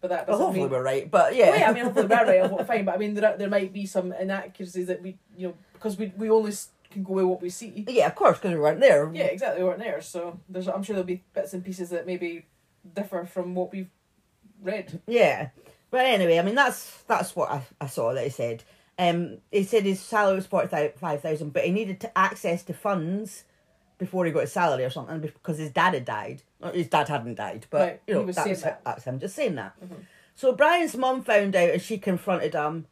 But 0.00 0.10
that 0.10 0.26
doesn't 0.26 0.44
hopefully 0.44 0.64
mean... 0.64 0.70
we're 0.70 0.82
right, 0.82 1.10
but 1.10 1.34
yeah, 1.34 1.50
Well, 1.50 1.60
yeah, 1.60 1.70
I 1.70 1.72
mean, 1.72 1.84
hopefully 1.84 2.06
we're 2.06 2.26
right, 2.26 2.52
we're 2.52 2.64
fine, 2.64 2.84
but 2.84 2.94
I 2.94 2.98
mean, 2.98 3.14
there, 3.14 3.32
are, 3.32 3.36
there 3.38 3.48
might 3.48 3.72
be 3.72 3.86
some 3.86 4.12
inaccuracies 4.12 4.88
that 4.88 5.00
we, 5.00 5.16
you 5.36 5.48
know, 5.48 5.54
because 5.72 5.96
we, 5.96 6.12
we 6.18 6.28
only 6.28 6.52
can 6.90 7.02
go 7.02 7.14
with 7.14 7.24
what 7.24 7.42
we 7.42 7.48
see. 7.48 7.84
yeah, 7.88 8.06
of 8.06 8.14
course, 8.14 8.38
because 8.38 8.52
we 8.52 8.60
weren't 8.60 8.80
there. 8.80 9.10
Yeah, 9.14 9.24
exactly. 9.24 9.62
We 9.62 9.68
weren't 9.68 9.80
there, 9.80 10.02
so 10.02 10.38
there's. 10.48 10.68
I'm 10.68 10.82
sure 10.82 10.94
there'll 10.94 11.06
be 11.06 11.22
bits 11.32 11.54
and 11.54 11.64
pieces 11.64 11.88
that 11.90 12.06
maybe 12.06 12.44
differ 12.94 13.24
from 13.24 13.54
what 13.54 13.72
we've 13.72 13.90
read. 14.62 15.00
Yeah. 15.06 15.48
But 15.90 16.06
anyway, 16.06 16.38
I 16.38 16.42
mean 16.42 16.54
that's 16.54 17.02
that's 17.06 17.36
what 17.36 17.50
I, 17.50 17.62
I 17.80 17.86
saw 17.86 18.14
that 18.14 18.24
he 18.24 18.30
said. 18.30 18.64
Um 18.98 19.38
he 19.50 19.62
said 19.62 19.84
his 19.84 20.00
salary 20.00 20.36
was 20.36 20.46
forty 20.46 20.68
five 20.68 21.20
thousand, 21.20 21.52
but 21.52 21.64
he 21.64 21.70
needed 21.70 22.00
to 22.00 22.18
access 22.18 22.62
to 22.64 22.74
funds 22.74 23.44
before 23.98 24.24
he 24.26 24.32
got 24.32 24.40
his 24.40 24.52
salary 24.52 24.84
or 24.84 24.90
something 24.90 25.20
because 25.20 25.58
his 25.58 25.70
dad 25.70 25.94
had 25.94 26.04
died. 26.04 26.42
His 26.72 26.88
dad 26.88 27.08
hadn't 27.08 27.34
died, 27.36 27.66
but 27.70 27.80
Right, 27.80 28.00
you 28.06 28.14
know 28.14 28.22
was 28.22 28.36
that's, 28.36 28.46
saying 28.46 28.60
that. 28.60 28.74
Mm-hmm. 28.78 28.84
that's 28.84 29.04
him 29.04 29.20
just 29.20 29.36
saying 29.36 29.54
that. 29.56 29.74
So 30.34 30.52
Brian's 30.52 30.96
mum 30.96 31.22
found 31.22 31.54
out 31.54 31.70
and 31.70 31.82
she 31.82 31.98
confronted 31.98 32.54
him. 32.54 32.86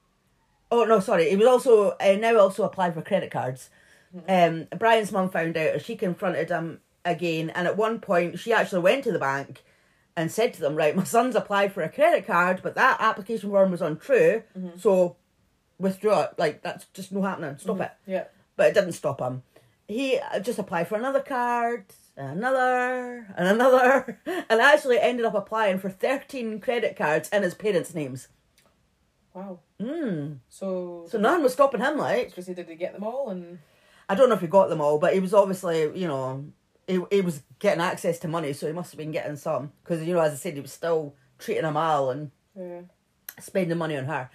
Oh 0.71 0.85
no, 0.85 1.01
sorry. 1.01 1.29
He 1.31 1.37
was 1.37 1.47
also 1.47 1.91
uh, 2.01 2.17
now 2.21 2.37
also 2.39 2.65
applied 2.65 2.95
for 2.95 3.03
credit 3.03 3.31
cards. 3.31 3.69
Mm-hmm. 4.17 4.73
Um, 4.73 4.79
Brian's 4.79 5.11
mum 5.13 5.31
found 5.31 5.57
out 5.57 5.73
and 5.75 5.83
she 5.83 5.97
confronted 5.97 6.51
him 6.51 6.81
again. 7.05 7.51
And 7.51 7.67
at 7.67 7.77
one 7.77 7.99
point, 8.01 8.39
she 8.39 8.53
actually 8.53 8.83
went 8.83 9.05
to 9.05 9.13
the 9.13 9.19
bank 9.19 9.65
and 10.17 10.31
said 10.31 10.53
to 10.55 10.61
them, 10.61 10.77
"Right, 10.77 10.95
my 10.95 11.05
son's 11.05 11.35
applied 11.35 11.73
for 11.73 11.83
a 11.83 11.89
credit 11.89 12.27
card, 12.27 12.61
but 12.63 12.75
that 12.77 12.99
application 13.01 13.51
form 13.51 13.71
was 13.71 13.83
untrue, 13.83 14.43
Mm-hmm. 14.57 14.79
so 14.79 15.17
withdraw 15.79 16.23
it. 16.25 16.35
Like 16.39 16.63
that's 16.63 16.85
just 16.95 17.11
no 17.13 17.23
happening. 17.23 17.57
Stop 17.59 17.81
it." 17.81 17.91
Yeah. 18.07 18.25
But 18.57 18.69
it 18.69 18.75
didn't 18.75 18.93
stop 18.93 19.21
him. 19.21 19.43
He 19.93 20.19
uh, 20.19 20.41
just 20.41 20.59
applied 20.59 20.89
for 20.89 20.97
another 20.97 21.21
card, 21.21 21.87
another, 22.17 23.33
and 23.37 23.49
another, 23.49 24.21
and 24.27 24.61
actually 24.61 24.99
ended 24.99 25.27
up 25.27 25.35
applying 25.35 25.79
for 25.79 25.91
thirteen 25.91 26.61
credit 26.61 26.97
cards 26.97 27.29
in 27.31 27.43
his 27.43 27.55
parents' 27.55 27.95
names. 27.95 28.29
Wow. 29.35 29.61
Mm. 29.81 30.39
So. 30.49 31.07
So 31.09 31.19
nothing 31.19 31.43
was 31.43 31.53
stopping 31.53 31.81
him. 31.81 31.97
Like 31.97 32.33
So 32.35 32.55
did 32.55 32.69
he 32.69 32.75
get 32.75 32.93
them 32.93 33.05
all? 33.05 33.31
And 33.31 33.59
I 34.09 34.15
don't 34.15 34.29
know 34.29 34.35
if 34.35 34.41
he 34.41 34.47
got 34.47 34.69
them 34.69 34.81
all, 34.81 34.99
but 34.99 35.15
he 35.15 35.21
was 35.21 35.35
obviously, 35.35 35.83
you 35.99 36.07
know, 36.07 36.45
he, 36.87 37.01
he 37.11 37.21
was 37.21 37.43
getting 37.59 37.81
access 37.81 38.19
to 38.21 38.29
money, 38.29 38.53
so 38.53 38.67
he 38.67 38.73
must 38.73 38.93
have 38.93 38.99
been 38.99 39.13
getting 39.13 39.37
some. 39.37 39.73
Because, 39.83 40.03
you 40.05 40.15
know, 40.15 40.21
as 40.21 40.33
I 40.33 40.37
said, 40.37 40.55
he 40.55 40.61
was 40.61 40.73
still 40.73 41.15
treating 41.39 41.65
Amal 41.65 42.11
and 42.11 42.31
yeah. 42.57 42.83
spending 43.41 43.79
money 43.79 43.97
on 43.97 44.05
her. 44.05 44.31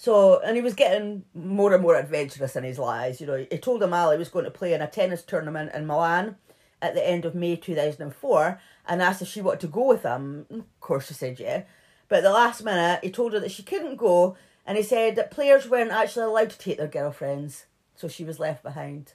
So, 0.00 0.40
and 0.40 0.56
he 0.56 0.62
was 0.62 0.72
getting 0.72 1.24
more 1.34 1.74
and 1.74 1.82
more 1.82 1.94
adventurous 1.94 2.56
in 2.56 2.64
his 2.64 2.78
lies. 2.78 3.20
You 3.20 3.26
know, 3.26 3.46
he 3.50 3.58
told 3.58 3.82
Amal 3.82 4.12
he 4.12 4.16
was 4.16 4.30
going 4.30 4.46
to 4.46 4.50
play 4.50 4.72
in 4.72 4.80
a 4.80 4.86
tennis 4.86 5.22
tournament 5.22 5.72
in 5.74 5.86
Milan 5.86 6.36
at 6.80 6.94
the 6.94 7.06
end 7.06 7.26
of 7.26 7.34
May 7.34 7.56
2004 7.56 8.58
and 8.88 9.02
asked 9.02 9.20
if 9.20 9.28
she 9.28 9.42
wanted 9.42 9.60
to 9.60 9.66
go 9.66 9.84
with 9.84 10.02
him. 10.02 10.46
Of 10.48 10.80
course, 10.80 11.08
she 11.08 11.12
said 11.12 11.38
yeah. 11.38 11.64
But 12.08 12.20
at 12.20 12.22
the 12.22 12.32
last 12.32 12.64
minute, 12.64 13.00
he 13.02 13.10
told 13.10 13.34
her 13.34 13.40
that 13.40 13.50
she 13.50 13.62
couldn't 13.62 13.96
go 13.96 14.38
and 14.66 14.78
he 14.78 14.82
said 14.82 15.16
that 15.16 15.30
players 15.30 15.68
weren't 15.68 15.90
actually 15.90 16.24
allowed 16.24 16.48
to 16.48 16.58
take 16.58 16.78
their 16.78 16.88
girlfriends. 16.88 17.66
So 17.94 18.08
she 18.08 18.24
was 18.24 18.40
left 18.40 18.62
behind. 18.62 19.12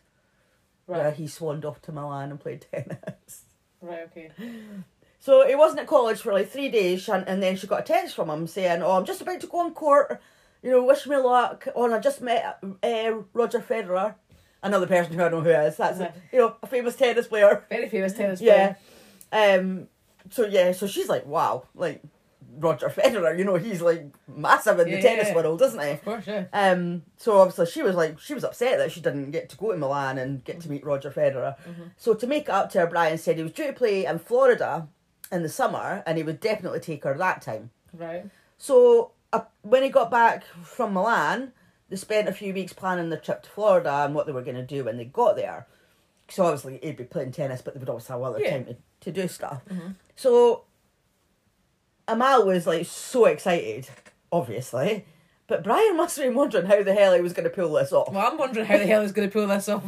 Right. 0.85 0.99
Where 0.99 1.11
he 1.11 1.25
swanned 1.25 1.65
off 1.65 1.81
to 1.81 1.93
Milan 1.93 2.29
and 2.29 2.39
played 2.39 2.63
tennis. 2.71 3.45
Right. 3.81 4.03
Okay. 4.11 4.29
So 5.19 5.47
he 5.47 5.55
wasn't 5.55 5.79
at 5.79 5.87
college 5.87 6.21
for 6.21 6.31
like 6.31 6.51
three 6.51 6.69
days, 6.69 7.09
and, 7.09 7.27
and 7.27 7.41
then 7.41 7.57
she 7.57 7.65
got 7.65 7.79
a 7.79 7.83
text 7.83 8.13
from 8.13 8.29
him 8.29 8.45
saying, 8.45 8.83
"Oh, 8.83 8.91
I'm 8.91 9.05
just 9.05 9.21
about 9.21 9.41
to 9.41 9.47
go 9.47 9.61
on 9.61 9.73
court. 9.73 10.21
You 10.65 10.71
know, 10.71 10.83
wish 10.83 11.05
me 11.07 11.15
luck." 11.17 11.67
Oh, 11.75 11.85
and 11.85 11.93
I 11.93 11.99
just 11.99 12.21
met 12.21 12.57
uh, 12.83 13.11
Roger 13.33 13.59
Federer, 13.59 14.15
another 14.63 14.87
person 14.87 15.13
who 15.13 15.21
I 15.23 15.29
don't 15.29 15.43
know 15.43 15.51
who 15.53 15.57
is. 15.67 15.77
That's 15.77 15.99
Uh-huh. 16.01 16.11
you 16.33 16.39
know 16.39 16.55
a 16.63 16.67
famous 16.67 16.95
tennis 16.95 17.27
player. 17.27 17.63
Very 17.69 17.87
famous 17.87 18.13
tennis 18.13 18.39
player. 18.39 18.75
Yeah. 19.31 19.55
Um. 19.55 19.87
So 20.31 20.45
yeah, 20.45 20.71
so 20.71 20.87
she's 20.87 21.07
like, 21.07 21.25
"Wow, 21.27 21.65
like 21.75 22.01
Roger 22.57 22.89
Federer. 22.89 23.37
You 23.37 23.43
know, 23.45 23.55
he's 23.57 23.81
like 23.81 24.05
massive 24.27 24.79
in 24.79 24.87
Yeah, 24.87 24.95
the 24.95 25.01
tennis 25.03 25.27
yeah. 25.27 25.35
world, 25.35 25.61
isn't 25.61 25.79
he?" 25.83 25.91
Of 25.91 26.03
course. 26.03 26.25
Yeah. 26.25 26.45
Um, 26.51 27.03
so 27.17 27.37
obviously 27.41 27.67
she 27.67 27.83
was 27.83 27.95
like 27.95 28.19
she 28.19 28.33
was 28.33 28.43
upset 28.43 28.79
that 28.79 28.91
she 28.91 29.01
didn't 29.01 29.29
get 29.31 29.49
to 29.49 29.57
go 29.57 29.71
to 29.71 29.77
Milan 29.77 30.17
and 30.17 30.43
get 30.43 30.61
to 30.61 30.69
meet 30.71 30.83
Roger 30.83 31.11
Federer. 31.11 31.55
So 31.97 32.15
to 32.15 32.25
make 32.25 32.43
it 32.43 32.49
up 32.49 32.71
to 32.71 32.79
her, 32.79 32.87
Brian 32.87 33.19
said 33.19 33.37
he 33.37 33.43
was 33.43 33.51
due 33.51 33.67
to 33.67 33.73
play 33.73 34.05
in 34.05 34.17
Florida 34.17 34.87
in 35.31 35.43
the 35.43 35.49
summer, 35.49 36.01
and 36.07 36.17
he 36.17 36.23
would 36.23 36.39
definitely 36.39 36.79
take 36.79 37.03
her 37.03 37.15
that 37.17 37.43
time. 37.43 37.69
Right. 37.93 38.25
So 38.57 39.11
when 39.61 39.83
he 39.83 39.89
got 39.89 40.09
back 40.11 40.43
from 40.63 40.93
Milan, 40.93 41.51
they 41.89 41.95
spent 41.95 42.27
a 42.27 42.33
few 42.33 42.53
weeks 42.53 42.73
planning 42.73 43.09
their 43.09 43.19
trip 43.19 43.43
to 43.43 43.49
Florida 43.49 44.03
and 44.05 44.13
what 44.15 44.25
they 44.25 44.31
were 44.31 44.41
going 44.41 44.55
to 44.57 44.63
do 44.63 44.83
when 44.83 44.97
they 44.97 45.05
got 45.05 45.35
there. 45.35 45.67
So 46.27 46.43
obviously 46.45 46.79
he'd 46.81 46.97
be 46.97 47.03
playing 47.03 47.31
tennis, 47.31 47.61
but 47.61 47.73
they 47.73 47.79
would 47.79 47.89
also 47.89 48.13
have 48.13 48.21
other 48.23 48.41
Yeah. 48.41 48.51
time 48.51 48.65
to, 48.65 48.75
to 49.01 49.11
do 49.11 49.27
stuff. 49.27 49.61
Mm-hmm. 49.71 49.89
So 50.15 50.63
Amal 52.07 52.45
was 52.45 52.65
like 52.67 52.85
so 52.85 53.25
excited, 53.25 53.89
obviously. 54.31 55.05
But 55.47 55.63
Brian 55.63 55.95
must 55.95 56.17
have 56.17 56.25
been 56.25 56.33
wondering 56.35 56.65
how 56.65 56.81
the 56.81 56.93
hell 56.95 57.13
he 57.13 57.21
was 57.21 57.33
going 57.33 57.43
to 57.47 57.55
pull 57.55 57.73
this 57.73 57.91
off. 57.93 58.11
Well, 58.11 58.25
I'm 58.31 58.37
wondering 58.37 58.65
how 58.65 58.77
the 58.79 58.87
hell 58.87 59.01
he's 59.03 59.11
going 59.11 59.29
to 59.29 59.33
pull 59.33 59.45
this 59.47 59.69
off. 59.69 59.83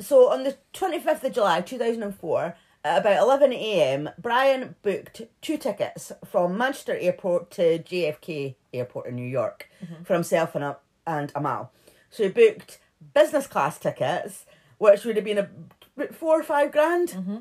so 0.00 0.30
on 0.30 0.42
the 0.44 0.56
25th 0.74 1.22
of 1.24 1.32
July 1.32 1.60
2004, 1.60 2.56
at 2.88 2.98
about 2.98 3.22
11 3.22 3.52
a.m., 3.52 4.10
Brian 4.18 4.74
booked 4.82 5.22
two 5.40 5.58
tickets 5.58 6.12
from 6.24 6.56
Manchester 6.56 6.96
Airport 6.96 7.50
to 7.52 7.78
JFK 7.78 8.54
Airport 8.72 9.06
in 9.06 9.16
New 9.16 9.26
York 9.26 9.68
mm-hmm. 9.84 10.02
for 10.02 10.14
himself 10.14 10.54
and, 10.54 10.74
and 11.06 11.32
Amal. 11.34 11.70
So 12.10 12.24
he 12.24 12.28
booked 12.30 12.80
business 13.14 13.46
class 13.46 13.78
tickets, 13.78 14.46
which 14.78 15.04
would 15.04 15.16
have 15.16 15.24
been 15.24 15.38
a, 15.38 15.48
about 15.96 16.14
four 16.14 16.40
or 16.40 16.42
five 16.42 16.72
grand, 16.72 17.10
mm-hmm. 17.10 17.38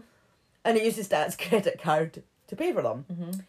and 0.65 0.77
he 0.77 0.85
used 0.85 0.97
his 0.97 1.07
dad's 1.07 1.35
credit 1.47 1.81
card 1.81 2.23
to 2.47 2.55
pay 2.55 2.73
for 2.73 2.81
them. 2.81 3.05
Mm-hmm. 3.11 3.39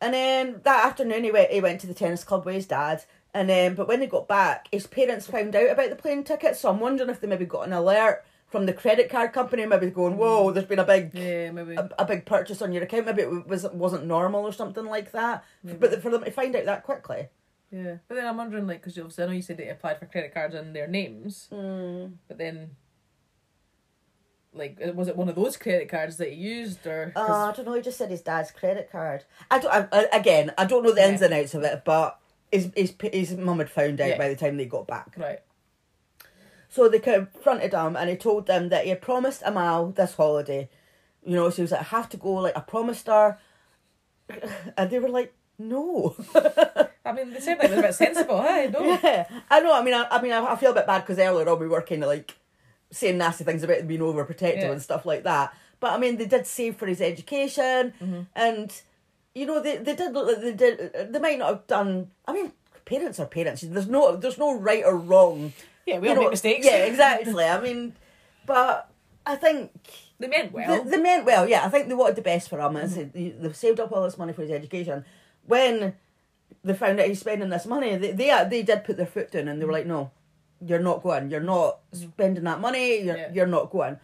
And 0.00 0.14
then 0.14 0.60
that 0.64 0.84
afternoon, 0.84 1.24
he 1.24 1.30
went. 1.30 1.50
He 1.50 1.60
went 1.60 1.80
to 1.80 1.86
the 1.86 1.94
tennis 1.94 2.24
club 2.24 2.44
with 2.44 2.54
his 2.54 2.66
dad. 2.66 3.04
And 3.32 3.48
then, 3.48 3.74
but 3.74 3.88
when 3.88 4.00
they 4.00 4.06
got 4.06 4.28
back, 4.28 4.68
his 4.70 4.86
parents 4.86 5.26
found 5.26 5.54
out 5.56 5.70
about 5.70 5.90
the 5.90 5.96
plane 5.96 6.24
tickets. 6.24 6.60
So 6.60 6.70
I'm 6.70 6.80
wondering 6.80 7.10
if 7.10 7.20
they 7.20 7.26
maybe 7.26 7.44
got 7.44 7.66
an 7.66 7.72
alert 7.72 8.24
from 8.48 8.66
the 8.66 8.72
credit 8.72 9.10
card 9.10 9.32
company, 9.32 9.66
maybe 9.66 9.90
going, 9.90 10.16
"Whoa, 10.16 10.50
there's 10.52 10.66
been 10.66 10.78
a 10.78 10.84
big, 10.84 11.10
Yeah, 11.14 11.50
maybe. 11.50 11.74
a, 11.74 11.88
a 11.98 12.04
big 12.04 12.24
purchase 12.26 12.62
on 12.62 12.72
your 12.72 12.84
account. 12.84 13.06
Maybe 13.06 13.22
it 13.22 13.46
was 13.46 13.64
wasn't 13.72 14.06
normal 14.06 14.44
or 14.44 14.52
something 14.52 14.86
like 14.86 15.12
that." 15.12 15.44
But 15.64 16.00
for 16.02 16.10
them 16.10 16.22
to 16.24 16.30
find 16.30 16.54
out 16.54 16.64
that 16.66 16.84
quickly, 16.84 17.28
Yeah, 17.70 17.96
but 18.06 18.14
then 18.14 18.26
I'm 18.26 18.36
wondering, 18.36 18.66
like, 18.66 18.80
because 18.80 18.96
obviously 18.98 19.24
I 19.24 19.26
know 19.26 19.32
you 19.32 19.42
said 19.42 19.56
they 19.56 19.68
applied 19.68 19.98
for 19.98 20.06
credit 20.06 20.32
cards 20.32 20.54
in 20.54 20.72
their 20.72 20.86
names, 20.86 21.48
Hmm. 21.50 22.06
but 22.28 22.38
then, 22.38 22.76
like, 24.52 24.78
was 24.94 25.08
it 25.08 25.16
one 25.16 25.28
of 25.28 25.34
those 25.34 25.56
credit 25.56 25.88
cards 25.88 26.16
that 26.18 26.30
he 26.32 26.36
used, 26.36 26.86
or? 26.86 27.12
uh, 27.16 27.50
I 27.50 27.52
don't 27.52 27.66
know. 27.66 27.74
He 27.74 27.82
just 27.82 27.98
said 27.98 28.10
his 28.10 28.22
dad's 28.22 28.50
credit 28.52 28.90
card. 28.90 29.24
I 29.50 29.58
don't. 29.58 29.72
I, 29.72 29.88
I- 29.92 30.16
again, 30.16 30.52
I 30.56 30.64
don't 30.64 30.82
know 30.84 30.92
the 30.92 31.06
ins 31.06 31.20
Yeah. 31.20 31.26
and 31.26 31.34
outs 31.34 31.54
of 31.54 31.62
it, 31.64 31.82
but 31.84 32.18
his 32.52 32.70
his 32.76 32.94
his 33.12 33.36
mum 33.36 33.58
had 33.58 33.68
found 33.70 34.00
out 34.00 34.10
Yeah. 34.10 34.18
by 34.18 34.28
the 34.28 34.36
time 34.36 34.56
they 34.56 34.64
got 34.66 34.86
back. 34.86 35.14
right. 35.18 35.40
So 36.76 36.88
they 36.90 36.98
confronted 36.98 37.72
him 37.72 37.96
and 37.96 38.10
he 38.10 38.16
told 38.16 38.46
them 38.46 38.68
that 38.68 38.84
he 38.84 38.90
had 38.90 39.00
promised 39.00 39.42
Amal 39.46 39.92
this 39.92 40.14
holiday. 40.14 40.68
You 41.24 41.34
know, 41.36 41.48
so 41.48 41.56
he 41.56 41.62
was 41.62 41.70
like, 41.72 41.80
I 41.80 41.84
have 41.84 42.10
to 42.10 42.18
go, 42.18 42.34
like, 42.34 42.54
I 42.56 42.60
promised 42.60 43.06
her. 43.06 43.38
And 44.76 44.90
they 44.90 44.98
were 44.98 45.08
like, 45.08 45.32
no. 45.58 46.14
I 47.04 47.12
mean, 47.12 47.32
they 47.32 47.40
sound 47.40 47.60
like 47.60 47.70
they're 47.70 47.78
a 47.78 47.82
bit 47.82 47.94
sensible, 47.94 48.42
hey? 48.42 48.68
No. 48.70 48.80
yeah. 49.02 49.26
I 49.50 49.60
know, 49.60 49.72
I 49.74 49.82
mean, 49.82 49.94
I, 49.94 50.06
I 50.10 50.20
mean, 50.20 50.32
I, 50.32 50.44
I 50.52 50.56
feel 50.56 50.72
a 50.72 50.74
bit 50.74 50.86
bad 50.86 51.00
because 51.00 51.18
earlier 51.18 51.48
on 51.48 51.58
we 51.58 51.66
were 51.68 51.80
kind 51.80 52.02
of 52.02 52.08
like 52.08 52.34
saying 52.90 53.16
nasty 53.16 53.44
things 53.44 53.62
about 53.62 53.78
him 53.78 53.86
being 53.86 54.00
overprotective 54.00 54.56
Yeah. 54.68 54.72
and 54.72 54.82
stuff 54.82 55.06
like 55.06 55.22
that. 55.24 55.54
But 55.80 55.92
I 55.94 55.98
mean, 55.98 56.16
they 56.18 56.26
did 56.26 56.46
save 56.46 56.76
for 56.76 56.86
his 56.86 57.00
education 57.00 57.94
Mm-hmm. 58.02 58.20
and, 58.34 58.82
you 59.34 59.46
know, 59.46 59.62
they, 59.62 59.78
they 59.78 59.94
did 59.96 60.12
look 60.12 60.26
like 60.28 60.40
they 60.42 60.52
did, 60.52 61.12
they 61.12 61.18
might 61.18 61.38
not 61.38 61.48
have 61.48 61.66
done, 61.66 62.10
I 62.26 62.32
mean, 62.34 62.52
parents 62.84 63.18
are 63.18 63.26
parents. 63.26 63.62
There's 63.62 63.88
no, 63.88 64.16
there's 64.16 64.38
no 64.38 64.58
right 64.58 64.84
or 64.84 64.96
wrong. 64.96 65.52
Yeah, 65.86 65.98
we 66.00 66.08
all 66.08 66.16
know, 66.16 66.20
make 66.22 66.30
mistakes. 66.30 66.66
Yeah, 66.66 66.84
exactly. 66.84 67.44
I 67.56 67.60
mean, 67.60 67.94
but 68.44 68.90
I 69.24 69.36
think 69.36 69.70
They 70.18 70.28
meant 70.28 70.52
well. 70.52 70.82
they, 70.84 70.90
they 70.90 70.96
meant 70.98 71.24
well. 71.24 71.48
Yeah, 71.48 71.64
I 71.64 71.68
think 71.68 71.88
they 71.88 71.94
wanted 71.94 72.16
the 72.16 72.22
best 72.22 72.48
for 72.48 72.60
him. 72.60 72.74
Mm-hmm. 72.74 73.10
They- 73.12 73.30
they've 73.30 73.56
saved 73.56 73.80
up 73.80 73.92
all 73.92 74.02
this 74.02 74.18
money 74.18 74.32
for 74.32 74.42
his 74.42 74.50
education. 74.50 75.04
When 75.46 75.94
they 76.64 76.74
found 76.74 76.98
out 77.00 77.06
he's 77.06 77.20
spending 77.20 77.48
this 77.50 77.66
money, 77.66 77.96
they 77.96 78.12
they, 78.12 78.30
uh, 78.30 78.44
they 78.44 78.62
did 78.62 78.84
put 78.84 78.96
their 78.96 79.06
foot 79.06 79.30
down 79.30 79.48
and 79.48 79.60
they 79.60 79.64
were 79.64 79.72
like, 79.72 79.86
"No, 79.86 80.10
you're 80.60 80.80
not 80.80 81.02
going. 81.02 81.30
You're 81.30 81.40
not 81.40 81.78
mm-hmm. 81.92 82.08
spending 82.10 82.44
that 82.44 82.60
money. 82.60 83.02
You're 83.02 83.16
Yeah. 83.16 83.32
you're 83.32 83.46
not 83.46 83.70
going." 83.70 83.98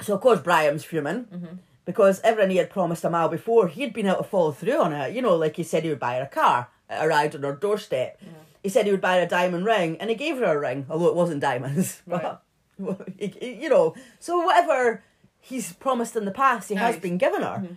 So 0.00 0.14
of 0.14 0.20
course 0.20 0.40
Brian's 0.40 0.84
fuming. 0.84 1.24
Mm-hmm. 1.24 1.56
Because 1.84 2.20
everyone 2.22 2.50
he 2.50 2.58
had 2.58 2.70
promised 2.70 3.04
Amal 3.04 3.28
before, 3.28 3.66
he'd 3.66 3.92
been 3.92 4.06
able 4.06 4.18
to 4.18 4.24
follow 4.24 4.52
through 4.52 4.80
on 4.80 4.92
it. 4.92 5.14
You 5.14 5.22
know, 5.22 5.34
like 5.36 5.56
he 5.56 5.64
said 5.64 5.82
he 5.82 5.88
would 5.88 5.98
buy 5.98 6.16
her 6.16 6.22
a 6.22 6.28
car. 6.28 6.68
Uh, 6.88 6.94
it 6.94 7.06
arrived 7.06 7.34
on 7.34 7.42
her 7.42 7.54
doorstep. 7.54 8.20
He 8.62 8.68
said 8.68 8.86
he 8.86 8.92
would 8.92 9.00
buy 9.00 9.16
her 9.16 9.22
a 9.22 9.26
diamond 9.28 9.64
ring, 9.64 9.96
and 10.00 10.08
he 10.10 10.16
gave 10.16 10.38
her 10.38 10.44
a 10.44 10.58
ring, 10.58 10.86
although 10.88 11.08
it 11.08 11.14
wasn't 11.16 11.40
diamonds. 11.40 12.02
Right. 12.06 12.36
But, 12.78 13.42
you 13.42 13.68
know, 13.68 13.94
so 14.18 14.40
whatever 14.44 15.04
he's 15.40 15.72
promised 15.74 16.16
in 16.16 16.24
the 16.24 16.30
past, 16.32 16.68
he 16.68 16.74
has 16.76 16.96
been 16.96 17.16
given 17.18 17.42
her. 17.42 17.58
Mm-hmm. 17.58 17.74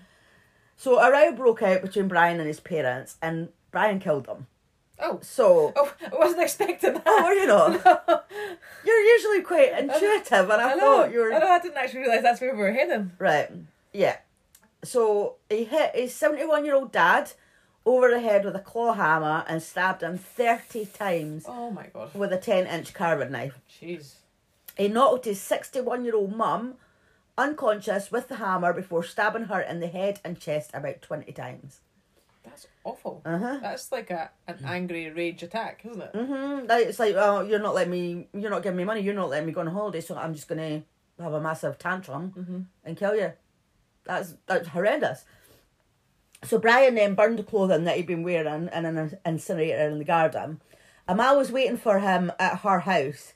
So 0.78 1.00
a 1.00 1.12
row 1.12 1.32
broke 1.32 1.62
out 1.62 1.82
between 1.82 2.08
Brian 2.08 2.40
and 2.40 2.48
his 2.48 2.60
parents, 2.60 3.18
and 3.22 3.50
Brian 3.72 4.00
killed 4.00 4.26
them. 4.26 4.48
oh. 5.00 5.20
So, 5.22 5.74
Oh, 5.76 5.94
I 6.12 6.16
wasn't 6.16 6.42
expecting 6.44 6.94
that. 6.94 7.04
oh, 7.06 7.30
you 7.32 7.46
know, 7.46 8.22
you're 8.86 9.04
usually 9.16 9.42
quite 9.42 9.78
intuitive, 9.78 10.50
and 10.50 10.62
I, 10.62 10.72
I 10.72 10.76
know. 10.76 10.80
thought 10.82 11.12
you 11.12 11.20
were 11.20 11.34
I 11.34 11.40
know. 11.40 11.48
I 11.52 11.60
didn't 11.60 11.78
actually 11.78 12.00
realize 12.00 12.24
that's 12.24 12.42
where 12.42 12.54
we 12.56 12.62
were 12.62 12.72
heading. 12.72 13.12
Right. 13.20 13.52
Yeah. 13.94 14.18
So 14.84 15.36
he 15.50 15.66
hit 15.66 15.92
his 15.96 16.16
71 16.16 16.64
year 16.66 16.76
old 16.76 16.92
dad 16.92 17.32
over 17.86 18.10
the 18.10 18.20
head 18.20 18.44
with 18.46 18.56
a 18.56 18.60
claw 18.60 18.94
hammer 18.94 19.44
and 19.48 19.62
stabbed 19.62 20.02
him 20.02 20.18
30 20.18 20.86
times 20.88 21.46
Oh 21.48 21.70
my 21.72 21.88
god. 21.94 22.14
with 22.16 22.34
a 22.34 22.38
10 22.38 22.66
inch 22.68 22.94
carving 22.94 23.32
knife. 23.32 23.60
Jeez. 23.82 24.16
He 24.78 24.88
knocked 24.88 25.26
his 25.26 25.40
61 25.42 26.04
year 26.06 26.16
old 26.16 26.36
mum 26.36 26.76
unconscious 27.38 28.12
with 28.12 28.28
the 28.28 28.36
hammer 28.38 28.74
before 28.74 29.04
stabbing 29.04 29.46
her 29.46 29.60
in 29.62 29.80
the 29.80 29.88
head 29.88 30.20
and 30.24 30.40
chest 30.40 30.72
about 30.74 31.02
20 31.02 31.32
times. 31.34 31.82
That's 32.44 32.68
awful. 32.84 33.22
Uh-huh. 33.26 33.58
That's 33.62 33.92
like 33.92 34.12
a 34.12 34.30
an 34.48 34.60
angry 34.66 35.10
rage 35.10 35.42
attack, 35.44 35.82
isn't 35.84 36.02
it? 36.02 36.14
Mm-hmm. 36.14 36.68
It's 36.70 37.00
like, 37.00 37.16
oh, 37.16 37.42
you're 37.42 37.60
not 37.60 37.74
letting 37.74 37.92
me, 37.92 38.28
you're 38.34 38.52
not 38.52 38.62
giving 38.64 38.78
me 38.78 38.84
money, 38.84 39.02
you're 39.02 39.16
not 39.16 39.30
letting 39.30 39.48
me 39.48 39.52
go 39.54 39.62
on 39.62 39.68
holiday, 39.68 40.00
so 40.02 40.16
I'm 40.16 40.34
just 40.36 40.48
going 40.48 40.84
to 41.18 41.24
have 41.24 41.34
a 41.34 41.42
massive 41.42 41.80
tantrum 41.80 42.68
and 42.84 42.98
kill 42.98 43.16
you. 43.16 43.34
That's 44.04 44.36
that's 44.46 44.68
horrendous. 44.68 45.26
So 46.46 46.60
Brian 46.60 46.96
then 46.96 47.16
burned 47.16 47.40
the 47.40 47.44
clothing 47.44 47.84
that 47.86 47.98
he'd 47.98 48.08
been 48.08 48.24
wearing 48.24 48.70
in 48.74 48.86
an 48.86 49.18
incinerator 49.26 49.90
in 49.90 50.00
the 50.00 50.06
garden. 50.06 50.62
Amal 51.08 51.38
was 51.38 51.52
waiting 51.52 51.78
for 51.78 52.00
him 52.00 52.32
at 52.40 52.60
her 52.60 52.80
house, 52.80 53.34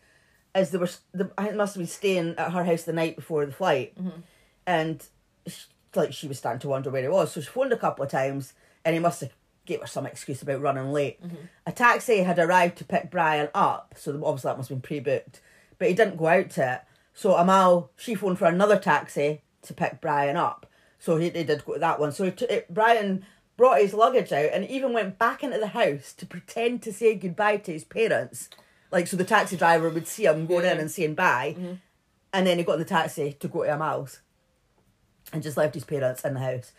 as 0.55 0.71
they 0.71 0.77
were. 0.77 0.89
The, 1.13 1.31
I 1.37 1.51
must 1.51 1.75
have 1.75 1.81
been 1.81 1.87
staying 1.87 2.35
at 2.37 2.51
her 2.51 2.63
house 2.63 2.83
the 2.83 2.93
night 2.93 3.15
before 3.15 3.45
the 3.45 3.51
flight, 3.51 3.95
mm-hmm. 3.95 4.21
and 4.65 5.05
she, 5.45 5.65
like 5.95 6.13
she 6.13 6.27
was 6.27 6.37
starting 6.37 6.61
to 6.61 6.69
wonder 6.69 6.89
where 6.89 7.03
he 7.03 7.07
was. 7.07 7.31
So 7.31 7.41
she 7.41 7.47
phoned 7.47 7.73
a 7.73 7.77
couple 7.77 8.03
of 8.03 8.11
times, 8.11 8.53
and 8.83 8.93
he 8.95 8.99
must 8.99 9.21
have 9.21 9.33
gave 9.65 9.81
her 9.81 9.87
some 9.87 10.07
excuse 10.07 10.41
about 10.41 10.61
running 10.61 10.91
late. 10.91 11.23
Mm-hmm. 11.23 11.35
A 11.67 11.71
taxi 11.71 12.23
had 12.23 12.39
arrived 12.39 12.77
to 12.79 12.85
pick 12.85 13.11
Brian 13.11 13.49
up, 13.53 13.93
so 13.95 14.11
obviously 14.25 14.49
that 14.49 14.57
must 14.57 14.69
have 14.69 14.81
been 14.81 14.87
pre-booked, 14.87 15.41
but 15.77 15.87
he 15.87 15.93
didn't 15.93 16.17
go 16.17 16.27
out 16.27 16.49
to 16.51 16.73
it. 16.73 16.81
So 17.13 17.35
Amal, 17.35 17.91
she 17.95 18.15
phoned 18.15 18.39
for 18.39 18.45
another 18.45 18.79
taxi 18.79 19.41
to 19.61 19.73
pick 19.73 20.01
Brian 20.01 20.37
up. 20.37 20.65
So 20.99 21.17
he, 21.17 21.29
he 21.29 21.43
did 21.43 21.65
go 21.65 21.73
to 21.73 21.79
that 21.79 21.99
one. 21.99 22.11
So 22.11 22.29
t- 22.29 22.45
it, 22.45 22.73
Brian 22.73 23.25
brought 23.57 23.81
his 23.81 23.93
luggage 23.93 24.31
out 24.31 24.51
and 24.53 24.65
even 24.69 24.93
went 24.93 25.17
back 25.17 25.43
into 25.43 25.57
the 25.57 25.67
house 25.67 26.13
to 26.13 26.25
pretend 26.25 26.81
to 26.83 26.93
say 26.93 27.15
goodbye 27.15 27.57
to 27.57 27.73
his 27.73 27.83
parents. 27.83 28.49
Like, 28.91 29.07
so 29.07 29.17
the 29.17 29.23
taxi 29.23 29.57
driver 29.57 29.89
would 29.89 30.07
see 30.07 30.25
him 30.25 30.45
going 30.45 30.65
in 30.65 30.77
and 30.77 30.91
saying 30.91 31.15
bye. 31.15 31.55
And 32.31 32.45
then 32.45 32.57
he 32.57 32.63
got 32.63 32.73
in 32.73 32.79
the 32.79 32.85
taxi 32.85 33.33
to 33.39 33.47
go 33.47 33.63
to 33.63 33.73
Amal's 33.73 34.21
and 35.33 35.43
just 35.43 35.57
left 35.57 35.73
his 35.73 35.83
parents 35.83 36.23
in 36.23 36.35
the 36.35 36.39
house. 36.39 36.71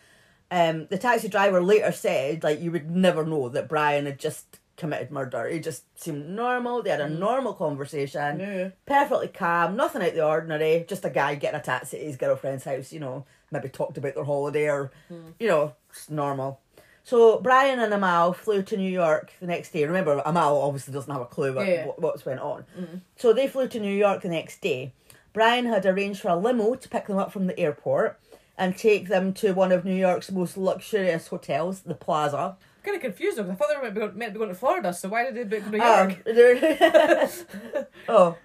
Um, 0.49 0.87
the 0.87 0.97
taxi 0.97 1.27
driver 1.29 1.61
later 1.61 1.91
said, 1.91 2.43
like, 2.43 2.59
you 2.61 2.71
would 2.71 2.89
never 2.91 3.25
know 3.25 3.49
that 3.49 3.69
Brian 3.69 4.05
had 4.05 4.19
just 4.19 4.59
committed 4.81 5.11
murder. 5.11 5.47
He 5.47 5.59
just 5.59 5.83
seemed 5.97 6.27
normal. 6.29 6.81
They 6.81 6.89
had 6.89 7.01
a 7.01 7.07
mm. 7.07 7.19
normal 7.19 7.53
conversation, 7.53 8.39
Yeah. 8.39 8.69
perfectly 8.85 9.27
calm, 9.27 9.75
nothing 9.75 10.01
out 10.01 10.09
of 10.09 10.15
the 10.15 10.25
ordinary. 10.25 10.83
Just 10.87 11.05
a 11.05 11.09
guy 11.11 11.35
getting 11.35 11.59
a 11.59 11.63
taxi 11.63 11.99
to 11.99 12.03
his 12.03 12.17
girlfriend's 12.17 12.63
house, 12.65 12.91
you 12.91 12.99
know, 12.99 13.25
maybe 13.51 13.69
talked 13.69 13.97
about 13.97 14.15
their 14.15 14.23
holiday 14.23 14.67
or, 14.67 14.91
mm. 15.09 15.33
you 15.39 15.47
know, 15.47 15.75
just 15.93 16.09
normal. 16.09 16.59
So 17.03 17.39
Brian 17.39 17.79
and 17.79 17.93
Amal 17.93 18.33
flew 18.33 18.63
to 18.63 18.75
New 18.75 18.89
York 18.89 19.31
the 19.39 19.47
next 19.47 19.71
day. 19.71 19.85
Remember, 19.85 20.21
Amal 20.25 20.61
obviously 20.61 20.93
doesn't 20.93 21.13
have 21.13 21.21
a 21.21 21.25
clue 21.25 21.53
what, 21.53 21.67
Yeah. 21.67 21.85
what 21.85 22.01
what's 22.01 22.25
went 22.25 22.39
on. 22.39 22.65
Mm. 22.77 23.01
So 23.15 23.33
they 23.33 23.47
flew 23.47 23.67
to 23.67 23.79
New 23.79 23.95
York 23.95 24.23
the 24.23 24.29
next 24.29 24.61
day. 24.61 24.93
Brian 25.31 25.67
had 25.67 25.85
arranged 25.85 26.21
for 26.21 26.29
a 26.29 26.35
limo 26.35 26.73
to 26.75 26.89
pick 26.89 27.05
them 27.05 27.17
up 27.17 27.31
from 27.31 27.45
the 27.47 27.57
airport 27.59 28.19
and 28.57 28.75
take 28.75 29.07
them 29.07 29.31
to 29.33 29.53
one 29.53 29.71
of 29.71 29.85
New 29.85 29.95
York's 29.95 30.31
most 30.31 30.57
luxurious 30.57 31.27
hotels, 31.27 31.81
the 31.81 31.95
Plaza. 31.95 32.57
Kind 32.83 32.95
of 32.95 33.01
confused 33.01 33.37
because 33.37 33.51
I 33.51 33.55
thought 33.55 33.67
they 33.69 33.75
were 33.77 33.83
meant 33.83 33.95
to, 33.95 33.99
be 34.01 34.05
going, 34.07 34.17
meant 34.17 34.29
to 34.33 34.39
be 34.39 34.43
going 34.43 34.49
to 34.53 34.59
Florida. 34.59 34.93
So 34.93 35.09
why 35.09 35.29
did 35.31 35.35
they 35.49 35.59
book 35.59 35.71
New 35.71 35.79
Um, 35.81 36.09
York? 36.09 36.23
they're- 36.25 37.87
oh, 38.09 38.37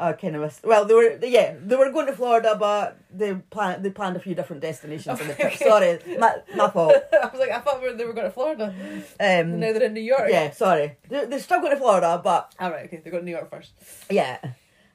I 0.00 0.12
kind 0.12 0.36
of 0.36 0.42
missed. 0.42 0.64
Well, 0.64 0.84
they 0.84 0.94
were 0.94 1.18
yeah, 1.24 1.56
they 1.60 1.74
were 1.74 1.90
going 1.90 2.06
to 2.06 2.12
Florida, 2.12 2.56
but 2.58 2.98
they 3.10 3.34
planned 3.34 3.84
they 3.84 3.90
planned 3.90 4.16
a 4.16 4.20
few 4.20 4.34
different 4.34 4.62
destinations 4.62 5.20
in 5.20 5.26
the 5.28 5.34
trip. 5.34 5.54
Sorry, 5.54 5.98
my 6.18 6.36
my 6.54 6.70
fault. 6.70 6.92
I 7.12 7.26
was 7.26 7.40
like, 7.40 7.50
I 7.50 7.58
thought 7.58 7.80
they 7.80 8.04
were 8.04 8.12
going 8.12 8.26
to 8.26 8.30
Florida. 8.30 8.72
Um, 9.18 9.58
now 9.58 9.72
they're 9.72 9.82
in 9.84 9.94
New 9.94 10.00
York. 10.00 10.28
yeah, 10.30 10.50
sorry, 10.52 10.96
they're, 11.08 11.26
they're 11.26 11.40
still 11.40 11.60
going 11.60 11.72
to 11.72 11.78
Florida, 11.78 12.20
but 12.22 12.54
All 12.60 12.70
right. 12.70 12.84
Okay. 12.86 12.98
They're 12.98 13.10
going 13.10 13.22
to 13.24 13.30
New 13.30 13.36
York 13.36 13.50
first. 13.50 13.72
yeah. 14.08 14.38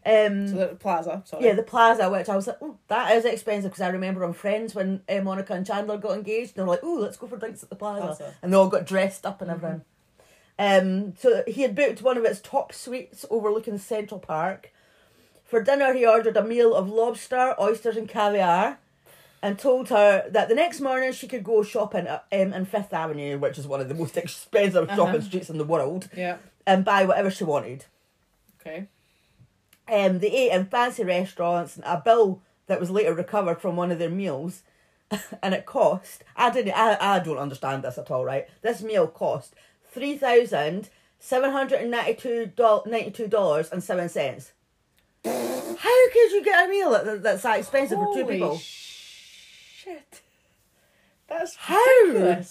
Um, 0.06 0.48
So 0.48 0.56
the 0.56 0.68
Plaza. 0.76 1.22
Sorry. 1.26 1.46
Yeah, 1.46 1.54
the 1.54 1.64
plaza, 1.64 2.10
which 2.10 2.28
I 2.30 2.36
was 2.36 2.48
like, 2.48 2.58
oh, 2.62 2.78
that 2.90 3.16
is 3.16 3.26
expensive 3.26 3.72
because 3.72 3.82
I 3.82 3.90
remember 3.90 4.24
on 4.26 4.34
Friends 4.34 4.76
when 4.76 5.02
uh, 5.08 5.22
Monica 5.22 5.54
and 5.54 5.66
Chandler 5.66 5.98
got 5.98 6.18
engaged, 6.18 6.56
they 6.56 6.62
were 6.62 6.68
like, 6.68 6.82
oh, 6.84 6.96
let's 7.02 7.18
go 7.18 7.28
for 7.28 7.38
drinks 7.38 7.64
at 7.64 7.70
the 7.70 7.76
plaza. 7.76 8.02
Plaza. 8.08 8.34
And 8.42 8.52
they 8.52 8.58
all 8.58 8.68
got 8.68 8.86
dressed 8.86 9.26
up 9.26 9.42
and 9.42 9.50
everything. 9.50 9.82
Um, 10.60 11.16
so 11.18 11.44
he 11.48 11.62
had 11.64 11.74
booked 11.76 12.02
one 12.02 12.18
of 12.18 12.26
its 12.26 12.40
top 12.42 12.74
suites 12.74 13.26
overlooking 13.30 13.78
Central 13.78 14.20
Park. 14.20 14.72
For 15.44 15.62
dinner, 15.64 15.94
he 15.94 16.06
ordered 16.06 16.38
a 16.38 16.44
meal 16.44 16.76
of 16.76 16.90
lobster, 16.90 17.56
oysters, 17.60 17.98
and 17.98 18.08
caviar. 18.10 18.80
And 19.42 19.60
told 19.60 19.90
her 19.90 20.26
that 20.30 20.48
the 20.48 20.56
next 20.56 20.80
morning 20.80 21.12
she 21.12 21.28
could 21.28 21.44
go 21.44 21.64
shopping 21.64 22.08
at, 22.08 22.26
um, 22.32 22.54
in 22.54 22.64
Fifth 22.66 22.94
Avenue, 22.94 23.38
which 23.38 23.58
is 23.58 23.68
one 23.68 23.82
of 23.82 23.90
the 23.90 23.94
most 23.94 24.16
expensive 24.24 24.90
shopping 24.96 25.22
streets 25.22 25.50
in 25.50 25.58
the 25.58 25.66
world, 25.66 26.08
Yeah. 26.16 26.38
and 26.66 26.86
buy 26.86 27.04
whatever 27.04 27.30
she 27.30 27.44
wanted. 27.44 27.86
Okay. 28.62 28.88
Um, 29.92 30.20
they 30.20 30.32
ate 30.32 30.52
in 30.52 30.66
fancy 30.66 31.04
restaurants, 31.04 31.76
and 31.76 31.86
a 31.86 32.02
bill 32.04 32.42
that 32.68 32.80
was 32.80 32.90
later 32.90 33.14
recovered 33.14 33.62
from 33.62 33.76
one 33.76 33.92
of 33.92 34.00
their 34.00 34.10
meals, 34.10 34.64
and 35.42 35.54
it 35.54 35.66
cost. 35.66 36.24
I 36.36 36.50
didn't. 36.50 36.74
I, 36.74 36.98
I 37.00 37.20
don't 37.20 37.38
understand 37.38 37.84
this 37.84 37.98
at 37.98 38.10
all. 38.10 38.26
Right, 38.26 38.48
this 38.62 38.82
meal 38.82 39.08
cost 39.08 39.54
three 39.92 40.18
thousand 40.18 40.90
seven 41.20 41.52
hundred 41.52 41.82
and 41.82 41.92
ninety-two 41.92 43.28
dollars 43.28 43.72
and 43.72 43.84
seven 43.84 44.10
cents. 44.10 44.52
How 45.26 46.10
could 46.12 46.32
you 46.32 46.44
get 46.44 46.66
a 46.66 46.70
meal 46.70 46.92
that, 46.92 47.24
that's 47.24 47.44
that 47.44 47.60
expensive 47.60 47.98
for 47.98 48.14
two 48.14 48.26
people? 48.26 48.58
Shit. 48.58 50.22
That's 51.28 51.56
How? 51.56 52.42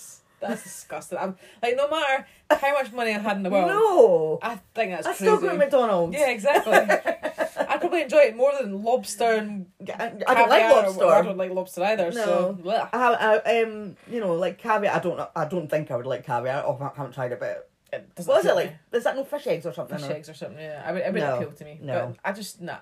That's 0.43 0.63
disgusting. 0.65 1.19
I'm 1.19 1.37
like, 1.63 1.77
no 1.77 1.89
matter 1.89 2.27
how 2.51 2.73
much 2.75 2.93
money 2.93 3.13
I 3.15 3.19
had 3.19 3.37
in 3.39 3.43
the 3.45 3.51
world, 3.51 3.69
no, 3.69 4.39
I 4.43 4.61
think 4.75 4.93
that's 4.93 5.07
I 5.07 5.11
crazy. 5.11 5.25
still 5.25 5.41
go 5.41 5.49
to 5.51 5.57
McDonald's. 5.57 6.15
Yeah, 6.15 6.29
exactly. 6.31 6.73
I 7.69 7.79
probably 7.79 8.03
enjoy 8.03 8.19
it 8.19 8.37
more 8.37 8.53
than 8.61 8.83
lobster 8.83 9.25
and 9.33 9.67
I, 9.89 10.13
I 10.27 10.35
don't 10.35 10.49
like 10.51 10.73
lobster. 10.75 11.07
I 11.07 11.23
don't 11.23 11.37
like 11.39 11.51
lobster 11.53 11.83
either. 11.85 12.11
No, 12.13 12.25
So, 12.25 12.59
blech. 12.63 12.89
I, 12.93 13.41
I 13.47 13.63
um, 13.63 13.97
you 14.11 14.21
know, 14.21 14.35
like 14.35 14.59
caviar. 14.59 14.95
I 14.95 14.99
don't. 14.99 15.21
I 15.35 15.45
don't 15.47 15.69
think 15.69 15.91
I 15.91 15.97
would 15.97 16.07
like 16.07 16.27
caviar. 16.27 16.65
Oh, 16.67 16.77
I 16.81 16.97
haven't 16.97 17.13
tried 17.15 17.33
it, 17.33 17.41
but 17.41 17.71
It 17.93 18.09
what 18.27 18.41
is 18.41 18.47
it 18.47 18.55
like? 18.55 18.71
me. 18.73 18.77
Is 18.99 19.05
that 19.05 19.17
no 19.17 19.25
fish 19.25 19.47
eggs 19.47 19.65
or 19.67 19.73
something? 19.73 19.97
Fish 19.99 20.09
or- 20.09 20.13
eggs 20.13 20.29
or 20.29 20.35
something. 20.35 20.59
Yeah, 20.59 20.83
I 20.85 20.93
would. 20.93 21.03
It 21.03 21.13
would 21.13 21.21
No, 21.21 21.37
appeal 21.37 21.53
to 21.53 21.65
me. 21.65 21.79
no. 21.83 22.15
but 22.23 22.29
I 22.29 22.33
just 22.33 22.61
nah. 22.61 22.79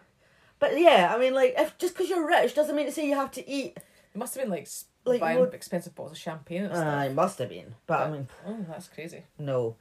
But 0.59 0.79
yeah, 0.79 1.13
I 1.15 1.19
mean, 1.19 1.35
like, 1.35 1.55
if 1.57 1.77
just 1.79 1.95
because 1.95 2.09
you're 2.11 2.27
rich 2.27 2.55
doesn't 2.55 2.75
mean 2.77 2.87
to 2.87 2.93
say 2.93 3.07
you 3.07 3.15
have 3.15 3.31
to 3.33 3.49
eat. 3.49 3.77
It 4.13 4.19
must 4.19 4.35
have 4.35 4.43
been 4.43 4.51
like, 4.51 4.69
Like, 5.05 5.21
buying 5.21 5.43
expensive 5.53 5.95
bottles 5.95 6.13
of 6.13 6.19
champagne 6.19 6.65
and 6.65 6.75
Uh, 6.75 7.05
it 7.11 7.15
must 7.15 7.39
have 7.39 7.49
been, 7.49 7.75
but 7.87 8.01
I 8.01 8.11
mean, 8.11 8.29
oh, 8.47 8.65
that's 8.69 8.89
crazy. 8.89 9.25
no. 9.39 9.77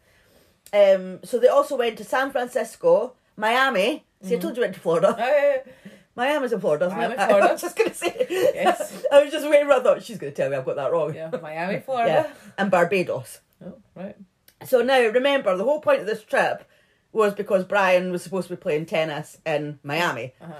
Um, 0.71 1.19
so 1.23 1.39
they 1.39 1.47
also 1.47 1.75
went 1.75 1.97
to 1.97 2.03
San 2.03 2.31
Francisco, 2.31 3.13
Miami. 3.35 4.05
See, 4.23 4.35
I 4.35 4.39
told 4.39 4.55
you 4.55 4.61
went 4.61 4.75
to 4.75 4.79
Florida. 4.81 5.15
Uh, 5.65 5.69
Miami's 6.15 6.51
in 6.51 6.59
Florida, 6.59 6.85
isn't 6.87 6.97
Miami, 6.97 7.13
it? 7.13 7.19
I 7.19 7.51
was 7.53 7.61
just 7.61 7.77
gonna 7.77 7.93
say. 7.93 8.27
Yes. 8.29 9.05
I 9.11 9.23
was 9.23 9.31
just 9.31 9.49
waiting. 9.49 9.67
for- 9.67 9.73
I 9.75 9.79
thought 9.79 10.03
she's 10.03 10.17
gonna 10.17 10.33
tell 10.33 10.49
me 10.49 10.57
I've 10.57 10.65
got 10.65 10.75
that 10.75 10.91
wrong. 10.91 11.13
yeah, 11.15 11.29
Miami, 11.41 11.75
Yeah. 11.75 11.79
Florida. 11.79 12.31
And 12.57 12.69
Barbados. 12.69 13.39
Oh, 13.65 13.75
right. 13.95 14.17
So 14.65 14.81
now 14.81 14.99
remember, 14.99 15.55
the 15.55 15.63
whole 15.63 15.79
point 15.79 16.01
of 16.01 16.07
this 16.07 16.21
trip 16.23 16.67
was 17.13 17.33
because 17.33 17.63
Brian 17.63 18.11
was 18.11 18.21
supposed 18.21 18.49
to 18.49 18.55
be 18.57 18.61
playing 18.61 18.85
tennis 18.87 19.37
in 19.45 19.79
Miami. 19.81 20.33
Uh-huh. 20.41 20.53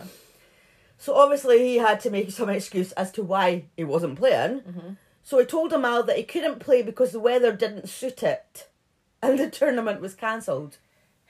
So 0.99 1.15
obviously 1.15 1.59
he 1.59 1.77
had 1.77 1.99
to 2.01 2.11
make 2.11 2.29
some 2.29 2.49
excuse 2.49 2.91
as 2.91 3.11
to 3.13 3.23
why 3.23 3.65
he 3.77 3.83
wasn't 3.85 4.19
playing. 4.19 4.59
Mm-hmm. 4.59 4.89
So 5.23 5.39
he 5.39 5.45
told 5.45 5.71
Amal 5.73 6.03
that 6.03 6.17
he 6.17 6.23
couldn't 6.23 6.59
play 6.59 6.81
because 6.81 7.11
the 7.13 7.19
weather 7.21 7.53
didn't 7.53 7.87
suit 7.89 8.21
it, 8.21 8.67
and 9.23 9.39
the 9.39 9.49
tournament 9.49 10.01
was 10.01 10.13
cancelled. 10.13 10.77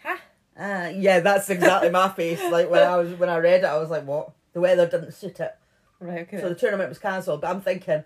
Ha. 0.03 0.19
Uh, 0.59 0.91
yeah, 0.93 1.19
that's 1.21 1.49
exactly 1.49 1.89
my 1.89 2.09
face. 2.09 2.41
Like 2.51 2.69
when 2.69 2.81
I 2.83 2.97
was 2.97 3.13
when 3.13 3.29
I 3.29 3.37
read 3.37 3.63
it, 3.63 3.67
I 3.67 3.77
was 3.77 3.89
like, 3.89 4.05
"What? 4.05 4.31
The 4.53 4.59
weather 4.59 4.87
didn't 4.87 5.13
suit 5.13 5.39
it." 5.39 5.55
Right. 5.99 6.21
Okay. 6.21 6.41
So 6.41 6.49
the 6.49 6.55
tournament 6.55 6.89
was 6.89 6.99
cancelled. 6.99 7.41
But 7.41 7.51
I'm 7.51 7.61
thinking, 7.61 8.03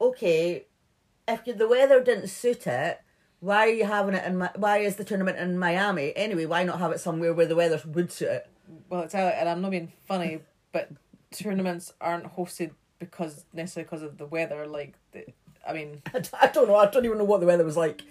okay, 0.00 0.66
if 1.28 1.44
the 1.44 1.68
weather 1.68 2.02
didn't 2.02 2.28
suit 2.28 2.66
it, 2.66 3.00
why 3.40 3.66
are 3.68 3.72
you 3.72 3.84
having 3.84 4.14
it 4.14 4.24
in? 4.24 4.38
Mi- 4.38 4.56
Why 4.56 4.78
is 4.78 4.96
the 4.96 5.04
tournament 5.04 5.38
in 5.38 5.58
Miami 5.58 6.14
anyway? 6.16 6.46
Why 6.46 6.64
not 6.64 6.80
have 6.80 6.92
it 6.92 7.00
somewhere 7.00 7.32
where 7.32 7.46
the 7.46 7.56
weather 7.56 7.80
would 7.86 8.10
suit 8.10 8.28
it? 8.28 8.48
well, 8.88 9.02
it's 9.02 9.14
out, 9.14 9.34
and 9.34 9.48
I'm 9.48 9.60
not 9.62 9.70
being 9.70 9.92
funny, 10.06 10.40
but 10.76 10.90
tournaments 11.30 11.94
aren't 12.02 12.36
hosted 12.36 12.72
because 12.98 13.46
necessarily 13.54 13.86
because 13.86 14.02
of 14.02 14.18
the 14.18 14.26
weather. 14.26 14.66
Like, 14.66 14.92
the, 15.12 15.24
I 15.66 15.72
mean, 15.72 16.02
I 16.14 16.48
don't 16.48 16.68
know. 16.68 16.76
I 16.76 16.84
don't 16.84 17.06
even 17.06 17.16
know 17.16 17.24
what 17.24 17.40
the 17.40 17.46
weather 17.46 17.64
was 17.64 17.78
like. 17.78 18.02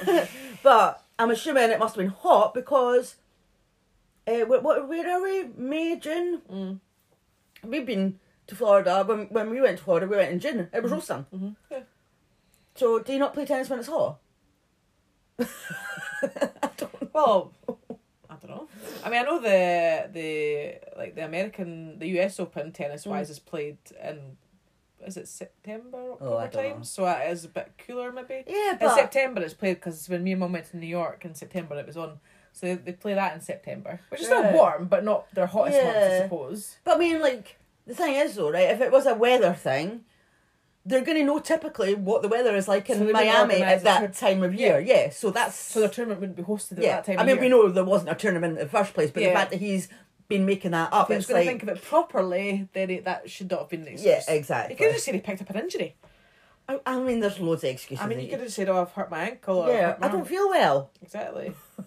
but 0.62 1.04
I'm 1.18 1.30
assuming 1.30 1.68
it 1.68 1.78
must 1.78 1.96
have 1.96 2.02
been 2.02 2.14
hot 2.14 2.54
because. 2.54 3.16
Uh, 4.26 4.46
what, 4.46 4.62
what, 4.62 4.88
where 4.88 5.06
are 5.06 5.22
we? 5.22 5.50
May, 5.54 5.96
June? 5.96 6.40
Mm. 6.50 6.80
We've 7.62 7.84
been 7.84 8.18
to 8.46 8.54
Florida. 8.54 9.04
When, 9.04 9.26
when 9.26 9.50
we 9.50 9.60
went 9.60 9.76
to 9.76 9.84
Florida, 9.84 10.06
we 10.06 10.16
went 10.16 10.32
in 10.32 10.40
June. 10.40 10.70
It 10.72 10.82
was 10.82 10.92
roasting. 10.92 11.26
Mm-hmm. 11.34 11.48
Yeah. 11.70 11.80
So, 12.74 13.00
do 13.00 13.12
you 13.12 13.18
not 13.18 13.34
play 13.34 13.44
tennis 13.44 13.68
when 13.68 13.80
it's 13.80 13.88
hot? 13.88 14.16
well, 15.36 15.48
I 16.22 16.70
don't 16.78 17.14
know. 17.14 17.52
I 19.04 19.10
mean, 19.10 19.20
I 19.20 19.22
know 19.22 19.40
the 19.40 20.10
the 20.12 20.98
like 20.98 21.14
the 21.14 21.24
American, 21.24 21.98
the 21.98 22.08
U.S. 22.08 22.38
Open 22.38 22.72
tennis 22.72 23.04
hmm. 23.04 23.10
wise 23.10 23.30
is 23.30 23.38
played 23.38 23.78
in. 24.02 24.36
Is 25.06 25.18
it 25.18 25.28
September, 25.28 25.98
oh, 25.98 26.12
October 26.12 26.30
Oh, 26.30 26.38
I 26.38 26.46
don't 26.46 26.62
time? 26.62 26.76
know. 26.78 26.82
So 26.82 27.06
it 27.06 27.30
is 27.30 27.44
a 27.44 27.48
bit 27.48 27.72
cooler, 27.86 28.10
maybe. 28.10 28.42
Yeah, 28.46 28.78
in 28.80 28.90
September 28.94 29.42
it's 29.42 29.52
played 29.52 29.74
because 29.74 30.08
when 30.08 30.24
me 30.24 30.32
and 30.32 30.40
mum 30.40 30.52
went 30.52 30.70
to 30.70 30.78
New 30.78 30.86
York 30.86 31.26
in 31.26 31.34
September, 31.34 31.78
it 31.78 31.86
was 31.86 31.98
on. 31.98 32.20
So 32.52 32.68
they, 32.68 32.74
they 32.76 32.92
play 32.92 33.12
that 33.12 33.34
in 33.34 33.42
September, 33.42 34.00
which 34.08 34.20
is 34.20 34.26
still 34.28 34.50
warm, 34.52 34.86
but 34.86 35.04
not 35.04 35.26
their 35.34 35.46
hottest 35.46 35.82
month, 35.82 35.96
I 35.96 36.18
suppose. 36.22 36.76
But 36.84 36.96
I 36.96 36.98
mean, 36.98 37.20
like, 37.20 37.58
the 37.86 37.94
thing 37.94 38.14
is, 38.14 38.36
though, 38.36 38.50
right, 38.50 38.70
if 38.70 38.80
it 38.80 38.90
was 38.90 39.06
a 39.06 39.14
weather 39.14 39.52
thing, 39.52 40.04
they're 40.86 41.00
going 41.02 41.16
to 41.18 41.24
know 41.24 41.38
typically 41.38 41.94
what 41.94 42.22
the 42.22 42.28
weather 42.28 42.54
is 42.54 42.68
like 42.68 42.90
in 42.90 42.98
So 42.98 43.04
Miami 43.10 43.62
at 43.62 43.82
that 43.84 43.98
tour- 44.00 44.08
time 44.08 44.42
of 44.42 44.54
year. 44.54 44.78
Yeah, 44.80 45.10
so 45.10 45.30
that's. 45.30 45.56
So 45.56 45.80
the 45.80 45.88
tournament 45.88 46.20
wouldn't 46.20 46.36
be 46.36 46.42
hosted 46.42 46.72
at 46.78 46.84
yeah. 46.84 46.96
that 46.96 47.04
time. 47.06 47.18
I 47.18 47.22
of 47.22 47.26
mean, 47.26 47.36
year. 47.36 47.44
we 47.44 47.48
know 47.48 47.68
there 47.70 47.84
wasn't 47.84 48.10
a 48.10 48.14
tournament 48.14 48.58
in 48.58 48.64
the 48.64 48.68
first 48.70 48.92
place, 48.94 49.10
but 49.10 49.22
the 49.22 49.30
fact 49.32 49.50
that 49.52 49.60
he's 49.60 49.88
been 50.28 50.44
making 50.46 50.70
that 50.72 50.92
up, 50.92 51.04
If 51.04 51.08
he 51.08 51.14
was 51.16 51.24
it's 51.24 51.28
going 51.32 51.38
like. 51.40 51.44
to 51.46 51.50
think 51.50 51.62
of 51.70 51.76
it 51.76 51.84
properly, 51.84 52.68
then 52.72 52.90
it, 52.90 53.04
that 53.04 53.28
should 53.30 53.50
not 53.50 53.60
have 53.60 53.68
been 53.68 53.84
the 53.84 53.92
excuse. 53.92 54.24
Yeah, 54.28 54.34
exactly. 54.34 54.74
You 54.74 54.78
could 54.78 54.84
have 54.86 54.94
just 54.94 55.04
said 55.04 55.14
he 55.14 55.20
picked 55.20 55.40
up 55.42 55.50
an 55.50 55.56
injury. 55.56 55.96
I, 56.68 56.80
I 56.86 56.98
mean, 56.98 57.20
there's 57.20 57.38
loads 57.40 57.62
of 57.64 57.70
excuses. 57.70 58.02
I 58.02 58.08
mean, 58.08 58.18
that 58.18 58.24
you 58.24 58.30
could 58.30 58.40
have 58.40 58.52
said, 58.52 58.68
"Oh, 58.70 58.80
I've 58.80 58.92
hurt 58.92 59.10
my 59.10 59.22
ankle." 59.24 59.58
Or 59.58 59.68
Yeah, 59.70 59.88
hurt 59.88 60.00
my 60.00 60.06
I 60.06 60.10
don't 60.10 60.20
arm." 60.20 60.28
feel 60.28 60.48
well. 60.48 60.90
exactly. 61.02 61.52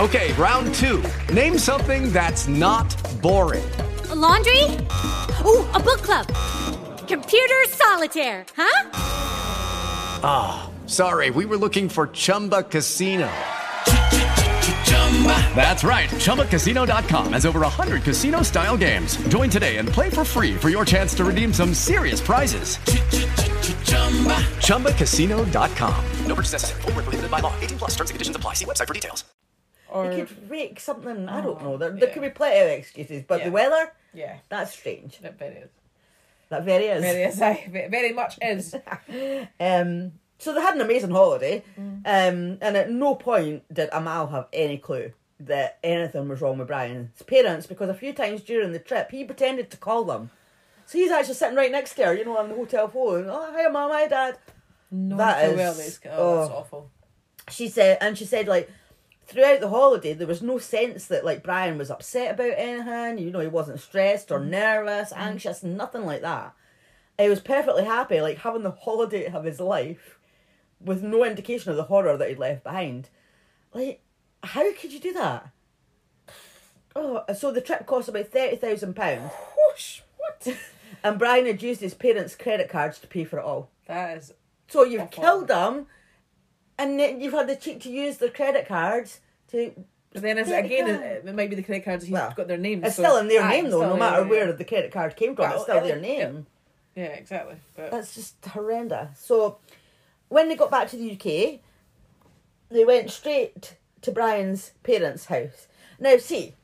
Okay, 0.00 0.32
round 0.32 0.74
two. 0.74 1.00
Name 1.32 1.58
something 1.58 2.10
that's 2.10 2.48
not 2.48 2.96
boring. 3.22 3.62
A 4.10 4.14
laundry? 4.16 4.62
Ooh, 5.46 5.64
a 5.74 5.80
book 5.80 6.02
club. 6.02 6.26
Computer 7.12 7.62
solitaire, 7.68 8.46
huh? 8.56 8.90
Ah, 10.24 10.70
sorry, 10.86 11.28
we 11.28 11.44
were 11.44 11.58
looking 11.58 11.90
for 11.90 12.06
Chumba 12.06 12.62
Casino. 12.62 13.30
That's 15.54 15.84
right. 15.84 16.08
ChumbaCasino.com 16.08 17.34
has 17.34 17.44
over 17.44 17.60
100 17.60 18.02
casino 18.02 18.40
style 18.40 18.78
games. 18.78 19.16
Join 19.28 19.50
today 19.50 19.76
and 19.76 19.88
play 19.90 20.08
for 20.08 20.24
free 20.24 20.54
for 20.56 20.70
your 20.70 20.86
chance 20.86 21.12
to 21.16 21.24
redeem 21.24 21.52
some 21.52 21.74
serious 21.74 22.18
prizes. 22.18 22.78
ChumbaCasino.com. 24.62 26.04
No 26.26 26.34
purchase 26.34 26.52
necessary. 26.52 26.80
Void 26.80 26.94
where 26.94 27.02
prohibited 27.02 27.30
by 27.30 27.40
law. 27.40 27.52
18 27.60 27.76
plus 27.78 27.90
terms 27.90 28.08
and 28.08 28.14
conditions 28.14 28.36
apply. 28.36 28.54
See 28.54 28.64
website 28.64 28.88
for 28.88 28.94
details. 28.94 29.24
Or 29.90 30.10
You 30.10 30.24
could 30.24 30.50
rake 30.50 30.80
something, 30.80 31.28
I 31.28 31.42
don't 31.42 31.62
know. 31.62 31.76
There, 31.76 31.90
there 31.90 32.08
could 32.10 32.22
be 32.22 32.30
plenty 32.30 32.58
of 32.60 32.68
excuses, 32.68 33.22
but 33.28 33.40
Yeah. 33.40 33.44
the 33.44 33.50
weather, 33.52 33.92
yeah, 34.14 34.36
that's 34.48 34.72
strange. 34.72 35.18
that 35.20 35.38
very 35.38 35.56
is. 35.56 35.68
That 36.52 36.64
very 36.64 36.84
is. 36.86 37.02
Very 37.02 37.22
is. 37.24 37.42
aye, 37.42 37.68
Very 37.90 38.12
much 38.12 38.38
is. 38.42 38.74
Um, 39.60 40.12
so 40.38 40.52
they 40.54 40.60
had 40.60 40.74
an 40.74 40.80
amazing 40.80 41.10
holiday, 41.12 41.62
um, 41.78 42.58
and 42.60 42.76
at 42.76 42.90
no 42.90 43.14
point 43.14 43.62
did 43.72 43.88
Amal 43.92 44.26
have 44.28 44.48
any 44.52 44.76
clue 44.78 45.12
that 45.40 45.78
anything 45.84 46.28
was 46.28 46.40
wrong 46.40 46.58
with 46.58 46.68
Brian's 46.68 47.22
parents 47.22 47.66
because 47.66 47.88
a 47.88 47.94
few 47.94 48.12
times 48.12 48.42
during 48.42 48.72
the 48.72 48.78
trip 48.78 49.10
he 49.12 49.24
pretended 49.24 49.70
to 49.70 49.76
call 49.76 50.04
them. 50.04 50.30
So 50.86 50.98
he's 50.98 51.10
actually 51.12 51.34
sitting 51.34 51.56
right 51.56 51.70
next 51.70 51.94
to 51.94 52.06
her, 52.06 52.14
you 52.14 52.24
know, 52.24 52.36
on 52.36 52.48
the 52.48 52.54
hotel 52.56 52.88
phone. 52.88 53.26
Oh, 53.28 53.52
hi, 53.52 53.68
mum, 53.68 53.90
hi, 53.90 54.08
dad. 54.08 54.38
No, 54.90 55.16
That 55.16 55.54
well 55.56 55.72
is- 55.72 55.78
these- 55.78 56.00
oh, 56.10 56.38
that's 56.40 56.50
awful. 56.50 56.90
She 57.50 57.68
said, 57.68 57.98
and 58.00 58.16
she 58.18 58.24
said, 58.24 58.46
like, 58.48 58.68
throughout 59.26 59.60
the 59.60 59.68
holiday, 59.68 60.12
there 60.12 60.26
was 60.26 60.42
no 60.42 60.58
sense 60.58 61.06
that, 61.06 61.24
like, 61.24 61.42
Brian 61.42 61.78
was 61.78 61.90
upset 61.90 62.34
about 62.34 62.54
anything. 62.56 63.24
You 63.24 63.30
know, 63.30 63.40
he 63.40 63.48
wasn't 63.48 63.80
stressed 63.80 64.30
or 64.30 64.40
mm. 64.40 64.48
nervous, 64.48 65.12
mm. 65.12 65.18
anxious, 65.18 65.62
nothing 65.62 66.04
like 66.04 66.22
that. 66.22 66.54
He 67.18 67.28
was 67.28 67.40
perfectly 67.40 67.84
happy, 67.84 68.20
like, 68.20 68.38
having 68.38 68.62
the 68.62 68.70
holiday 68.70 69.26
of 69.26 69.44
his 69.44 69.60
life 69.60 70.18
with 70.80 71.02
no 71.02 71.24
indication 71.24 71.70
of 71.70 71.76
the 71.76 71.84
horror 71.84 72.16
that 72.16 72.28
he'd 72.28 72.38
left 72.38 72.64
behind. 72.64 73.08
Like, 73.72 74.02
how 74.42 74.72
could 74.74 74.92
you 74.92 75.00
do 75.00 75.12
that? 75.14 75.50
Oh, 76.94 77.24
so 77.34 77.50
the 77.50 77.60
trip 77.60 77.86
cost 77.86 78.08
about 78.08 78.30
£30,000, 78.30 79.30
Whoosh! 79.56 80.00
What? 80.16 80.56
and 81.04 81.18
Brian 81.18 81.46
had 81.46 81.62
used 81.62 81.80
his 81.80 81.94
parents' 81.94 82.34
credit 82.34 82.68
cards 82.68 82.98
to 82.98 83.06
pay 83.06 83.24
for 83.24 83.38
it 83.38 83.44
all. 83.44 83.70
That 83.86 84.18
is. 84.18 84.34
So 84.68 84.84
you've 84.84 85.02
Awful. 85.02 85.22
killed 85.22 85.48
them, 85.48 85.86
and 86.82 86.98
then 86.98 87.20
you've 87.20 87.32
had 87.32 87.48
the 87.48 87.56
cheek 87.56 87.80
to 87.82 87.90
use 87.90 88.18
their 88.18 88.28
credit 88.30 88.66
cards 88.66 89.20
to. 89.50 89.72
But 90.12 90.20
then, 90.20 90.36
is, 90.36 90.48
Credit 90.48 90.66
again, 90.66 90.88
it, 90.90 91.24
it 91.26 91.34
might 91.34 91.48
be 91.48 91.56
the 91.56 91.62
credit 91.62 91.86
cards 91.86 92.04
he's 92.04 92.12
Well, 92.12 92.34
got 92.36 92.46
their 92.46 92.58
name. 92.58 92.84
It's 92.84 92.96
so- 92.96 93.02
still 93.02 93.16
in 93.16 93.28
their 93.28 93.48
name 93.48 93.70
though, 93.70 93.80
no 93.80 93.96
matter 93.96 94.20
their- 94.20 94.28
where 94.28 94.52
the 94.52 94.64
credit 94.64 94.92
card 94.92 95.16
came 95.16 95.34
from. 95.34 95.44
Well, 95.44 95.54
it's 95.54 95.62
still 95.62 95.80
their 95.80 95.96
uh, 95.96 96.00
name. 96.00 96.46
Yeah, 96.94 97.04
exactly. 97.04 97.56
But 97.74 97.90
That's 97.90 98.14
just 98.14 98.44
horrendous. 98.44 99.18
So, 99.18 99.56
when 100.28 100.48
they 100.48 100.56
got 100.56 100.70
back 100.70 100.88
to 100.90 100.96
the 100.96 101.12
UK, 101.12 101.60
they 102.70 102.84
went 102.84 103.10
straight 103.10 103.76
to 104.02 104.12
Brian's 104.12 104.72
parents' 104.82 105.26
house. 105.26 105.68
Now, 105.98 106.18
see, 106.18 106.54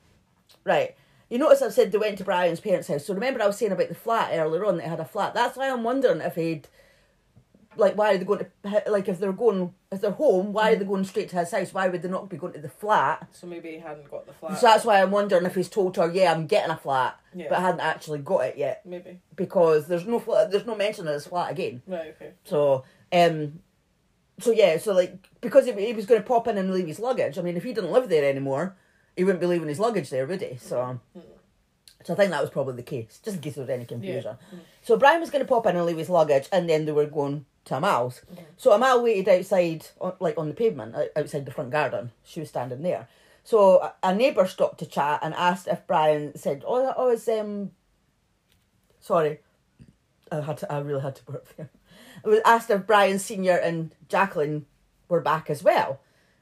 right, 0.64 0.94
you 1.30 1.38
notice 1.38 1.62
I've 1.62 1.72
said 1.72 1.92
they 1.92 1.98
went 1.98 2.18
to 2.18 2.24
Brian's 2.24 2.60
parents' 2.60 2.88
house. 2.88 3.06
So 3.06 3.14
remember 3.14 3.42
I 3.42 3.46
was 3.46 3.58
saying 3.58 3.72
about 3.72 3.88
the 3.88 3.94
flat 3.94 4.30
earlier 4.32 4.64
on 4.64 4.78
that 4.78 4.88
had 4.88 5.00
a 5.00 5.04
flat. 5.04 5.34
That's 5.34 5.56
why 5.56 5.70
I'm 5.70 5.84
wondering 5.84 6.20
if 6.20 6.34
he'd 6.34 6.68
like 7.78 7.96
why 7.96 8.14
are 8.14 8.18
they 8.18 8.24
going 8.24 8.44
to 8.64 8.82
like 8.88 9.08
if 9.08 9.18
they're 9.18 9.32
going 9.32 9.72
if 9.90 10.00
they're 10.00 10.10
home 10.10 10.52
why 10.52 10.72
are 10.72 10.76
they 10.76 10.84
mm. 10.84 10.88
going 10.88 11.04
straight 11.04 11.28
to 11.30 11.38
his 11.38 11.50
house? 11.50 11.72
Why 11.72 11.88
would 11.88 12.02
they 12.02 12.08
not 12.08 12.28
be 12.28 12.36
going 12.36 12.52
to 12.54 12.60
the 12.60 12.68
flat? 12.68 13.28
So 13.32 13.46
maybe 13.46 13.70
he 13.70 13.78
hadn't 13.78 14.10
got 14.10 14.26
the 14.26 14.32
flat. 14.32 14.58
so 14.58 14.66
that's 14.66 14.84
why 14.84 15.00
I'm 15.00 15.10
wondering 15.10 15.46
if 15.46 15.54
he's 15.54 15.68
told 15.68 15.96
her 15.96 16.10
yeah 16.10 16.32
I'm 16.32 16.46
getting 16.46 16.70
a 16.70 16.76
flat 16.76 17.18
Yeah. 17.34 17.46
but 17.48 17.60
hadn't 17.60 17.80
actually 17.80 18.18
got 18.18 18.40
it 18.40 18.58
yet. 18.58 18.84
Maybe. 18.84 19.20
because 19.36 19.86
there's 19.86 20.06
no 20.06 20.18
flat, 20.18 20.50
there's 20.50 20.66
no 20.66 20.74
mention 20.74 21.06
of 21.06 21.14
his 21.14 21.26
flat 21.26 21.50
again. 21.52 21.82
Right, 21.86 22.14
okay. 22.16 22.32
so 22.44 22.84
um 23.12 23.60
so 24.40 24.50
yeah 24.50 24.78
so 24.78 24.92
like 24.92 25.28
because 25.40 25.66
he, 25.66 25.72
he 25.72 25.92
was 25.92 26.06
going 26.06 26.20
to 26.20 26.26
pop 26.26 26.48
in 26.48 26.58
and 26.58 26.72
leave 26.72 26.86
his 26.86 26.98
luggage. 26.98 27.38
I 27.38 27.42
mean 27.42 27.56
if 27.56 27.64
he 27.64 27.72
didn't 27.72 27.92
live 27.92 28.08
there 28.08 28.28
anymore 28.28 28.76
he 29.16 29.24
wouldn't 29.24 29.40
be 29.40 29.46
leaving 29.46 29.68
his 29.68 29.80
luggage 29.80 30.10
there 30.10 30.26
would 30.26 30.42
he? 30.42 30.56
So 30.56 31.00
mm. 31.16 31.22
so 32.04 32.12
I 32.12 32.16
think 32.16 32.30
that 32.30 32.40
was 32.40 32.50
probably 32.50 32.76
the 32.76 32.82
case 32.82 33.20
just 33.24 33.36
in 33.36 33.42
case 33.42 33.54
there 33.54 33.62
was 33.62 33.70
any 33.70 33.84
confusion. 33.84 34.36
Mm. 34.54 34.60
So 34.82 34.96
Brian 34.96 35.20
was 35.20 35.30
going 35.30 35.44
to 35.44 35.48
pop 35.48 35.66
in 35.66 35.76
and 35.76 35.84
leave 35.84 35.98
his 35.98 36.08
luggage 36.08 36.48
and 36.52 36.68
then 36.68 36.84
they 36.84 36.92
were 36.92 37.06
going 37.06 37.44
to 37.68 37.76
Amal's 37.76 38.22
so 38.56 38.72
Amal 38.72 39.02
waited 39.02 39.28
outside 39.28 39.86
on, 40.00 40.14
like 40.20 40.36
on 40.36 40.48
the 40.48 40.54
pavement 40.54 40.94
outside 41.16 41.44
the 41.44 41.52
front 41.52 41.70
garden 41.70 42.10
she 42.24 42.40
was 42.40 42.48
standing 42.48 42.82
there 42.82 43.08
so 43.44 43.80
a, 43.80 43.94
a 44.02 44.14
neighbour 44.14 44.46
stopped 44.46 44.78
to 44.78 44.86
chat 44.86 45.20
and 45.22 45.34
asked 45.34 45.68
if 45.68 45.86
Brian 45.86 46.36
said 46.36 46.64
oh, 46.66 46.92
oh 46.96 47.10
it's 47.10 47.28
um 47.28 47.70
sorry 49.00 49.38
I 50.30 50.40
had 50.40 50.58
to, 50.58 50.72
I 50.72 50.78
really 50.78 51.00
had 51.00 51.16
to 51.16 51.24
burp 51.24 51.48
there. 51.56 51.70
I 52.24 52.28
was 52.28 52.40
asked 52.44 52.70
if 52.70 52.86
Brian 52.86 53.18
Senior 53.18 53.56
and 53.56 53.94
Jacqueline 54.08 54.66
were 55.08 55.20
back 55.20 55.50
as 55.50 55.62
well. 55.62 56.00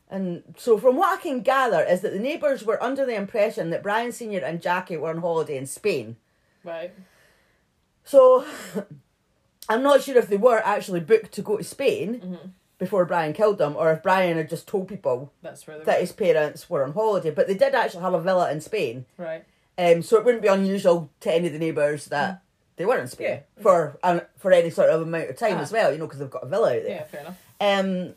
And 0.08 0.54
so 0.56 0.78
from 0.78 0.96
what 0.96 1.18
I 1.18 1.20
can 1.20 1.40
gather 1.40 1.82
is 1.82 2.00
that 2.02 2.12
the 2.12 2.20
neighbours 2.20 2.64
were 2.64 2.82
under 2.82 3.04
the 3.04 3.14
impression 3.14 3.70
that 3.70 3.82
Brian 3.82 4.12
Senior 4.12 4.40
and 4.40 4.62
Jackie 4.62 4.96
were 4.96 5.10
on 5.10 5.18
holiday 5.18 5.56
in 5.56 5.66
Spain. 5.66 6.16
Right. 6.62 6.92
So 8.04 8.44
I'm 9.68 9.82
not 9.82 10.02
sure 10.02 10.16
if 10.16 10.28
they 10.28 10.36
were 10.36 10.60
actually 10.64 11.00
booked 11.00 11.32
to 11.32 11.42
go 11.42 11.56
to 11.56 11.64
Spain 11.64 12.38
before 12.78 13.04
Brian 13.04 13.32
killed 13.32 13.58
them 13.58 13.74
or 13.76 13.90
if 13.92 14.02
Brian 14.02 14.36
had 14.36 14.48
just 14.50 14.68
told 14.68 14.86
people 14.88 15.32
That's 15.42 15.66
where 15.66 15.78
that 15.78 15.86
were. 15.86 16.00
his 16.00 16.12
parents 16.12 16.68
were 16.70 16.84
on 16.84 16.92
holiday. 16.92 17.30
But 17.30 17.46
they 17.48 17.54
did 17.54 17.74
actually 17.74 18.02
have 18.02 18.14
a 18.14 18.20
villa 18.20 18.50
in 18.52 18.60
Spain. 18.60 19.06
Right. 19.16 19.44
Um, 19.78 20.02
so 20.02 20.16
it 20.18 20.24
wouldn't 20.24 20.42
be 20.42 20.48
unusual 20.48 21.10
to 21.20 21.32
any 21.34 21.46
of 21.48 21.52
the 21.52 21.58
neighbours 21.58 22.06
that 22.06 22.42
they 22.76 22.84
were 22.86 22.98
in 22.98 23.08
Spain 23.08 23.26
Yeah. 23.56 23.62
for 23.62 23.98
um, 24.02 24.20
for 24.36 24.52
any 24.52 24.70
sort 24.70 24.90
of 24.90 25.02
amount 25.02 25.30
of 25.30 25.36
time 25.36 25.56
Ah. 25.58 25.62
as 25.62 25.72
well, 25.72 25.92
you 25.92 25.98
know, 25.98 26.06
because 26.06 26.20
they've 26.20 26.30
got 26.30 26.44
a 26.44 26.48
villa 26.48 26.76
out 26.76 26.82
there. 26.82 26.90
Yeah, 26.96 27.04
fair 27.04 27.20
enough. 27.22 27.38
Um, 27.60 28.14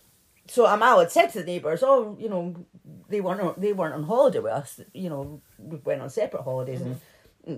so 0.48 0.66
Amal 0.66 1.00
had 1.00 1.12
said 1.12 1.28
to 1.28 1.40
the 1.40 1.46
neighbours, 1.46 1.82
"Oh, 1.84 2.18
you 2.20 2.28
know, 2.30 2.56
they 3.08 3.22
weren't 3.22 3.40
on, 3.42 3.54
they 3.58 3.72
weren't 3.74 3.94
on 3.94 4.04
holiday 4.04 4.40
with 4.40 4.52
us. 4.52 4.82
You 4.94 5.10
know, 5.10 5.42
we 5.58 5.78
went 5.78 6.02
on 6.02 6.10
separate 6.10 6.44
holidays." 6.44 6.82
And 6.82 7.00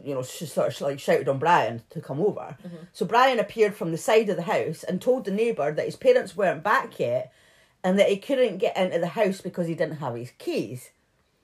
you 0.05 0.13
know, 0.15 0.23
she 0.23 0.45
sort 0.45 0.73
of 0.73 0.81
like 0.81 0.99
shouted 0.99 1.27
on 1.29 1.39
Brian 1.39 1.83
to 1.91 2.01
come 2.01 2.19
over. 2.21 2.57
So 2.93 3.05
Brian 3.05 3.39
appeared 3.39 3.75
from 3.75 3.91
the 3.91 3.97
side 3.97 4.29
of 4.29 4.35
the 4.37 4.43
house 4.43 4.83
and 4.83 5.01
told 5.01 5.25
the 5.25 5.31
neighbour 5.31 5.71
that 5.73 5.85
his 5.85 5.95
parents 5.95 6.35
weren't 6.35 6.63
back 6.63 6.99
yet, 6.99 7.33
and 7.83 7.97
that 7.99 8.09
he 8.09 8.17
couldn't 8.17 8.57
get 8.57 8.77
into 8.77 8.99
the 8.99 9.07
house 9.07 9.41
because 9.41 9.67
he 9.67 9.75
didn't 9.75 9.97
have 9.97 10.15
his 10.15 10.31
keys. 10.37 10.91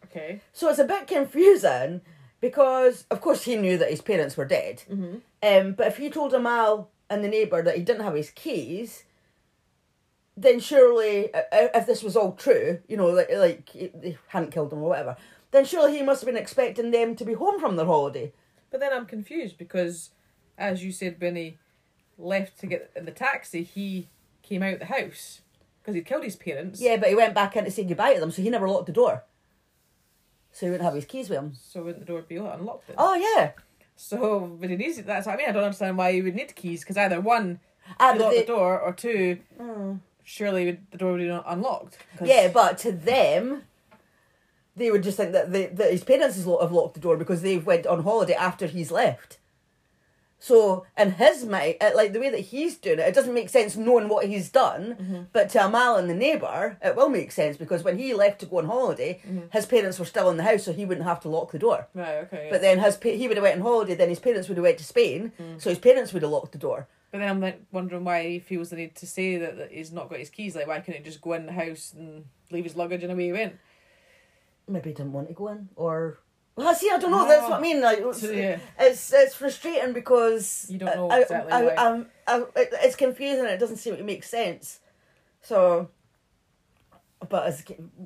Okay. 0.05 0.41
So 0.53 0.69
it's 0.69 0.79
a 0.79 0.83
bit 0.85 1.07
confusing 1.07 2.01
because, 2.41 3.05
of 3.09 3.21
course, 3.21 3.43
he 3.43 3.55
knew 3.55 3.77
that 3.77 3.89
his 3.89 4.01
parents 4.01 4.37
were 4.37 4.45
dead. 4.45 4.83
Um, 5.43 5.71
but 5.73 5.87
if 5.87 5.97
he 5.97 6.09
told 6.09 6.33
Amal 6.33 6.89
and 7.09 7.23
the 7.23 7.27
neighbour 7.27 7.61
that 7.63 7.75
he 7.75 7.83
didn't 7.83 8.03
have 8.03 8.13
his 8.15 8.29
keys, 8.29 9.03
then 10.35 10.59
surely, 10.59 11.33
uh, 11.33 11.39
uh, 11.51 11.67
if 11.73 11.87
this 11.87 12.03
was 12.03 12.15
all 12.15 12.33
true, 12.33 12.79
you 12.87 12.95
know, 12.95 13.07
like, 13.07 13.31
like 13.31 13.67
he- 13.69 13.87
they 13.95 14.17
hadn't 14.27 14.51
killed 14.51 14.71
him 14.71 14.83
or 14.83 14.89
whatever, 14.89 15.17
then 15.51 15.65
surely 15.65 15.97
he 15.97 16.03
must 16.03 16.21
have 16.21 16.27
been 16.27 16.41
expecting 16.41 16.91
them 16.91 17.15
to 17.15 17.25
be 17.25 17.33
home 17.33 17.59
from 17.59 17.75
their 17.75 17.85
holiday. 17.85 18.33
But 18.69 18.79
then 18.79 18.91
I'm 18.93 19.05
confused 19.05 19.57
because, 19.57 20.09
as 20.57 20.83
you 20.83 20.91
said, 20.91 21.19
Benny 21.19 21.57
left 22.17 22.59
to 22.59 22.67
get 22.67 22.91
in 22.95 23.05
the 23.05 23.11
taxi. 23.11 23.63
He 23.63 24.09
came 24.43 24.61
out 24.63 24.79
the 24.79 24.85
house 24.85 25.41
because 25.81 25.95
he'd 25.95 26.05
killed 26.05 26.23
his 26.23 26.35
parents. 26.35 26.81
Yeah, 26.81 26.97
but 26.97 27.09
he 27.09 27.15
went 27.15 27.33
back 27.33 27.55
in 27.55 27.63
to 27.65 27.71
say 27.71 27.83
goodbye 27.85 28.13
to 28.15 28.19
them, 28.19 28.31
so 28.31 28.41
he 28.41 28.49
never 28.49 28.67
locked 28.69 28.87
the 28.87 28.91
door. 28.91 29.23
So 30.51 30.65
he 30.65 30.71
wouldn't 30.71 30.85
have 30.85 30.95
his 30.95 31.05
keys 31.05 31.29
with 31.29 31.39
him. 31.39 31.53
So 31.55 31.83
wouldn't 31.83 31.99
the 31.99 32.05
door 32.11 32.21
be 32.23 32.37
unlocked? 32.37 32.87
Then? 32.87 32.95
Oh, 32.99 33.15
yeah. 33.15 33.51
So, 33.95 34.57
but 34.59 34.69
he 34.69 34.75
needs. 34.75 35.01
That's 35.01 35.25
what 35.27 35.33
I 35.35 35.37
mean. 35.37 35.49
I 35.49 35.51
don't 35.51 35.63
understand 35.63 35.97
why 35.97 36.11
he 36.13 36.21
would 36.21 36.35
need 36.35 36.55
keys 36.55 36.81
because 36.81 36.97
either 36.97 37.21
one, 37.21 37.59
Ah, 37.99 38.13
he 38.13 38.19
locked 38.19 38.35
they- 38.35 38.41
the 38.41 38.47
door, 38.47 38.79
or 38.79 38.91
two, 38.93 39.39
surely 40.23 40.79
the 40.91 40.97
door 40.97 41.13
would 41.13 41.19
be 41.21 41.27
unlocked. 41.29 41.97
'Cause- 42.17 42.27
Yeah, 42.27 42.49
but 42.49 42.77
to 42.79 42.91
them, 42.91 43.63
they 44.77 44.91
would 44.91 45.03
just 45.03 45.17
think 45.17 45.31
that, 45.33 45.51
they, 45.51 45.65
that 45.67 45.91
his 45.91 46.03
parents 46.03 46.37
have 46.37 46.71
locked 46.71 46.93
the 46.93 46.99
door 46.99 47.17
because 47.17 47.41
they've 47.41 47.65
went 47.65 47.85
on 47.87 48.03
holiday 48.03 48.33
after 48.33 48.67
he's 48.67 48.91
left. 48.91 49.39
So 50.39 50.85
in 50.95 51.13
his 51.13 51.45
mind, 51.45 51.77
like 51.95 52.13
the 52.13 52.19
way 52.19 52.29
that 52.29 52.39
he's 52.39 52.77
doing 52.77 52.99
it, 52.99 53.07
it 53.07 53.15
doesn't 53.15 53.33
make 53.33 53.49
sense 53.49 53.75
knowing 53.75 54.07
what 54.07 54.27
he's 54.27 54.49
done. 54.49 54.95
Mm-hmm. 55.01 55.21
But 55.33 55.49
to 55.49 55.65
Amal 55.65 55.95
and 55.95 56.09
the 56.09 56.13
neighbour, 56.13 56.77
it 56.81 56.95
will 56.95 57.09
make 57.09 57.31
sense 57.31 57.57
because 57.57 57.83
when 57.83 57.97
he 57.97 58.13
left 58.13 58.39
to 58.41 58.45
go 58.45 58.59
on 58.59 58.67
holiday, 58.67 59.19
mm-hmm. 59.27 59.47
his 59.51 59.65
parents 59.65 59.97
were 59.97 60.05
still 60.05 60.29
in 60.29 60.37
the 60.37 60.43
house, 60.43 60.63
so 60.63 60.73
he 60.73 60.85
wouldn't 60.85 61.07
have 61.07 61.19
to 61.21 61.29
lock 61.29 61.51
the 61.51 61.59
door. 61.59 61.87
Right. 61.95 62.17
Okay. 62.17 62.49
But 62.51 62.61
then 62.61 62.77
his 62.79 62.97
pa- 62.97 63.09
he 63.09 63.27
would 63.27 63.37
have 63.37 63.43
went 63.43 63.55
on 63.55 63.61
holiday, 63.61 63.95
then 63.95 64.09
his 64.09 64.19
parents 64.19 64.47
would 64.47 64.57
have 64.57 64.63
went 64.63 64.77
to 64.77 64.83
Spain, 64.83 65.31
mm. 65.41 65.59
so 65.59 65.71
his 65.71 65.79
parents 65.79 66.13
would 66.13 66.21
have 66.21 66.31
locked 66.31 66.51
the 66.51 66.59
door. 66.59 66.87
But 67.11 67.19
then 67.19 67.29
I'm 67.29 67.41
like 67.41 67.61
wondering 67.71 68.03
why 68.03 68.27
he 68.27 68.39
feels 68.39 68.69
the 68.69 68.75
need 68.75 68.95
to 68.97 69.07
say 69.07 69.37
that, 69.37 69.57
that 69.57 69.71
he's 69.71 69.91
not 69.91 70.09
got 70.09 70.19
his 70.19 70.29
keys. 70.29 70.55
Like, 70.55 70.67
why 70.67 70.81
can't 70.81 70.97
he 70.97 71.03
just 71.03 71.21
go 71.21 71.33
in 71.33 71.45
the 71.45 71.53
house 71.53 71.93
and 71.97 72.25
leave 72.51 72.65
his 72.65 72.75
luggage 72.75 73.01
and 73.01 73.11
away 73.11 73.25
he 73.25 73.31
went? 73.31 73.57
Maybe 74.67 74.89
he 74.89 74.95
didn't 74.95 75.13
want 75.13 75.27
to 75.27 75.33
go 75.33 75.47
in 75.49 75.69
or 75.75 76.19
well 76.55 76.73
see 76.75 76.89
I 76.91 76.97
don't 76.97 77.11
know 77.11 77.27
that's 77.27 77.43
what 77.43 77.59
I 77.59 77.61
mean 77.61 77.81
like 77.81 77.99
it's, 77.99 78.23
yeah. 78.23 78.59
it's 78.79 79.13
it's 79.13 79.35
frustrating 79.35 79.93
because 79.93 80.67
You 80.69 80.79
don't 80.79 80.95
know 80.95 81.09
I, 81.09 81.19
exactly 81.21 81.51
I, 81.51 81.63
why. 81.63 81.73
I'm- 81.73 82.07
I, 82.27 82.43
it's 82.55 82.95
confusing 82.95 83.45
it 83.45 83.57
doesn't 83.59 83.77
seem 83.77 83.95
to 83.97 84.03
make 84.03 84.23
sense 84.23 84.79
so 85.41 85.89
but 87.29 87.47
it's, 87.47 87.63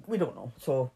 we 0.08 0.18
don't 0.18 0.36
know 0.36 0.52
so 0.58 0.92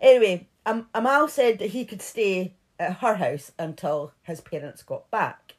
anyway 0.00 0.46
um, 0.66 0.86
Amal 0.94 1.28
said 1.28 1.58
that 1.60 1.70
he 1.70 1.84
could 1.86 2.02
stay 2.02 2.54
at 2.78 2.98
her 2.98 3.14
house 3.14 3.52
until 3.58 4.12
his 4.22 4.40
parents 4.42 4.82
got 4.82 5.10
back 5.10 5.54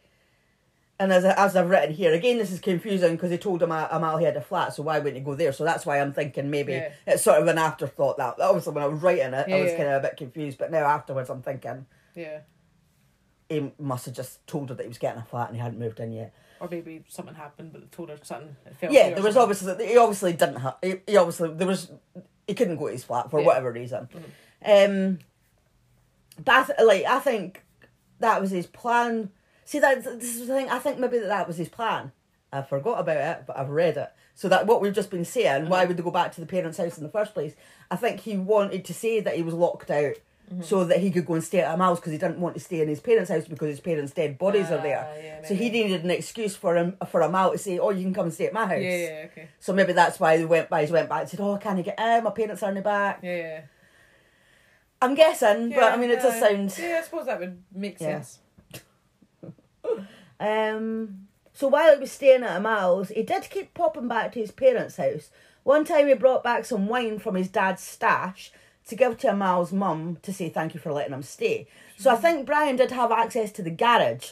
and 0.99 1.13
as, 1.13 1.23
as 1.23 1.55
I've 1.55 1.69
written 1.69 1.95
here, 1.95 2.13
again, 2.13 2.37
this 2.37 2.51
is 2.51 2.59
confusing 2.59 3.15
because 3.15 3.31
he 3.31 3.37
told 3.37 3.63
him 3.63 3.71
Amal 3.71 4.17
he 4.17 4.25
had 4.25 4.35
a 4.35 4.41
flat, 4.41 4.73
so 4.73 4.83
why 4.83 4.99
wouldn't 4.99 5.15
he 5.17 5.23
go 5.23 5.33
there? 5.33 5.53
So 5.53 5.63
that's 5.63 5.85
why 5.85 5.99
I'm 6.01 6.11
thinking 6.11 6.49
maybe 6.49 6.73
Yeah. 6.73 6.91
it's 7.07 7.23
sort 7.23 7.41
of 7.41 7.47
an 7.47 7.57
afterthought. 7.57 8.17
That 8.17 8.35
obviously 8.41 8.73
when 8.73 8.83
I 8.83 8.87
was 8.87 9.01
writing 9.01 9.33
it, 9.33 9.47
I 9.49 9.61
was 9.61 9.71
yeah. 9.71 9.77
kind 9.77 9.89
of 9.89 10.03
a 10.03 10.07
bit 10.07 10.17
confused, 10.17 10.57
but 10.57 10.71
now 10.71 10.85
afterwards 10.85 11.29
I'm 11.29 11.41
thinking 11.41 11.85
Yeah. 12.15 12.39
he 13.47 13.71
must 13.79 14.05
have 14.07 14.15
just 14.15 14.45
told 14.45 14.69
her 14.69 14.75
that 14.75 14.83
he 14.83 14.89
was 14.89 14.97
getting 14.97 15.21
a 15.21 15.25
flat 15.25 15.47
and 15.47 15.55
he 15.55 15.61
hadn't 15.61 15.79
moved 15.79 16.01
in 16.01 16.11
yet. 16.11 16.33
Or 16.59 16.67
maybe 16.69 17.05
something 17.07 17.35
happened, 17.35 17.71
but 17.71 17.79
they 17.81 17.87
told 17.87 18.09
her 18.09 18.17
something. 18.21 18.53
Yeah, 18.81 19.11
there 19.11 19.23
was 19.23 19.35
something. 19.35 19.41
obviously 19.41 19.87
he 19.87 19.97
obviously 19.97 20.33
didn't 20.33 20.57
have 20.57 20.75
he, 20.81 20.95
he 21.07 21.15
obviously 21.15 21.53
there 21.53 21.67
was 21.67 21.89
he 22.45 22.53
couldn't 22.55 22.75
go 22.75 22.87
to 22.87 22.91
his 22.91 23.05
flat 23.05 23.31
for 23.31 23.39
Yeah. 23.39 23.45
whatever 23.45 23.71
reason. 23.71 24.09
Um, 24.65 25.19
but 26.43 26.53
I 26.55 26.63
th- 26.65 26.79
like 26.85 27.05
I 27.05 27.19
think 27.19 27.63
that 28.19 28.41
was 28.41 28.51
his 28.51 28.67
plan. 28.67 29.31
See 29.69 29.77
that 29.77 30.03
this 30.03 30.35
is 30.35 30.47
the 30.47 30.55
thing. 30.55 30.67
I 30.67 30.79
think 30.79 30.97
maybe 30.97 31.19
that 31.19 31.27
that 31.27 31.47
was 31.47 31.57
his 31.57 31.69
plan. 31.69 32.11
I 32.51 32.63
forgot 32.63 33.01
about 33.01 33.17
it, 33.17 33.43
but 33.45 33.55
I've 33.55 33.69
read 33.69 33.97
it. 33.97 34.11
So 34.33 34.49
that 34.49 34.65
what 34.65 34.81
we've 34.81 34.95
just 34.95 35.11
been 35.11 35.25
saying, 35.25 35.69
why 35.69 35.85
would 35.85 35.95
they 35.95 36.01
go 36.01 36.09
back 36.09 36.31
to 36.31 36.41
the 36.41 36.47
parents' 36.47 36.79
house 36.79 36.97
in 36.97 37.03
the 37.03 37.09
first 37.11 37.35
place? 37.35 37.53
I 37.91 37.95
think 37.95 38.21
he 38.21 38.35
wanted 38.35 38.83
to 38.85 38.95
say 38.95 39.19
that 39.19 39.35
he 39.35 39.43
was 39.43 39.53
locked 39.53 39.91
out. 39.91 40.15
So 40.63 40.83
that 40.85 40.97
he 41.01 41.11
could 41.11 41.27
go 41.27 41.35
and 41.35 41.43
stay 41.43 41.59
at 41.59 41.71
Amal's 41.71 41.99
because 41.99 42.13
he 42.13 42.17
didn't 42.17 42.39
want 42.39 42.55
to 42.55 42.59
stay 42.59 42.81
in 42.81 42.87
his 42.87 42.99
parents' 42.99 43.29
house 43.29 43.47
because 43.47 43.67
his 43.67 43.79
parents' 43.79 44.11
dead 44.11 44.39
bodies 44.39 44.71
are 44.71 44.81
there. 44.81 45.07
Ah, 45.07 45.21
yeah, 45.23 45.47
so 45.47 45.53
he 45.53 45.69
needed 45.69 46.03
an 46.03 46.09
excuse 46.09 46.55
for 46.55 46.75
him 46.75 46.97
for 47.11 47.21
Amal 47.21 47.51
to 47.51 47.59
say, 47.59 47.77
"Oh, 47.77 47.91
you 47.91 48.01
can 48.01 48.15
come 48.15 48.25
and 48.25 48.33
stay 48.33 48.47
at 48.47 48.53
my 48.53 48.65
house." 48.65 48.81
Yeah, 48.81 48.97
yeah, 48.97 49.25
okay. 49.25 49.49
So 49.59 49.73
maybe 49.73 49.93
that's 49.93 50.19
why 50.19 50.37
they 50.37 50.45
went 50.45 50.67
by. 50.67 50.87
He 50.87 50.91
went 50.91 51.07
back 51.07 51.21
and 51.21 51.29
said, 51.29 51.39
"Oh, 51.39 51.55
can 51.57 51.77
you 51.77 51.83
get 51.83 51.99
in? 51.99 52.23
My 52.23 52.31
parents 52.31 52.63
are 52.63 52.69
in 52.69 52.75
the 52.77 52.81
back." 52.81 53.19
Yeah, 53.21 53.35
yeah. 53.35 53.61
I'm 54.99 55.13
guessing, 55.13 55.69
but 55.69 55.83
I 55.93 55.97
mean, 55.97 56.09
it 56.09 56.19
does 56.19 56.39
sound. 56.39 56.75
Yeah, 56.79 56.97
I 56.99 57.03
suppose 57.03 57.27
that 57.27 57.39
would 57.39 57.63
make 57.71 58.01
Yeah. 58.01 58.15
sense. 58.15 58.39
Um. 60.41 61.27
So 61.51 61.67
while 61.67 61.93
he 61.93 61.99
was 61.99 62.13
staying 62.13 62.43
at 62.43 62.55
Amal's, 62.55 63.09
he 63.09 63.23
did 63.23 63.49
keep 63.49 63.73
popping 63.73 64.07
back 64.07 64.31
to 64.31 64.39
his 64.39 64.51
parents' 64.51 64.95
house. 64.95 65.31
One 65.63 65.83
time, 65.83 66.07
he 66.07 66.13
brought 66.13 66.45
back 66.45 66.63
some 66.63 66.87
wine 66.87 67.19
from 67.19 67.35
his 67.35 67.49
dad's 67.49 67.83
stash 67.83 68.53
to 68.87 68.95
give 68.95 69.17
to 69.17 69.31
Amal's 69.31 69.73
mum 69.73 70.17
to 70.21 70.31
say 70.31 70.47
thank 70.47 70.73
you 70.73 70.79
for 70.79 70.93
letting 70.93 71.13
him 71.13 71.23
stay. 71.23 71.67
So 71.97 72.11
I 72.11 72.15
think 72.15 72.45
Brian 72.45 72.77
did 72.77 72.91
have 72.91 73.11
access 73.11 73.51
to 73.51 73.61
the 73.61 73.69
garage. 73.69 74.31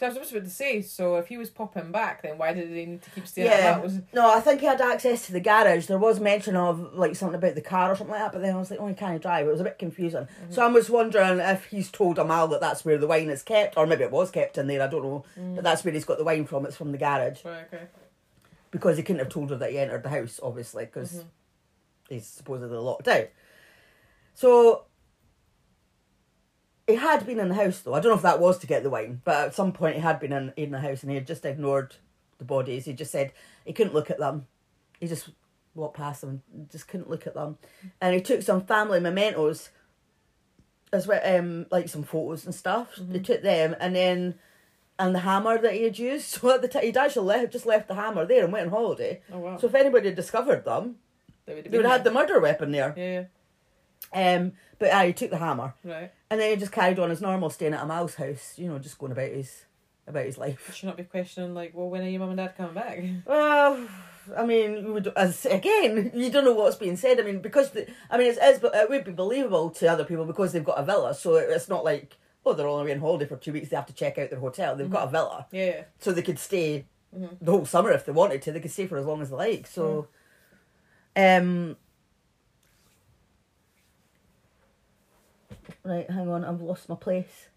Because 0.00 0.16
I 0.16 0.20
was 0.20 0.28
supposed 0.28 0.46
to 0.46 0.50
say, 0.50 0.80
so 0.80 1.16
if 1.16 1.28
he 1.28 1.36
was 1.36 1.50
popping 1.50 1.92
back, 1.92 2.22
then 2.22 2.38
why 2.38 2.54
did 2.54 2.70
they 2.70 2.86
need 2.86 3.02
to 3.02 3.10
keep 3.10 3.26
staying 3.26 3.48
at 3.48 3.58
Yeah. 3.58 3.72
that? 3.72 3.82
Was 3.82 3.98
No, 4.14 4.32
I 4.32 4.40
think 4.40 4.60
he 4.60 4.66
had 4.66 4.80
access 4.80 5.26
to 5.26 5.32
the 5.32 5.40
garage. 5.40 5.84
There 5.84 5.98
was 5.98 6.18
mention 6.18 6.56
of 6.56 6.94
like 6.94 7.14
something 7.14 7.34
about 7.34 7.54
the 7.54 7.60
car 7.60 7.92
or 7.92 7.96
something 7.96 8.12
like 8.12 8.22
that, 8.22 8.32
but 8.32 8.40
then 8.40 8.54
I 8.54 8.58
was 8.58 8.70
like, 8.70 8.80
oh, 8.80 8.86
he 8.86 8.94
can't 8.94 9.20
drive. 9.20 9.46
It 9.46 9.50
was 9.50 9.60
a 9.60 9.64
bit 9.64 9.78
confusing. 9.78 10.22
Mm-hmm. 10.22 10.52
So 10.52 10.64
I 10.64 10.68
was 10.68 10.88
wondering 10.88 11.38
if 11.38 11.66
he's 11.66 11.90
told 11.90 12.18
Amal 12.18 12.48
that 12.48 12.62
that's 12.62 12.82
where 12.82 12.96
the 12.96 13.06
wine 13.06 13.28
is 13.28 13.42
kept, 13.42 13.76
or 13.76 13.86
maybe 13.86 14.04
it 14.04 14.10
was 14.10 14.30
kept 14.30 14.56
in 14.56 14.68
there. 14.68 14.82
I 14.82 14.86
don't 14.86 15.02
know, 15.02 15.24
mm. 15.38 15.54
but 15.56 15.64
that's 15.64 15.84
where 15.84 15.92
he's 15.92 16.06
got 16.06 16.16
the 16.16 16.24
wine 16.24 16.46
from. 16.46 16.64
It's 16.64 16.76
from 16.76 16.92
the 16.92 16.98
garage 16.98 17.44
right, 17.44 17.66
okay. 17.70 17.84
because 18.70 18.96
he 18.96 19.02
couldn't 19.02 19.20
have 19.20 19.28
told 19.28 19.50
her 19.50 19.56
that 19.56 19.70
he 19.70 19.78
entered 19.78 20.02
the 20.02 20.08
house, 20.08 20.40
obviously, 20.42 20.86
because 20.86 21.12
mm-hmm. 21.12 21.28
he's 22.08 22.26
supposedly 22.26 22.78
locked 22.78 23.06
out. 23.06 23.28
So 24.32 24.84
he 26.90 26.96
had 26.96 27.26
been 27.26 27.40
in 27.40 27.48
the 27.48 27.54
house 27.54 27.80
though. 27.80 27.94
I 27.94 28.00
don't 28.00 28.10
know 28.10 28.16
if 28.16 28.22
that 28.22 28.40
was 28.40 28.58
to 28.58 28.66
get 28.66 28.82
the 28.82 28.90
wine, 28.90 29.20
but 29.24 29.48
at 29.48 29.54
some 29.54 29.72
point 29.72 29.96
he 29.96 30.00
had 30.02 30.20
been 30.20 30.32
in, 30.32 30.52
in 30.56 30.70
the 30.70 30.80
house 30.80 31.02
and 31.02 31.10
he 31.10 31.16
had 31.16 31.26
just 31.26 31.44
ignored 31.44 31.96
the 32.38 32.44
bodies. 32.44 32.84
He 32.84 32.92
just 32.92 33.12
said 33.12 33.32
he 33.64 33.72
couldn't 33.72 33.94
look 33.94 34.10
at 34.10 34.18
them. 34.18 34.46
He 34.98 35.06
just 35.06 35.30
walked 35.74 35.96
past 35.96 36.20
them, 36.20 36.42
just 36.70 36.88
couldn't 36.88 37.08
look 37.10 37.26
at 37.26 37.34
them, 37.34 37.58
and 38.00 38.14
he 38.14 38.20
took 38.20 38.42
some 38.42 38.60
family 38.60 39.00
mementos 39.00 39.70
as 40.92 41.06
well, 41.06 41.20
um, 41.24 41.66
like 41.70 41.88
some 41.88 42.02
photos 42.02 42.44
and 42.44 42.54
stuff. 42.54 42.96
Mm-hmm. 42.96 43.12
They 43.12 43.18
took 43.20 43.42
them, 43.42 43.76
and 43.80 43.94
then 43.94 44.34
and 44.98 45.14
the 45.14 45.20
hammer 45.20 45.56
that 45.58 45.72
he 45.74 45.84
had 45.84 45.98
used. 45.98 46.26
So 46.40 46.50
at 46.54 46.62
the 46.62 46.68
time, 46.68 46.82
he'd 46.82 46.96
actually 46.96 47.26
left, 47.26 47.52
just 47.52 47.66
left 47.66 47.88
the 47.88 47.94
hammer 47.94 48.26
there 48.26 48.44
and 48.44 48.52
went 48.52 48.66
on 48.66 48.70
holiday. 48.70 49.22
Oh, 49.32 49.38
wow. 49.38 49.56
So 49.56 49.66
if 49.66 49.74
anybody 49.74 50.08
had 50.08 50.16
discovered 50.16 50.64
them, 50.64 50.96
They 51.46 51.54
would 51.54 51.64
have 51.64 51.72
they 51.72 51.78
would 51.78 51.86
have 51.86 51.92
had 51.92 52.04
the 52.04 52.10
murder 52.10 52.38
weapon 52.40 52.70
there. 52.70 52.94
Yeah, 52.96 53.24
Um, 54.12 54.52
but 54.80 54.90
ah, 54.92 55.04
he 55.04 55.12
took 55.12 55.30
the 55.30 55.36
hammer. 55.38 55.74
Right. 55.84 56.10
and 56.30 56.40
then 56.40 56.50
he 56.50 56.56
just 56.56 56.72
carried 56.72 56.98
on 56.98 57.12
as 57.12 57.20
normal, 57.20 57.50
staying 57.50 57.74
at 57.74 57.82
Amal's 57.84 58.16
house. 58.16 58.54
You 58.56 58.66
know, 58.68 58.78
just 58.80 58.98
going 58.98 59.12
about 59.12 59.30
his 59.30 59.66
about 60.08 60.24
his 60.24 60.38
life. 60.38 60.74
Should 60.74 60.86
not 60.88 60.96
be 60.96 61.04
questioning 61.04 61.54
like, 61.54 61.70
well, 61.72 61.88
when 61.88 62.02
are 62.02 62.08
your 62.08 62.18
mum 62.18 62.30
and 62.30 62.38
dad 62.38 62.56
coming 62.56 62.74
back? 62.74 62.98
Well, 63.26 63.86
I 64.36 64.44
mean, 64.44 64.72
you 64.86 64.92
would 64.92 65.12
as 65.16 65.46
again, 65.46 66.10
you 66.14 66.30
don't 66.30 66.44
know 66.44 66.52
what's 66.54 66.76
being 66.76 66.96
said. 66.96 67.18
I 67.20 67.22
mean, 67.22 67.40
because 67.40 67.70
the, 67.70 67.86
I 68.10 68.18
mean, 68.18 68.28
it's, 68.28 68.38
it's 68.40 68.62
it 68.62 68.90
would 68.90 69.04
be 69.04 69.12
believable 69.12 69.70
to 69.70 69.86
other 69.86 70.04
people 70.04 70.24
because 70.24 70.52
they've 70.52 70.64
got 70.64 70.78
a 70.78 70.84
villa, 70.84 71.14
so 71.14 71.36
it's 71.36 71.68
not 71.68 71.84
like 71.84 72.16
oh 72.46 72.52
they're 72.54 72.66
only 72.66 72.82
away 72.84 72.92
on 72.94 73.00
holiday 73.00 73.26
for 73.26 73.36
two 73.36 73.52
weeks. 73.52 73.68
They 73.68 73.76
have 73.76 73.86
to 73.86 73.92
check 73.92 74.18
out 74.18 74.30
their 74.30 74.38
hotel. 74.40 74.74
They've 74.76 74.90
got 74.90 75.08
a 75.08 75.10
villa, 75.10 75.46
Yeah, 75.52 75.64
yeah. 75.64 75.82
so 75.98 76.12
they 76.12 76.22
could 76.22 76.38
stay 76.38 76.86
the 77.12 77.50
whole 77.50 77.66
summer 77.66 77.90
if 77.92 78.04
they 78.06 78.12
wanted 78.12 78.40
to. 78.42 78.52
They 78.52 78.60
could 78.60 78.70
stay 78.70 78.86
for 78.86 78.96
as 78.98 79.04
long 79.06 79.20
as 79.20 79.30
they 79.30 79.36
like. 79.36 79.66
So, 79.66 80.06
um, 81.16 81.76
right, 85.84 86.10
hang 86.10 86.28
on, 86.28 86.44
I've 86.44 86.60
lost 86.60 86.88
my 86.88 86.94
place. 86.94 87.48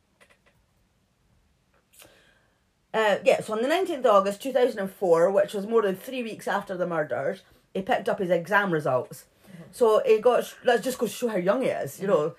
Uh, 2.93 3.17
yeah, 3.25 3.41
so 3.41 3.53
on 3.53 3.61
the 3.63 3.67
19th 3.67 3.99
of 3.99 4.05
August 4.05 4.41
2004, 4.41 5.31
which 5.31 5.53
was 5.53 5.65
more 5.65 5.81
than 5.81 5.95
three 5.95 6.21
weeks 6.21 6.47
after 6.47 6.77
the 6.77 6.85
murders, 6.85 7.41
he 7.73 7.81
picked 7.81 8.07
up 8.07 8.19
his 8.19 8.29
exam 8.29 8.71
results. 8.71 9.25
So 9.71 10.01
he 10.05 10.19
got, 10.19 10.53
let's 10.63 10.83
just 10.83 10.99
go 10.99 11.07
show 11.07 11.29
how 11.29 11.37
young 11.37 11.63
he 11.63 11.69
is, 11.69 11.99
you 11.99 12.07
know. 12.07 12.35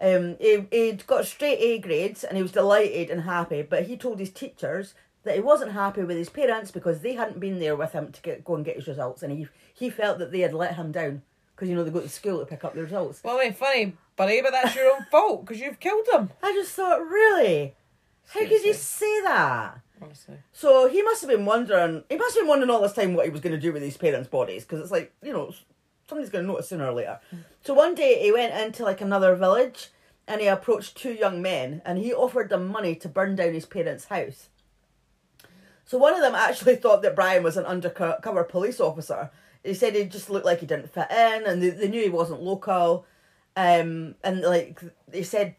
Um, 0.00 0.36
he, 0.40 0.66
he'd 0.70 1.06
got 1.06 1.26
straight 1.26 1.58
A 1.58 1.78
grades 1.78 2.24
and 2.24 2.36
he 2.36 2.42
was 2.42 2.52
delighted 2.52 3.10
and 3.10 3.22
happy, 3.22 3.62
but 3.62 3.84
he 3.84 3.96
told 3.96 4.18
his 4.18 4.30
teachers 4.30 4.94
that 5.24 5.34
he 5.34 5.40
wasn't 5.40 5.72
happy 5.72 6.04
with 6.04 6.16
his 6.16 6.30
parents 6.30 6.70
because 6.70 7.00
they 7.00 7.14
hadn't 7.14 7.40
been 7.40 7.58
there 7.58 7.76
with 7.76 7.92
him 7.92 8.12
to 8.12 8.22
get, 8.22 8.44
go 8.44 8.54
and 8.54 8.64
get 8.64 8.76
his 8.76 8.86
results 8.86 9.22
and 9.22 9.32
he, 9.32 9.48
he 9.74 9.90
felt 9.90 10.18
that 10.18 10.32
they 10.32 10.40
had 10.40 10.54
let 10.54 10.76
him 10.76 10.92
down 10.92 11.22
because, 11.54 11.68
you 11.68 11.74
know, 11.74 11.84
they 11.84 11.90
go 11.90 12.00
to 12.00 12.08
school 12.08 12.38
to 12.38 12.46
pick 12.46 12.64
up 12.64 12.74
the 12.74 12.82
results. 12.82 13.20
Well, 13.22 13.38
I 13.38 13.44
mean, 13.44 13.52
funny, 13.52 13.96
buddy, 14.18 14.42
but 14.42 14.50
that's 14.50 14.74
your 14.74 14.92
own 14.92 15.04
fault 15.10 15.46
because 15.46 15.60
you've 15.60 15.80
killed 15.80 16.06
him. 16.12 16.30
I 16.42 16.52
just 16.52 16.72
thought, 16.72 17.00
really? 17.08 17.74
How 18.28 18.40
could 18.40 18.62
you 18.62 18.74
say 18.74 19.22
that? 19.22 19.80
Honestly. 20.02 20.36
So 20.52 20.88
he 20.88 21.02
must 21.02 21.22
have 21.22 21.30
been 21.30 21.46
wondering. 21.46 22.04
He 22.10 22.16
must 22.16 22.34
have 22.34 22.42
been 22.42 22.48
wondering 22.48 22.70
all 22.70 22.82
this 22.82 22.92
time 22.92 23.14
what 23.14 23.24
he 23.24 23.30
was 23.30 23.40
going 23.40 23.54
to 23.54 23.60
do 23.60 23.72
with 23.72 23.82
his 23.82 23.96
parents' 23.96 24.28
bodies 24.28 24.64
because 24.64 24.80
it's 24.80 24.90
like 24.90 25.12
you 25.22 25.32
know 25.32 25.52
somebody's 26.08 26.30
going 26.30 26.44
to 26.44 26.50
notice 26.50 26.68
sooner 26.68 26.86
or 26.86 26.92
later. 26.92 27.20
Hmm. 27.30 27.36
So 27.62 27.74
one 27.74 27.94
day 27.94 28.20
he 28.22 28.30
went 28.30 28.54
into 28.54 28.84
like 28.84 29.00
another 29.00 29.34
village 29.34 29.88
and 30.26 30.40
he 30.40 30.46
approached 30.46 30.96
two 30.96 31.12
young 31.12 31.42
men 31.42 31.82
and 31.84 31.98
he 31.98 32.12
offered 32.12 32.50
them 32.50 32.68
money 32.68 32.94
to 32.96 33.08
burn 33.08 33.34
down 33.34 33.54
his 33.54 33.66
parents' 33.66 34.06
house. 34.06 34.48
So 35.84 35.96
one 35.96 36.14
of 36.14 36.20
them 36.20 36.34
actually 36.34 36.76
thought 36.76 37.02
that 37.02 37.16
Brian 37.16 37.42
was 37.42 37.56
an 37.56 37.64
undercover 37.64 38.44
police 38.44 38.78
officer. 38.78 39.30
He 39.64 39.74
said 39.74 39.94
he 39.94 40.04
just 40.04 40.30
looked 40.30 40.46
like 40.46 40.60
he 40.60 40.66
didn't 40.66 40.92
fit 40.92 41.10
in 41.10 41.44
and 41.46 41.62
they, 41.62 41.70
they 41.70 41.88
knew 41.88 42.02
he 42.02 42.10
wasn't 42.10 42.42
local. 42.42 43.06
Um, 43.58 44.14
and 44.22 44.42
like 44.42 44.80
they 45.08 45.24
said, 45.24 45.56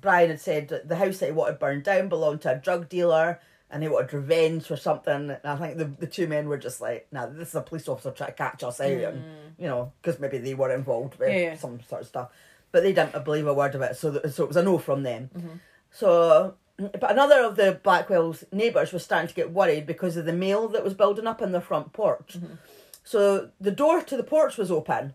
Brian 0.00 0.30
had 0.30 0.40
said 0.40 0.82
the 0.84 0.94
house 0.94 1.18
that 1.18 1.26
he 1.26 1.32
wanted 1.32 1.58
burned 1.58 1.82
down 1.82 2.08
belonged 2.08 2.42
to 2.42 2.52
a 2.52 2.58
drug 2.58 2.88
dealer 2.88 3.40
and 3.68 3.82
he 3.82 3.88
wanted 3.88 4.14
revenge 4.14 4.66
for 4.66 4.76
something. 4.76 5.30
And 5.30 5.40
I 5.42 5.56
think 5.56 5.76
the, 5.76 5.86
the 5.86 6.06
two 6.06 6.28
men 6.28 6.48
were 6.48 6.58
just 6.58 6.80
like, 6.80 7.08
nah, 7.10 7.26
this 7.26 7.48
is 7.48 7.54
a 7.56 7.60
police 7.60 7.88
officer 7.88 8.12
trying 8.12 8.30
to 8.30 8.36
catch 8.36 8.62
us 8.62 8.80
out. 8.80 8.86
And, 8.86 9.18
mm. 9.18 9.34
you 9.58 9.66
know, 9.66 9.92
because 10.00 10.20
maybe 10.20 10.38
they 10.38 10.54
were 10.54 10.72
involved 10.72 11.18
with 11.18 11.28
Yeah, 11.28 11.56
some 11.56 11.80
sort 11.88 12.02
of 12.02 12.06
stuff. 12.06 12.30
But 12.70 12.84
they 12.84 12.92
didn't 12.92 13.24
believe 13.24 13.48
a 13.48 13.52
word 13.52 13.74
of 13.74 13.82
it. 13.82 13.96
So, 13.96 14.12
th- 14.12 14.32
so 14.32 14.44
it 14.44 14.48
was 14.48 14.56
a 14.56 14.62
no 14.62 14.78
from 14.78 15.02
them. 15.02 15.30
Mm-hmm. 15.36 15.56
So, 15.90 16.54
but 16.76 17.10
another 17.10 17.42
of 17.42 17.56
the 17.56 17.80
Blackwell's 17.82 18.44
neighbours 18.52 18.92
was 18.92 19.02
starting 19.02 19.26
to 19.26 19.34
get 19.34 19.50
worried 19.50 19.86
because 19.86 20.16
of 20.16 20.24
the 20.24 20.32
mail 20.32 20.68
that 20.68 20.84
was 20.84 20.94
building 20.94 21.26
up 21.26 21.42
in 21.42 21.50
their 21.50 21.60
front 21.60 21.92
porch. 21.92 22.36
Mm-hmm. 22.36 22.54
So 23.02 23.50
the 23.60 23.72
door 23.72 24.02
to 24.02 24.16
the 24.16 24.22
porch 24.22 24.56
was 24.56 24.70
open. 24.70 25.14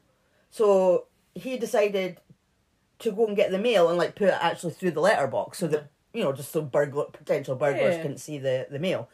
So 0.49 1.05
he 1.35 1.57
decided 1.57 2.21
to 3.05 3.11
go 3.11 3.25
and 3.25 3.35
get 3.35 3.49
the 3.51 3.57
mail 3.57 3.87
and 3.89 3.97
like 3.97 4.15
put 4.15 4.27
it 4.27 4.37
actually 4.41 4.73
through 4.73 4.91
the 4.91 4.99
letterbox 5.01 5.57
so 5.59 5.67
that 5.67 5.87
you 6.13 6.23
know 6.23 6.31
just 6.33 6.51
so 6.51 6.61
burglar 6.61 7.05
potential 7.05 7.55
burglars 7.55 7.95
Yeah. 7.95 8.01
couldn't 8.01 8.19
see 8.19 8.37
the 8.37 8.67
the 8.69 8.79
mail. 8.79 9.09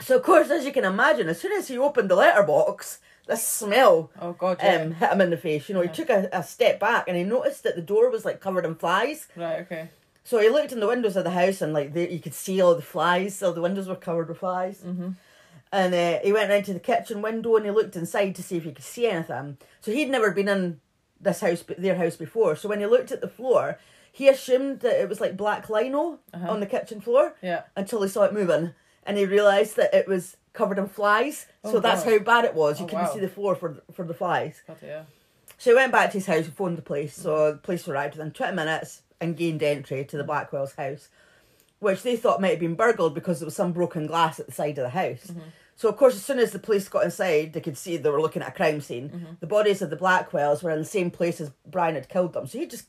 So 0.00 0.16
of 0.16 0.22
course, 0.22 0.50
as 0.50 0.64
you 0.64 0.72
can 0.72 0.84
imagine, 0.84 1.28
as 1.28 1.40
soon 1.40 1.52
as 1.52 1.66
he 1.68 1.76
opened 1.76 2.08
the 2.08 2.14
letterbox, 2.14 3.00
the 3.26 3.36
smell 3.36 4.10
Oh, 4.20 4.32
God, 4.32 4.58
yeah. 4.62 4.76
um, 4.82 4.92
hit 4.92 5.10
him 5.12 5.20
in 5.20 5.30
the 5.30 5.36
face. 5.36 5.68
You 5.68 5.74
know, 5.74 5.80
he 5.82 5.88
took 5.88 6.08
a, 6.08 6.28
a 6.32 6.42
step 6.44 6.78
back 6.78 7.08
and 7.08 7.16
he 7.16 7.24
noticed 7.24 7.64
that 7.64 7.74
the 7.74 7.82
door 7.82 8.08
was 8.10 8.24
like 8.24 8.40
covered 8.40 8.64
in 8.64 8.76
flies. 8.76 9.26
Right, 9.36 9.60
okay. 9.60 9.88
So 10.22 10.38
he 10.38 10.50
looked 10.50 10.72
in 10.72 10.78
the 10.80 10.86
windows 10.86 11.16
of 11.16 11.24
the 11.24 11.30
house 11.30 11.60
and 11.62 11.72
like 11.72 11.94
the, 11.94 12.10
you 12.12 12.20
could 12.20 12.34
see 12.34 12.60
all 12.60 12.74
the 12.76 12.82
flies. 12.82 13.42
All 13.42 13.52
the 13.52 13.60
windows 13.60 13.88
were 13.88 13.96
covered 13.96 14.28
with 14.28 14.38
flies. 14.38 14.82
Mm-hmm. 14.86 15.10
And 15.72 15.94
uh, 15.94 16.18
he 16.22 16.32
went 16.32 16.50
into 16.52 16.72
the 16.74 16.80
kitchen 16.80 17.20
window 17.20 17.56
and 17.56 17.64
he 17.66 17.70
looked 17.72 17.96
inside 17.96 18.34
to 18.36 18.42
see 18.42 18.56
if 18.56 18.64
he 18.64 18.72
could 18.72 18.84
see 18.84 19.06
anything. 19.08 19.58
So 19.80 19.90
he'd 19.90 20.10
never 20.10 20.30
been 20.30 20.48
in 20.48 20.80
this 21.20 21.40
house, 21.40 21.64
their 21.76 21.96
house 21.96 22.16
before. 22.16 22.56
So 22.56 22.68
when 22.68 22.80
he 22.80 22.86
looked 22.86 23.12
at 23.12 23.20
the 23.20 23.28
floor, 23.28 23.78
he 24.10 24.28
assumed 24.28 24.80
that 24.80 25.00
it 25.00 25.08
was 25.08 25.20
like 25.20 25.36
black 25.36 25.68
lino 25.70 26.18
uh-huh. 26.32 26.50
on 26.50 26.60
the 26.60 26.66
kitchen 26.66 27.00
floor. 27.00 27.26
Uh-huh. 27.26 27.36
Yeah. 27.42 27.62
Until 27.76 28.02
he 28.02 28.08
saw 28.08 28.24
it 28.24 28.32
moving, 28.32 28.74
and 29.04 29.16
he 29.16 29.24
realised 29.24 29.76
that 29.76 29.94
it 29.94 30.06
was 30.08 30.36
covered 30.52 30.78
in 30.78 30.88
flies. 30.88 31.46
Oh, 31.64 31.72
so 31.72 31.76
Oh, 31.78 31.80
that's 31.80 32.04
how 32.04 32.18
bad 32.18 32.44
it 32.44 32.54
was. 32.54 32.78
You 32.78 32.86
Oh, 32.86 32.88
couldn't 32.88 33.06
wow. 33.06 33.12
see 33.14 33.20
the 33.20 33.28
floor 33.28 33.54
for 33.54 33.76
for 33.92 34.04
the 34.04 34.14
flies. 34.14 34.62
God, 34.66 34.76
yeah. 34.82 35.02
So 35.56 35.70
he 35.70 35.74
went 35.74 35.92
back 35.92 36.10
to 36.10 36.18
his 36.18 36.26
house 36.26 36.44
and 36.44 36.54
phoned 36.54 36.78
the 36.78 36.82
police. 36.82 37.14
So 37.14 37.30
mm-hmm. 37.30 37.56
the 37.56 37.62
police 37.62 37.88
arrived 37.88 38.16
within 38.16 38.32
20 38.32 38.54
minutes 38.54 39.02
and 39.20 39.36
gained 39.36 39.62
entry 39.62 40.04
to 40.04 40.16
the 40.16 40.22
mm-hmm. 40.22 40.28
Blackwell's 40.28 40.74
house, 40.74 41.08
which 41.80 42.02
they 42.02 42.16
thought 42.16 42.40
might 42.40 42.50
have 42.50 42.60
been 42.60 42.76
burgled 42.76 43.14
because 43.14 43.40
there 43.40 43.46
was 43.46 43.56
some 43.56 43.72
broken 43.72 44.06
glass 44.06 44.38
at 44.38 44.46
the 44.46 44.52
side 44.52 44.78
of 44.78 44.84
the 44.84 44.90
house. 44.90 45.26
Mm-hmm. 45.26 45.40
So, 45.78 45.88
of 45.88 45.96
course, 45.96 46.16
as 46.16 46.24
soon 46.24 46.40
as 46.40 46.50
the 46.50 46.58
police 46.58 46.88
got 46.88 47.04
inside, 47.04 47.52
they 47.52 47.60
could 47.60 47.78
see 47.78 47.96
they 47.96 48.10
were 48.10 48.20
looking 48.20 48.42
at 48.42 48.48
a 48.48 48.52
crime 48.52 48.80
scene. 48.80 49.10
Mm-hmm. 49.10 49.32
The 49.38 49.46
bodies 49.46 49.80
of 49.80 49.90
the 49.90 49.96
Blackwells 49.96 50.60
were 50.60 50.72
in 50.72 50.80
the 50.80 50.84
same 50.84 51.08
place 51.08 51.40
as 51.40 51.52
Brian 51.64 51.94
had 51.94 52.08
killed 52.08 52.32
them. 52.32 52.48
So 52.48 52.58
he 52.58 52.66
just 52.66 52.88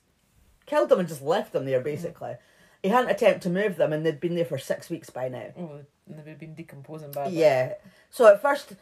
killed 0.65 0.89
them 0.89 0.97
and 0.99 1.07
just 1.07 1.21
left 1.21 1.53
them 1.53 1.65
there, 1.65 1.77
mm-hmm. 1.77 1.83
basically. 1.83 2.33
He 2.81 2.89
hadn't 2.89 3.11
attempted 3.11 3.43
to 3.43 3.49
move 3.51 3.75
them, 3.75 3.93
and 3.93 4.03
they'd 4.03 4.19
been 4.19 4.33
there 4.33 4.43
for 4.43 4.57
six 4.57 4.89
weeks 4.89 5.11
by 5.11 5.29
now. 5.29 5.53
Oh, 5.55 5.81
they've 6.07 6.39
been 6.39 6.55
decomposing 6.55 7.11
badly. 7.11 7.37
Yeah. 7.37 7.73
So 8.09 8.25
at 8.25 8.41
first, 8.41 8.73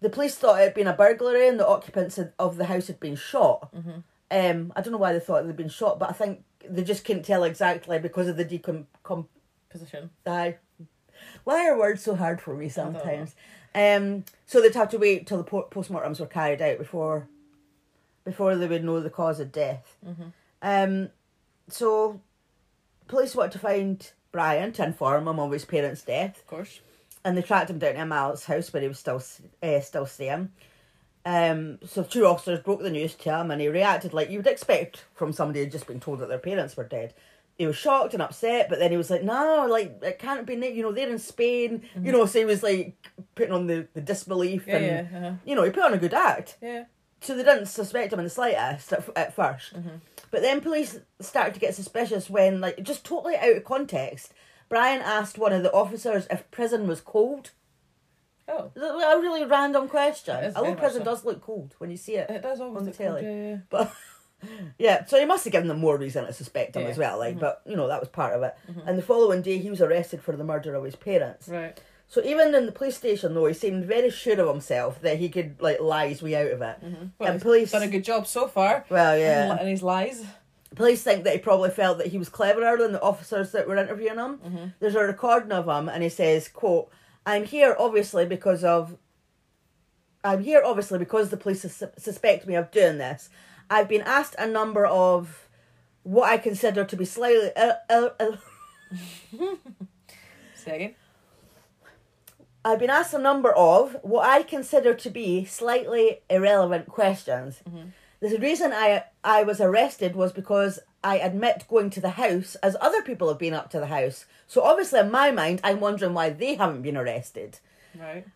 the 0.00 0.10
police 0.10 0.36
thought 0.36 0.60
it 0.60 0.64
had 0.64 0.74
been 0.74 0.86
a 0.86 0.92
burglary 0.92 1.48
and 1.48 1.58
the 1.58 1.66
occupants 1.66 2.20
of 2.38 2.56
the 2.58 2.66
house 2.66 2.86
had 2.86 3.00
been 3.00 3.16
shot. 3.16 3.74
Mm-hmm. 3.74 3.98
Um, 4.30 4.72
I 4.76 4.80
don't 4.80 4.92
know 4.92 4.98
why 4.98 5.12
they 5.12 5.18
thought 5.18 5.44
they'd 5.44 5.56
been 5.56 5.68
shot, 5.68 5.98
but 5.98 6.08
I 6.08 6.12
think 6.12 6.44
they 6.68 6.84
just 6.84 7.04
couldn't 7.04 7.24
tell 7.24 7.42
exactly 7.42 7.98
because 7.98 8.28
of 8.28 8.36
the 8.36 8.44
decom. 8.44 8.84
Com- 9.02 9.28
Position. 9.70 10.10
Aye. 10.24 10.58
Why 11.44 11.68
are 11.68 11.78
words 11.78 12.02
so 12.02 12.14
hard 12.14 12.40
for 12.40 12.54
me 12.54 12.68
sometimes? 12.68 13.34
Um, 13.76 14.24
so 14.46 14.60
they'd 14.60 14.74
have 14.74 14.88
to 14.90 14.98
wait 14.98 15.26
till 15.26 15.36
the 15.38 15.44
po- 15.44 15.68
postmortems 15.70 16.18
were 16.18 16.26
carried 16.26 16.62
out 16.62 16.78
before, 16.78 17.28
before 18.24 18.56
they 18.56 18.66
would 18.66 18.82
know 18.84 19.00
the 19.00 19.10
cause 19.10 19.38
of 19.38 19.52
death. 19.52 19.96
Um, 20.62 21.10
so, 21.68 22.20
police 23.06 23.34
wanted 23.36 23.52
to 23.52 23.58
find 23.58 24.10
Brian 24.32 24.72
to 24.72 24.84
inform 24.84 25.28
him 25.28 25.38
of 25.38 25.52
his 25.52 25.64
parents' 25.66 26.02
death 26.02 26.38
Of 26.38 26.46
course. 26.46 26.80
and 27.24 27.36
they 27.36 27.42
tracked 27.42 27.68
him 27.70 27.78
down 27.78 27.94
to 27.96 28.06
Mal's 28.06 28.44
house 28.46 28.72
where 28.72 28.82
he 28.82 28.88
was 28.88 28.98
still 28.98 29.22
uh, 29.62 29.80
still 29.80 30.06
staying. 30.06 30.50
Um, 31.26 31.78
so 31.84 32.02
two 32.04 32.24
officers 32.24 32.60
broke 32.60 32.80
the 32.82 32.90
news 32.90 33.14
to 33.16 33.36
him, 33.40 33.50
and 33.50 33.60
he 33.60 33.68
reacted 33.68 34.14
like 34.14 34.30
you 34.30 34.38
would 34.38 34.46
expect 34.46 35.04
from 35.14 35.32
somebody 35.32 35.60
who'd 35.60 35.72
just 35.72 35.86
been 35.88 36.00
told 36.00 36.20
that 36.20 36.28
their 36.28 36.38
parents 36.38 36.76
were 36.76 36.84
dead. 36.84 37.12
He 37.58 37.66
was 37.66 37.76
shocked 37.76 38.12
and 38.12 38.22
upset, 38.22 38.68
but 38.68 38.78
then 38.78 38.90
he 38.90 38.96
was 38.96 39.10
like, 39.10 39.22
"No, 39.22 39.66
like 39.68 39.98
it 40.02 40.18
can't 40.18 40.46
be. 40.46 40.54
You 40.54 40.82
know, 40.82 40.92
they're 40.92 41.08
in 41.08 41.18
Spain. 41.18 41.82
You 42.00 42.12
know." 42.12 42.26
So 42.26 42.38
he 42.40 42.44
was 42.44 42.62
like 42.62 42.94
putting 43.34 43.52
on 43.52 43.66
the, 43.66 43.88
the 43.94 44.00
disbelief, 44.02 44.66
Yeah, 44.66 44.76
and 44.76 44.84
yeah, 44.84 45.18
uh-huh. 45.18 45.32
you 45.46 45.54
know, 45.54 45.62
he 45.62 45.70
put 45.70 45.84
on 45.84 45.94
a 45.94 45.98
good 45.98 46.14
act. 46.14 46.58
Yeah. 46.60 46.84
So 47.22 47.34
they 47.34 47.42
didn't 47.44 47.66
suspect 47.66 48.12
him 48.12 48.18
in 48.18 48.24
the 48.26 48.30
slightest 48.30 48.92
at, 48.92 49.08
at 49.16 49.34
1st 49.34 49.74
Mm-hmm. 49.74 49.96
But 50.30 50.42
then 50.42 50.60
police 50.60 50.98
started 51.20 51.54
to 51.54 51.60
get 51.60 51.74
suspicious 51.74 52.28
when, 52.28 52.60
like, 52.60 52.82
just 52.82 53.04
totally 53.06 53.36
out 53.36 53.56
of 53.56 53.64
context, 53.64 54.34
Brian 54.68 55.00
asked 55.00 55.38
one 55.38 55.52
of 55.52 55.62
the 55.62 55.72
officers 55.72 56.26
if 56.30 56.50
prison 56.50 56.86
was 56.86 57.00
cold. 57.00 57.52
Oh. 58.48 58.70
A 58.76 59.20
really 59.20 59.44
random 59.44 59.88
question. 59.88 60.36
Is 60.44 60.54
Although 60.56 60.74
prison 60.74 61.00
so. 61.00 61.04
does 61.04 61.24
look 61.24 61.40
cold 61.42 61.74
when 61.78 61.90
you 61.90 61.96
see 61.96 62.16
it. 62.16 62.28
It 62.28 62.42
does 62.42 62.60
always 62.60 62.78
on 62.78 62.84
the 62.84 62.90
look 62.90 62.98
cold, 62.98 63.20
telly. 63.20 63.24
yeah, 63.24 63.48
yeah. 63.50 63.56
But 63.70 63.92
yeah, 64.78 65.04
so 65.06 65.18
he 65.18 65.24
must 65.24 65.44
have 65.44 65.52
given 65.52 65.68
them 65.68 65.78
more 65.78 65.96
reason 65.96 66.26
to 66.26 66.32
suspect 66.32 66.76
him 66.76 66.82
Yeah. 66.82 66.88
as 66.88 66.98
well. 66.98 67.18
Like, 67.18 67.36
Mhm. 67.36 67.40
but 67.40 67.62
you 67.66 67.76
know 67.76 67.88
that 67.88 68.00
was 68.00 68.08
part 68.08 68.34
of 68.34 68.42
it. 68.42 68.54
And 68.86 68.98
the 68.98 69.02
following 69.02 69.42
day, 69.42 69.58
he 69.58 69.70
was 69.70 69.80
arrested 69.80 70.22
for 70.22 70.36
the 70.36 70.44
murder 70.44 70.74
of 70.74 70.84
his 70.84 70.96
parents. 70.96 71.48
Right. 71.48 71.78
So 72.08 72.22
even 72.22 72.54
in 72.54 72.66
the 72.66 72.72
police 72.72 72.96
station, 72.96 73.34
though, 73.34 73.46
he 73.46 73.54
seemed 73.54 73.84
very 73.84 74.10
sure 74.10 74.38
of 74.40 74.46
himself 74.48 75.00
that 75.02 75.16
he 75.18 75.28
could 75.28 75.60
like 75.60 75.80
lie 75.80 76.08
his 76.08 76.22
way 76.22 76.36
out 76.36 76.52
of 76.52 76.62
it. 76.62 76.76
Well, 77.18 77.28
and 77.28 77.32
he's 77.34 77.42
police 77.42 77.72
done 77.72 77.82
a 77.82 77.88
good 77.88 78.04
job 78.04 78.26
so 78.28 78.46
far. 78.46 78.84
Well, 78.88 79.18
yeah. 79.18 79.56
And 79.58 79.68
his 79.68 79.82
lies. 79.82 80.24
Police 80.74 81.02
think 81.02 81.24
that 81.24 81.32
he 81.32 81.38
probably 81.38 81.70
felt 81.70 81.98
that 81.98 82.08
he 82.08 82.18
was 82.18 82.28
cleverer 82.28 82.76
than 82.76 82.92
the 82.92 83.00
officers 83.02 83.50
that 83.52 83.66
were 83.66 83.76
interviewing 83.76 84.18
him. 84.18 84.38
Mm-hmm. 84.38 84.64
There's 84.78 84.94
a 84.94 85.00
recording 85.00 85.50
of 85.52 85.66
him, 85.66 85.88
and 85.88 86.02
he 86.02 86.08
says, 86.08 86.48
"quote 86.48 86.90
I'm 87.24 87.44
here 87.44 87.74
obviously 87.78 88.26
because 88.26 88.62
of. 88.62 88.96
I'm 90.24 90.42
here 90.42 90.62
obviously 90.64 90.98
because 90.98 91.30
the 91.30 91.36
police 91.36 91.62
sus- 91.62 91.82
suspect 91.98 92.46
me 92.46 92.54
of 92.56 92.70
doing 92.70 92.98
this. 92.98 93.30
I've 93.70 93.88
been 93.88 94.02
asked 94.02 94.36
a 94.38 94.46
number 94.46 94.86
of 94.86 95.48
what 96.02 96.30
I 96.30 96.38
consider 96.38 96.84
to 96.84 96.96
be 96.96 97.04
slightly. 97.04 97.50
Uh, 97.56 97.74
uh, 97.90 98.08
uh, 98.20 98.36
Say 100.54 100.76
again. 100.76 100.94
I've 102.64 102.80
been 102.80 102.90
asked 102.90 103.14
a 103.14 103.18
number 103.18 103.52
of 103.52 103.96
what 104.02 104.28
I 104.28 104.42
consider 104.42 104.92
to 104.92 105.10
be 105.10 105.44
slightly 105.44 106.18
irrelevant 106.28 106.88
questions. 106.88 107.62
The 108.18 108.38
reason 108.38 108.72
I 108.72 109.04
I 109.22 109.44
was 109.44 109.60
arrested 109.60 110.16
was 110.16 110.32
because 110.32 110.80
I 111.04 111.18
admit 111.18 111.66
going 111.68 111.90
to 111.90 112.00
the 112.00 112.10
house 112.10 112.56
as 112.56 112.76
other 112.80 113.02
people 113.02 113.28
have 113.28 113.38
been 113.38 113.54
up 113.54 113.70
to 113.70 113.78
the 113.78 113.86
house. 113.86 114.24
So 114.48 114.62
obviously 114.62 114.98
in 114.98 115.12
my 115.12 115.30
mind 115.30 115.60
I'm 115.62 115.78
wondering 115.78 116.14
why 116.14 116.30
they 116.30 116.54
haven't 116.56 116.82
been 116.82 116.96
arrested. 116.96 117.60
Right. 117.94 118.26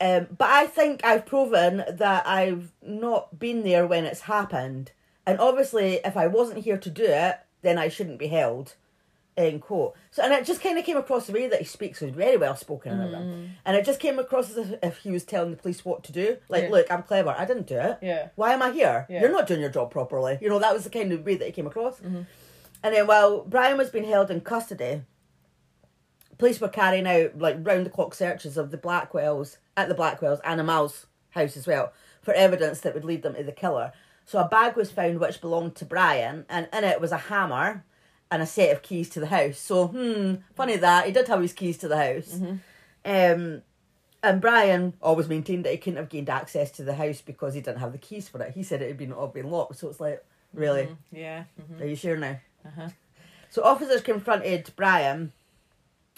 Um, 0.00 0.28
but 0.36 0.48
I 0.48 0.66
think 0.66 1.04
I've 1.04 1.26
proven 1.26 1.84
that 1.88 2.26
I've 2.26 2.72
not 2.82 3.38
been 3.38 3.62
there 3.64 3.86
when 3.86 4.04
it's 4.06 4.22
happened. 4.22 4.92
And 5.26 5.38
obviously, 5.38 6.00
if 6.04 6.16
I 6.16 6.26
wasn't 6.26 6.64
here 6.64 6.78
to 6.78 6.90
do 6.90 7.04
it, 7.04 7.38
then 7.62 7.76
I 7.78 7.88
shouldn't 7.88 8.18
be 8.18 8.28
held 8.28 8.74
in 9.36 9.60
court. 9.60 9.94
So, 10.10 10.22
and 10.22 10.32
it 10.32 10.44
just 10.46 10.62
kind 10.62 10.78
of 10.78 10.84
came 10.84 10.96
across 10.96 11.26
the 11.26 11.32
way 11.32 11.46
that 11.48 11.58
he 11.60 11.64
speaks 11.64 12.00
was 12.00 12.10
very 12.12 12.36
well 12.36 12.56
spoken 12.56 12.92
and 12.92 13.02
everything. 13.14 13.50
And 13.64 13.76
it 13.76 13.84
just 13.84 14.00
came 14.00 14.18
across 14.18 14.50
as 14.50 14.56
if, 14.70 14.78
if 14.82 14.96
he 14.98 15.10
was 15.10 15.24
telling 15.24 15.50
the 15.50 15.56
police 15.56 15.84
what 15.84 16.02
to 16.04 16.12
do. 16.12 16.38
Like, 16.48 16.64
Yeah. 16.64 16.70
look, 16.70 16.90
I'm 16.90 17.02
clever. 17.02 17.34
I 17.36 17.44
didn't 17.44 17.66
do 17.66 17.78
it. 17.78 17.98
Yeah. 18.02 18.28
Why 18.36 18.52
am 18.54 18.62
I 18.62 18.70
here? 18.72 19.06
Yeah. 19.08 19.20
You're 19.20 19.32
not 19.32 19.46
doing 19.46 19.60
your 19.60 19.70
job 19.70 19.90
properly. 19.90 20.38
You 20.40 20.48
know, 20.48 20.58
that 20.58 20.72
was 20.74 20.84
the 20.84 20.90
kind 20.90 21.12
of 21.12 21.24
way 21.24 21.36
that 21.36 21.44
he 21.46 21.52
came 21.52 21.66
across. 21.66 22.00
And 22.00 22.26
then 22.82 23.06
while 23.06 23.42
Brian 23.44 23.76
was 23.76 23.90
being 23.90 24.04
held 24.08 24.30
in 24.30 24.40
custody, 24.40 25.02
police 26.38 26.60
were 26.60 26.68
carrying 26.68 27.06
out 27.06 27.38
like 27.38 27.56
round 27.60 27.84
the 27.86 27.90
clock 27.90 28.14
searches 28.14 28.56
of 28.56 28.70
the 28.70 28.78
Blackwells 28.78 29.58
at 29.80 29.88
the 29.88 29.94
Blackwells 29.94 30.40
and 30.44 30.60
Amal's 30.60 31.06
house 31.30 31.56
as 31.56 31.66
well 31.66 31.92
for 32.22 32.34
evidence 32.34 32.80
that 32.80 32.94
would 32.94 33.04
lead 33.04 33.22
them 33.22 33.34
to 33.34 33.42
the 33.42 33.52
killer. 33.52 33.92
So 34.26 34.38
a 34.38 34.48
bag 34.48 34.76
was 34.76 34.90
found 34.92 35.18
which 35.18 35.40
belonged 35.40 35.74
to 35.76 35.84
Brian, 35.84 36.44
and 36.48 36.68
in 36.72 36.84
it 36.84 37.00
was 37.00 37.12
a 37.12 37.16
hammer 37.16 37.84
and 38.30 38.42
a 38.42 38.46
set 38.46 38.70
of 38.70 38.82
keys 38.82 39.08
to 39.10 39.20
the 39.20 39.26
house. 39.26 39.58
So 39.58 39.88
hmm, 39.88 40.34
funny 40.54 40.76
that 40.76 41.06
he 41.06 41.12
did 41.12 41.26
have 41.28 41.40
his 41.42 41.52
keys 41.52 41.78
to 41.78 41.88
the 41.88 41.96
house. 41.96 42.38
Um, 43.04 43.62
and 44.22 44.40
Brian 44.40 44.92
always 45.02 45.28
maintained 45.28 45.64
that 45.64 45.72
he 45.72 45.78
couldn't 45.78 45.96
have 45.96 46.10
gained 46.10 46.28
access 46.28 46.70
to 46.72 46.84
the 46.84 46.94
house 46.94 47.22
because 47.22 47.54
he 47.54 47.60
didn't 47.60 47.80
have 47.80 47.92
the 47.92 47.98
keys 47.98 48.28
for 48.28 48.40
it. 48.42 48.52
He 48.54 48.62
said 48.62 48.82
it 48.82 48.88
had 48.88 48.98
been 48.98 49.12
all 49.12 49.28
been 49.28 49.50
locked. 49.50 49.78
So 49.78 49.88
it's 49.88 49.98
like, 49.98 50.22
really? 50.52 50.88
Yeah. 51.10 51.44
mhm. 51.60 51.80
Are 51.80 51.86
you 51.86 51.96
sure 51.96 52.16
now? 52.16 52.38
Uh-huh. 52.66 52.90
So 53.48 53.64
officers 53.64 54.02
confronted 54.02 54.70
Brian 54.76 55.32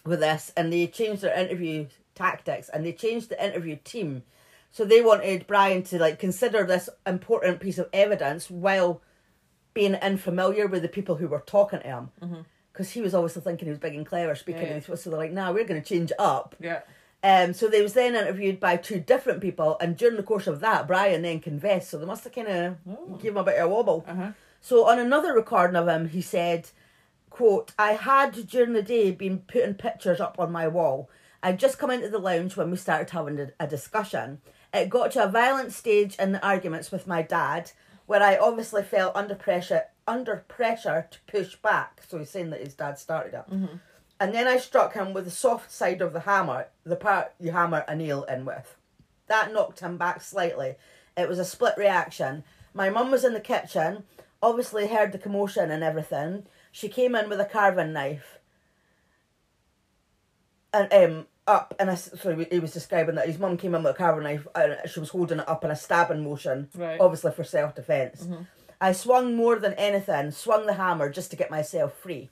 with 0.04 0.20
this 0.20 0.52
and 0.56 0.72
they 0.72 0.88
changed 0.88 1.22
their 1.22 1.38
interview 1.38 1.86
tactics 2.14 2.68
and 2.68 2.84
they 2.84 2.92
changed 2.92 3.28
the 3.28 3.44
interview 3.44 3.76
team. 3.82 4.22
So 4.70 4.84
they 4.84 5.02
wanted 5.02 5.46
Brian 5.46 5.82
to 5.84 5.98
like 5.98 6.18
consider 6.18 6.64
this 6.64 6.88
important 7.06 7.60
piece 7.60 7.78
of 7.78 7.88
evidence 7.92 8.50
while 8.50 9.02
being 9.74 9.94
unfamiliar 9.96 10.66
with 10.66 10.82
the 10.82 10.88
people 10.88 11.16
who 11.16 11.28
were 11.28 11.42
talking 11.46 11.80
to 11.80 11.86
him. 11.86 12.10
Because 12.72 12.90
he 12.92 13.02
was 13.02 13.14
obviously 13.14 13.42
thinking 13.42 13.66
he 13.66 13.70
was 13.70 13.78
big 13.78 13.94
and 13.94 14.06
clever 14.06 14.34
speaking. 14.34 14.62
Yeah. 14.62 14.74
And 14.74 14.84
so 14.84 15.10
they're 15.10 15.18
like, 15.18 15.32
nah, 15.32 15.52
we're 15.52 15.64
going 15.64 15.82
to 15.82 15.88
change 15.88 16.10
up. 16.18 16.56
Yeah. 16.58 16.80
Um, 17.24 17.52
so 17.52 17.68
they 17.68 17.82
was 17.82 17.92
then 17.92 18.16
interviewed 18.16 18.58
by 18.58 18.76
two 18.76 18.98
different 18.98 19.40
people, 19.40 19.76
and 19.80 19.96
during 19.96 20.16
the 20.16 20.24
course 20.24 20.48
of 20.48 20.58
that, 20.60 20.88
Brian 20.88 21.22
then 21.22 21.38
confessed. 21.38 21.90
So 21.90 21.98
they 21.98 22.04
must 22.04 22.24
have 22.24 22.32
kind 22.32 22.48
of 22.48 23.22
gave 23.22 23.30
him 23.30 23.36
a 23.36 23.44
bit 23.44 23.58
of 23.58 23.70
a 23.70 23.72
wobble. 23.72 24.04
Uh-huh. 24.08 24.32
So 24.60 24.88
on 24.88 24.98
another 24.98 25.32
recording 25.32 25.76
of 25.76 25.86
him, 25.86 26.08
he 26.08 26.20
said, 26.20 26.70
"quote 27.30 27.72
I 27.78 27.92
had 27.92 28.48
during 28.48 28.72
the 28.72 28.82
day 28.82 29.12
been 29.12 29.38
putting 29.38 29.74
pictures 29.74 30.20
up 30.20 30.40
on 30.40 30.50
my 30.50 30.66
wall. 30.66 31.08
I'd 31.42 31.58
just 31.58 31.78
come 31.78 31.90
into 31.90 32.08
the 32.08 32.18
lounge 32.18 32.56
when 32.56 32.70
we 32.70 32.76
started 32.76 33.10
having 33.10 33.38
a, 33.40 33.50
a 33.58 33.66
discussion. 33.66 34.40
It 34.72 34.88
got 34.88 35.10
to 35.12 35.24
a 35.24 35.28
violent 35.28 35.72
stage 35.72 36.14
in 36.16 36.32
the 36.32 36.46
arguments 36.46 36.92
with 36.92 37.06
my 37.06 37.22
dad, 37.22 37.72
where 38.06 38.22
I 38.22 38.36
obviously 38.36 38.82
felt 38.82 39.16
under 39.16 39.34
pressure 39.34 39.84
under 40.06 40.44
pressure 40.48 41.06
to 41.10 41.18
push 41.26 41.56
back. 41.56 42.02
So 42.08 42.18
he's 42.18 42.30
saying 42.30 42.50
that 42.50 42.60
his 42.60 42.74
dad 42.74 42.98
started 42.98 43.34
it." 43.34 43.44
And 44.20 44.32
then 44.32 44.46
I 44.46 44.58
struck 44.58 44.94
him 44.94 45.12
with 45.12 45.24
the 45.24 45.30
soft 45.32 45.72
side 45.72 46.00
of 46.00 46.12
the 46.12 46.20
hammer, 46.20 46.68
the 46.84 46.96
part 46.96 47.34
you 47.40 47.50
hammer 47.50 47.84
a 47.88 47.96
nail 47.96 48.22
in 48.24 48.44
with. 48.44 48.76
That 49.26 49.52
knocked 49.52 49.80
him 49.80 49.96
back 49.98 50.20
slightly. 50.22 50.76
It 51.16 51.28
was 51.28 51.40
a 51.40 51.44
split 51.44 51.74
reaction. 51.76 52.44
My 52.72 52.88
mum 52.88 53.10
was 53.10 53.24
in 53.24 53.32
the 53.32 53.40
kitchen, 53.40 54.04
obviously 54.40 54.86
heard 54.86 55.12
the 55.12 55.18
commotion 55.18 55.70
and 55.70 55.82
everything. 55.82 56.46
She 56.70 56.88
came 56.88 57.16
in 57.16 57.28
with 57.28 57.40
a 57.40 57.44
carving 57.44 57.92
knife. 57.92 58.38
And 60.72 60.92
um 60.92 61.26
up 61.46 61.74
and 61.78 61.90
I, 61.90 61.94
sorry, 61.96 62.46
he 62.50 62.58
was 62.60 62.72
describing 62.72 63.16
that 63.16 63.26
his 63.26 63.38
mum 63.38 63.56
came 63.56 63.74
in 63.74 63.82
with 63.82 63.94
a 63.94 63.98
carving 63.98 64.24
knife 64.24 64.46
and 64.54 64.76
she 64.88 65.00
was 65.00 65.08
holding 65.10 65.40
it 65.40 65.48
up 65.48 65.64
in 65.64 65.70
a 65.70 65.76
stabbing 65.76 66.22
motion, 66.24 66.68
Right. 66.74 67.00
obviously 67.00 67.32
for 67.32 67.44
self 67.44 67.74
defence. 67.74 68.22
Mm-hmm. 68.22 68.42
I 68.80 68.92
swung 68.92 69.34
more 69.36 69.58
than 69.58 69.74
anything, 69.74 70.30
swung 70.32 70.66
the 70.66 70.74
hammer 70.74 71.08
just 71.10 71.30
to 71.30 71.36
get 71.36 71.50
myself 71.50 71.96
free. 71.98 72.30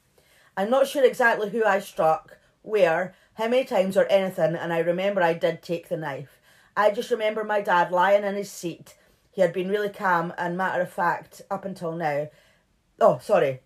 I'm 0.56 0.70
not 0.70 0.86
sure 0.88 1.04
exactly 1.04 1.50
who 1.50 1.64
I 1.64 1.78
struck, 1.80 2.38
where, 2.62 3.14
how 3.34 3.48
many 3.48 3.64
times 3.64 3.96
or 3.96 4.06
anything, 4.06 4.54
and 4.56 4.72
I 4.72 4.78
remember 4.80 5.22
I 5.22 5.34
did 5.34 5.62
take 5.62 5.88
the 5.88 5.96
knife. 5.96 6.40
I 6.76 6.90
just 6.90 7.10
remember 7.10 7.44
my 7.44 7.60
dad 7.60 7.90
lying 7.92 8.24
in 8.24 8.34
his 8.34 8.50
seat. 8.50 8.94
He 9.32 9.40
had 9.42 9.52
been 9.52 9.68
really 9.68 9.90
calm 9.90 10.32
and 10.38 10.56
matter 10.56 10.82
of 10.82 10.90
fact 10.92 11.42
up 11.50 11.64
until 11.64 11.92
now. 11.92 12.28
Oh, 13.00 13.18
sorry. 13.22 13.60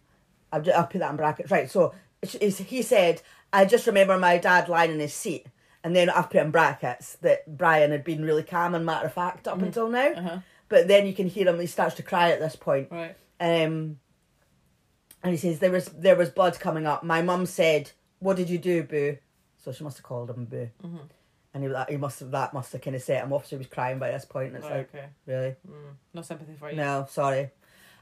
I'll, 0.52 0.62
I'll 0.74 0.86
put 0.86 0.98
that 0.98 1.10
in 1.10 1.16
brackets. 1.16 1.50
Right, 1.50 1.70
so 1.70 1.94
he 2.22 2.82
said, 2.82 3.22
I 3.54 3.64
just 3.64 3.86
remember 3.86 4.18
my 4.18 4.36
dad 4.36 4.68
lying 4.68 4.90
in 4.90 4.98
his 4.98 5.14
seat. 5.14 5.46
And 5.84 5.94
then 5.94 6.08
I've 6.08 6.30
put 6.30 6.40
in 6.40 6.50
brackets 6.50 7.16
that 7.20 7.58
Brian 7.58 7.90
had 7.90 8.04
been 8.04 8.24
really 8.24 8.42
calm 8.42 8.74
and 8.74 8.86
matter 8.86 9.06
of 9.06 9.12
fact 9.12 9.46
up 9.46 9.58
mm. 9.58 9.64
until 9.64 9.88
now. 9.88 10.08
Uh-huh. 10.08 10.38
But 10.68 10.88
then 10.88 11.06
you 11.06 11.12
can 11.12 11.28
hear 11.28 11.46
him, 11.46 11.60
he 11.60 11.66
starts 11.66 11.94
to 11.96 12.02
cry 12.02 12.30
at 12.30 12.40
this 12.40 12.56
point. 12.56 12.88
Right. 12.90 13.14
Um, 13.38 13.98
and 15.22 15.32
he 15.32 15.36
says 15.36 15.58
there 15.58 15.70
was 15.70 15.86
there 15.86 16.16
was 16.16 16.30
blood 16.30 16.58
coming 16.58 16.86
up. 16.86 17.02
My 17.02 17.22
mum 17.22 17.46
said, 17.46 17.92
"What 18.18 18.36
did 18.36 18.50
you 18.50 18.58
do, 18.58 18.82
Boo?" 18.82 19.16
So 19.58 19.72
she 19.72 19.82
must 19.82 19.96
have 19.96 20.04
called 20.04 20.30
him 20.30 20.44
Boo. 20.44 20.68
Mm-hmm. 20.82 20.96
And 21.54 21.64
he, 21.64 21.92
he 21.94 21.96
must 21.96 22.20
have 22.20 22.30
that 22.32 22.52
must 22.52 22.72
have 22.72 22.82
kind 22.82 22.94
of 22.96 23.02
set 23.02 23.24
him 23.24 23.32
off. 23.32 23.46
So 23.46 23.56
he 23.56 23.58
was 23.58 23.66
crying 23.66 23.98
by 23.98 24.10
this 24.10 24.24
point, 24.26 24.48
and 24.48 24.56
it's 24.56 24.66
Right, 24.66 24.78
like, 24.78 24.94
okay. 24.94 25.06
really, 25.26 25.56
mm. 25.66 25.94
No 26.12 26.22
sympathy 26.22 26.54
for 26.58 26.70
you. 26.70 26.76
no, 26.76 27.06
sorry. 27.08 27.50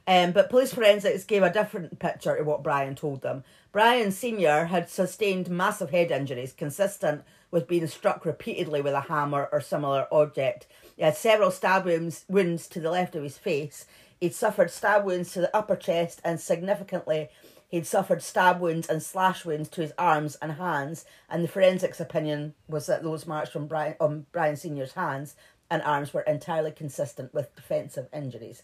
Um, 0.07 0.32
but 0.32 0.50
police 0.50 0.74
forensics 0.74 1.24
gave 1.24 1.42
a 1.42 1.53
different 1.53 1.98
picture 1.98 2.36
to 2.36 2.42
what 2.42 2.62
Brian 2.62 2.94
told 2.94 3.22
them. 3.22 3.44
Brian 3.70 4.11
Senior 4.11 4.66
had 4.66 4.90
sustained 4.90 5.48
massive 5.48 5.90
head 5.90 6.11
injuries 6.11 6.53
consistent 6.53 7.22
with 7.50 7.68
being 7.68 7.86
struck 7.86 8.24
repeatedly 8.24 8.82
with 8.82 8.94
a 8.94 9.03
hammer 9.03 9.48
or 9.53 9.61
similar 9.61 10.09
object. 10.11 10.66
He 10.96 11.03
had 11.03 11.16
several 11.16 11.50
stab 11.50 11.84
wounds, 11.84 12.24
wounds 12.28 12.66
to 12.68 12.80
the 12.80 12.90
left 12.90 13.14
of 13.14 13.22
his 13.22 13.38
face. 13.38 13.86
He'd 14.20 14.34
suffered 14.34 14.70
stab 14.70 15.05
wounds 15.05 15.32
to 15.32 15.40
the 15.40 15.57
upper 15.57 15.76
chest, 15.76 16.20
and 16.24 16.40
significantly, 16.40 17.28
he'd 17.68 17.86
suffered 17.86 18.22
stab 18.22 18.61
wounds 18.61 18.88
and 18.88 19.03
slash 19.03 19.44
wounds 19.44 19.68
to 19.70 19.82
his 19.82 19.92
arms 19.98 20.36
and 20.42 20.53
hands. 20.53 21.05
And 21.28 21.44
the 21.44 21.48
forensics 21.48 22.00
opinion 22.00 22.55
was 22.68 22.86
that 22.86 23.03
those 23.03 23.26
marks 23.26 23.50
from 23.50 23.66
Brian 23.66 23.96
on 24.00 24.26
Brian 24.32 24.57
Senior's 24.57 24.92
hands 24.92 25.36
and 25.70 25.82
arms 25.82 26.12
were 26.12 26.22
entirely 26.22 26.70
consistent 26.70 27.32
with 27.32 27.55
defensive 27.57 28.09
injuries. 28.12 28.62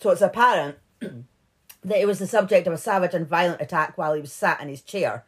So 0.00 0.10
it's 0.10 0.22
apparent 0.22 0.76
that 1.00 1.98
he 1.98 2.06
was 2.06 2.18
the 2.18 2.26
subject 2.26 2.66
of 2.66 2.72
a 2.72 2.78
savage 2.78 3.14
and 3.14 3.26
violent 3.26 3.60
attack 3.60 3.96
while 3.98 4.14
he 4.14 4.20
was 4.20 4.32
sat 4.32 4.60
in 4.60 4.68
his 4.68 4.82
chair. 4.82 5.24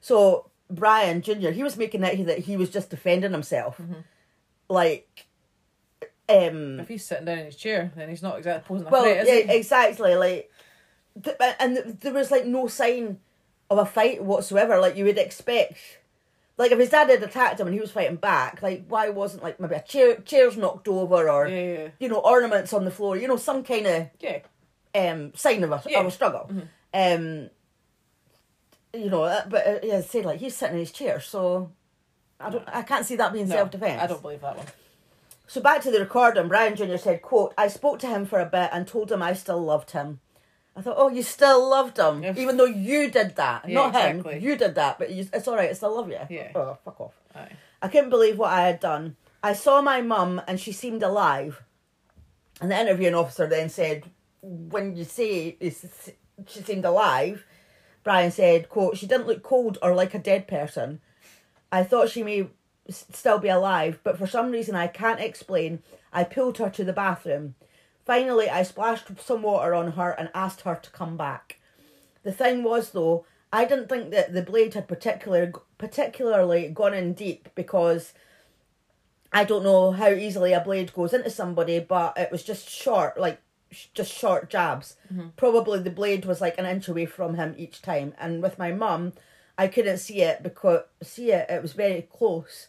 So 0.00 0.50
Brian 0.70 1.20
Jr. 1.22 1.50
he 1.50 1.62
was 1.62 1.76
making 1.76 2.02
it 2.04 2.24
that 2.26 2.38
he 2.40 2.56
was 2.56 2.70
just 2.70 2.90
defending 2.90 3.32
himself, 3.32 3.80
like. 4.68 5.26
Um, 6.26 6.80
If 6.80 6.88
he's 6.88 7.04
sitting 7.04 7.26
down 7.26 7.40
in 7.40 7.44
his 7.44 7.56
chair, 7.56 7.92
then 7.96 8.08
he's 8.08 8.22
not 8.22 8.38
exactly 8.38 8.66
posing 8.66 8.86
a 8.86 8.90
well, 8.90 9.02
threat, 9.02 9.26
is 9.26 9.28
yeah, 9.28 9.52
he? 9.52 9.58
exactly. 9.58 10.14
Like, 10.14 10.50
th- 11.22 11.36
and 11.60 11.74
th- 11.76 11.86
there 12.00 12.14
was 12.14 12.30
like 12.30 12.46
no 12.46 12.66
sign 12.66 13.18
of 13.68 13.76
a 13.76 13.84
fight 13.84 14.24
whatsoever. 14.24 14.78
Like 14.78 14.96
you 14.96 15.04
would 15.04 15.18
expect. 15.18 15.76
Like 16.56 16.70
if 16.70 16.78
his 16.78 16.90
dad 16.90 17.10
had 17.10 17.22
attacked 17.22 17.58
him 17.58 17.66
and 17.66 17.74
he 17.74 17.80
was 17.80 17.90
fighting 17.90 18.16
back, 18.16 18.62
like 18.62 18.84
why 18.88 19.08
wasn't 19.08 19.42
like 19.42 19.58
maybe 19.58 19.74
a 19.74 19.82
chair 19.82 20.16
chairs 20.16 20.56
knocked 20.56 20.86
over 20.86 21.28
or 21.28 21.48
Yeah, 21.48 21.62
yeah. 21.78 21.88
you 21.98 22.08
know 22.08 22.18
ornaments 22.18 22.72
on 22.72 22.84
the 22.84 22.90
floor? 22.92 23.16
You 23.16 23.26
know 23.28 23.36
some 23.36 23.64
kind 23.64 23.86
of 23.86 24.06
Yeah. 24.20 24.38
um 24.94 25.32
sign 25.34 25.64
of 25.64 25.72
a 25.72 25.82
Yeah. 25.86 26.00
of 26.00 26.06
a 26.06 26.10
struggle. 26.12 26.50
Um, 26.92 27.50
you 28.92 29.10
know, 29.10 29.24
uh, 29.24 29.44
but 29.48 29.66
uh, 29.66 29.78
yeah, 29.82 30.00
say 30.00 30.22
like 30.22 30.38
he's 30.38 30.56
sitting 30.56 30.74
in 30.76 30.80
his 30.80 30.92
chair, 30.92 31.18
so 31.20 31.72
I 32.38 32.50
don't, 32.50 32.64
I 32.68 32.82
can't 32.82 33.04
see 33.04 33.16
that 33.16 33.32
being 33.32 33.48
No, 33.48 33.56
self 33.56 33.70
defense. 33.72 34.00
I 34.00 34.06
don't 34.06 34.22
believe 34.22 34.40
that 34.42 34.56
one. 34.56 34.66
So 35.48 35.60
back 35.60 35.82
to 35.82 35.90
the 35.90 35.98
recording, 36.00 36.46
Brian 36.48 36.76
Jr. 36.76 36.96
said, 36.96 37.20
quote, 37.22 37.52
I 37.58 37.68
spoke 37.68 37.98
to 38.00 38.06
him 38.06 38.24
for 38.26 38.38
a 38.40 38.46
bit 38.46 38.70
and 38.72 38.86
told 38.86 39.10
him 39.12 39.22
I 39.22 39.34
still 39.34 39.60
loved 39.60 39.90
him. 39.90 40.20
I 40.76 40.82
thought, 40.82 40.96
oh, 40.98 41.08
you 41.08 41.22
still 41.22 41.68
loved 41.68 41.98
him, 41.98 42.22
Yeah. 42.22 42.34
even 42.36 42.56
though 42.56 42.64
you 42.64 43.10
did 43.10 43.36
that. 43.36 43.68
Yeah, 43.68 43.74
Not 43.74 43.88
exactly. 43.90 44.34
him, 44.34 44.42
you 44.42 44.56
did 44.56 44.74
that, 44.74 44.98
but 44.98 45.10
you, 45.10 45.28
it's 45.32 45.46
all 45.46 45.54
right, 45.54 45.70
I 45.70 45.72
still 45.74 45.94
love 45.94 46.08
you. 46.08 46.18
Yeah. 46.28 46.50
Oh, 46.54 46.76
fuck 46.84 47.00
off. 47.00 47.14
Aye. 47.34 47.52
I 47.80 47.88
couldn't 47.88 48.10
believe 48.10 48.38
what 48.38 48.52
I 48.52 48.62
had 48.62 48.80
done. 48.80 49.16
I 49.42 49.52
saw 49.52 49.82
my 49.82 50.00
mum 50.00 50.40
and 50.48 50.58
she 50.58 50.72
seemed 50.72 51.02
alive. 51.02 51.62
And 52.60 52.70
the 52.70 52.80
interviewing 52.80 53.14
officer 53.14 53.46
then 53.46 53.68
said, 53.68 54.04
when 54.40 54.96
you 54.96 55.04
say 55.04 55.56
she 55.60 56.60
seemed 56.62 56.84
alive, 56.84 57.44
Brian 58.02 58.30
said, 58.30 58.68
quote, 58.68 58.96
she 58.96 59.06
didn't 59.06 59.26
look 59.26 59.42
cold 59.42 59.78
or 59.82 59.94
like 59.94 60.14
a 60.14 60.18
dead 60.18 60.48
person. 60.48 61.00
I 61.70 61.84
thought 61.84 62.10
she 62.10 62.22
may 62.22 62.48
still 62.88 63.38
be 63.38 63.48
alive, 63.48 64.00
but 64.02 64.18
for 64.18 64.26
some 64.26 64.50
reason 64.50 64.74
I 64.74 64.86
can't 64.86 65.20
explain, 65.20 65.82
I 66.12 66.24
pulled 66.24 66.58
her 66.58 66.70
to 66.70 66.84
the 66.84 66.92
bathroom. 66.92 67.54
Finally, 68.04 68.50
I 68.50 68.62
splashed 68.62 69.06
some 69.20 69.42
water 69.42 69.74
on 69.74 69.92
her 69.92 70.10
and 70.10 70.30
asked 70.34 70.62
her 70.62 70.78
to 70.82 70.90
come 70.90 71.16
back. 71.16 71.58
The 72.22 72.32
thing 72.32 72.62
was, 72.62 72.90
though, 72.90 73.24
I 73.52 73.64
didn't 73.64 73.88
think 73.88 74.10
that 74.10 74.34
the 74.34 74.42
blade 74.42 74.74
had 74.74 74.88
particular, 74.88 75.52
particularly 75.78 76.68
gone 76.68 76.94
in 76.94 77.14
deep 77.14 77.48
because 77.54 78.12
I 79.32 79.44
don't 79.44 79.64
know 79.64 79.92
how 79.92 80.10
easily 80.10 80.52
a 80.52 80.60
blade 80.60 80.92
goes 80.92 81.12
into 81.12 81.30
somebody, 81.30 81.80
but 81.80 82.18
it 82.18 82.30
was 82.30 82.42
just 82.42 82.68
short, 82.68 83.18
like 83.18 83.40
sh- 83.70 83.86
just 83.94 84.12
short 84.12 84.50
jabs. 84.50 84.96
Mm-hmm. 85.12 85.28
Probably 85.36 85.78
the 85.78 85.90
blade 85.90 86.24
was 86.24 86.40
like 86.40 86.58
an 86.58 86.66
inch 86.66 86.88
away 86.88 87.06
from 87.06 87.34
him 87.34 87.54
each 87.56 87.80
time. 87.80 88.14
And 88.18 88.42
with 88.42 88.58
my 88.58 88.72
mum, 88.72 89.12
I 89.56 89.68
couldn't 89.68 89.98
see 89.98 90.20
it 90.20 90.42
because 90.42 90.82
see 91.02 91.32
it. 91.32 91.48
It 91.48 91.62
was 91.62 91.72
very 91.72 92.02
close. 92.02 92.68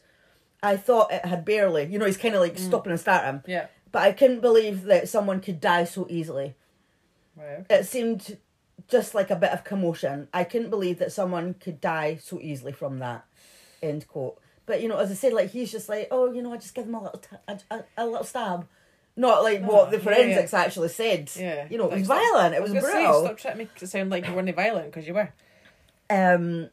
I 0.61 0.77
thought 0.77 1.11
it 1.11 1.25
had 1.25 1.45
barely. 1.45 1.85
You 1.85 1.99
know, 1.99 2.05
he's 2.05 2.17
kind 2.17 2.35
of 2.35 2.41
like 2.41 2.55
mm. 2.55 2.59
stopping 2.59 2.91
and 2.91 2.99
starting. 2.99 3.43
Yeah. 3.45 3.67
But 3.95 4.03
I 4.03 4.11
couldn't 4.11 4.41
believe 4.41 4.83
that 4.83 5.07
someone 5.07 5.39
could 5.39 5.61
die 5.61 5.85
so 5.85 6.05
easily. 6.09 6.53
Right. 7.37 7.65
It 7.69 7.85
seemed 7.85 8.37
just 8.89 9.15
like 9.15 9.31
a 9.31 9.37
bit 9.37 9.51
of 9.51 9.63
commotion. 9.63 10.27
I 10.33 10.43
couldn't 10.43 10.69
believe 10.69 10.99
that 10.99 11.13
someone 11.13 11.53
could 11.53 11.79
die 11.79 12.17
so 12.21 12.37
easily 12.41 12.73
from 12.73 12.99
that. 12.99 13.23
End 13.81 14.05
quote. 14.09 14.37
But 14.65 14.81
you 14.81 14.89
know, 14.89 14.97
as 14.97 15.11
I 15.11 15.13
said, 15.13 15.31
like 15.31 15.51
he's 15.51 15.71
just 15.71 15.87
like, 15.87 16.09
oh, 16.11 16.29
you 16.33 16.41
know, 16.41 16.51
I 16.51 16.57
just 16.57 16.75
give 16.75 16.87
him 16.87 16.95
a 16.95 17.03
little, 17.03 17.19
t- 17.19 17.37
a, 17.47 17.57
a, 17.71 17.83
a 17.99 18.05
little 18.05 18.25
stab, 18.25 18.67
not 19.15 19.43
like 19.43 19.63
what 19.63 19.91
the 19.91 19.99
forensics 20.01 20.51
yeah. 20.51 20.59
actually 20.59 20.89
said. 20.89 21.31
Yeah. 21.33 21.65
you 21.69 21.77
know, 21.77 21.89
it 21.89 21.99
was 21.99 22.03
stop- 22.03 22.17
violent. 22.17 22.53
It 22.53 22.61
was, 22.61 22.73
gonna 22.73 22.81
say, 22.81 22.91
brutal. 22.91 23.23
stop 23.23 23.37
trying 23.37 23.53
to 23.53 23.57
make 23.59 23.69
it 23.81 23.87
sound 23.87 24.09
like 24.09 24.27
you 24.27 24.33
weren't 24.33 24.53
violent 24.53 24.87
because 24.87 25.07
you 25.07 25.13
were. 25.13 25.31
Um, 26.09 26.69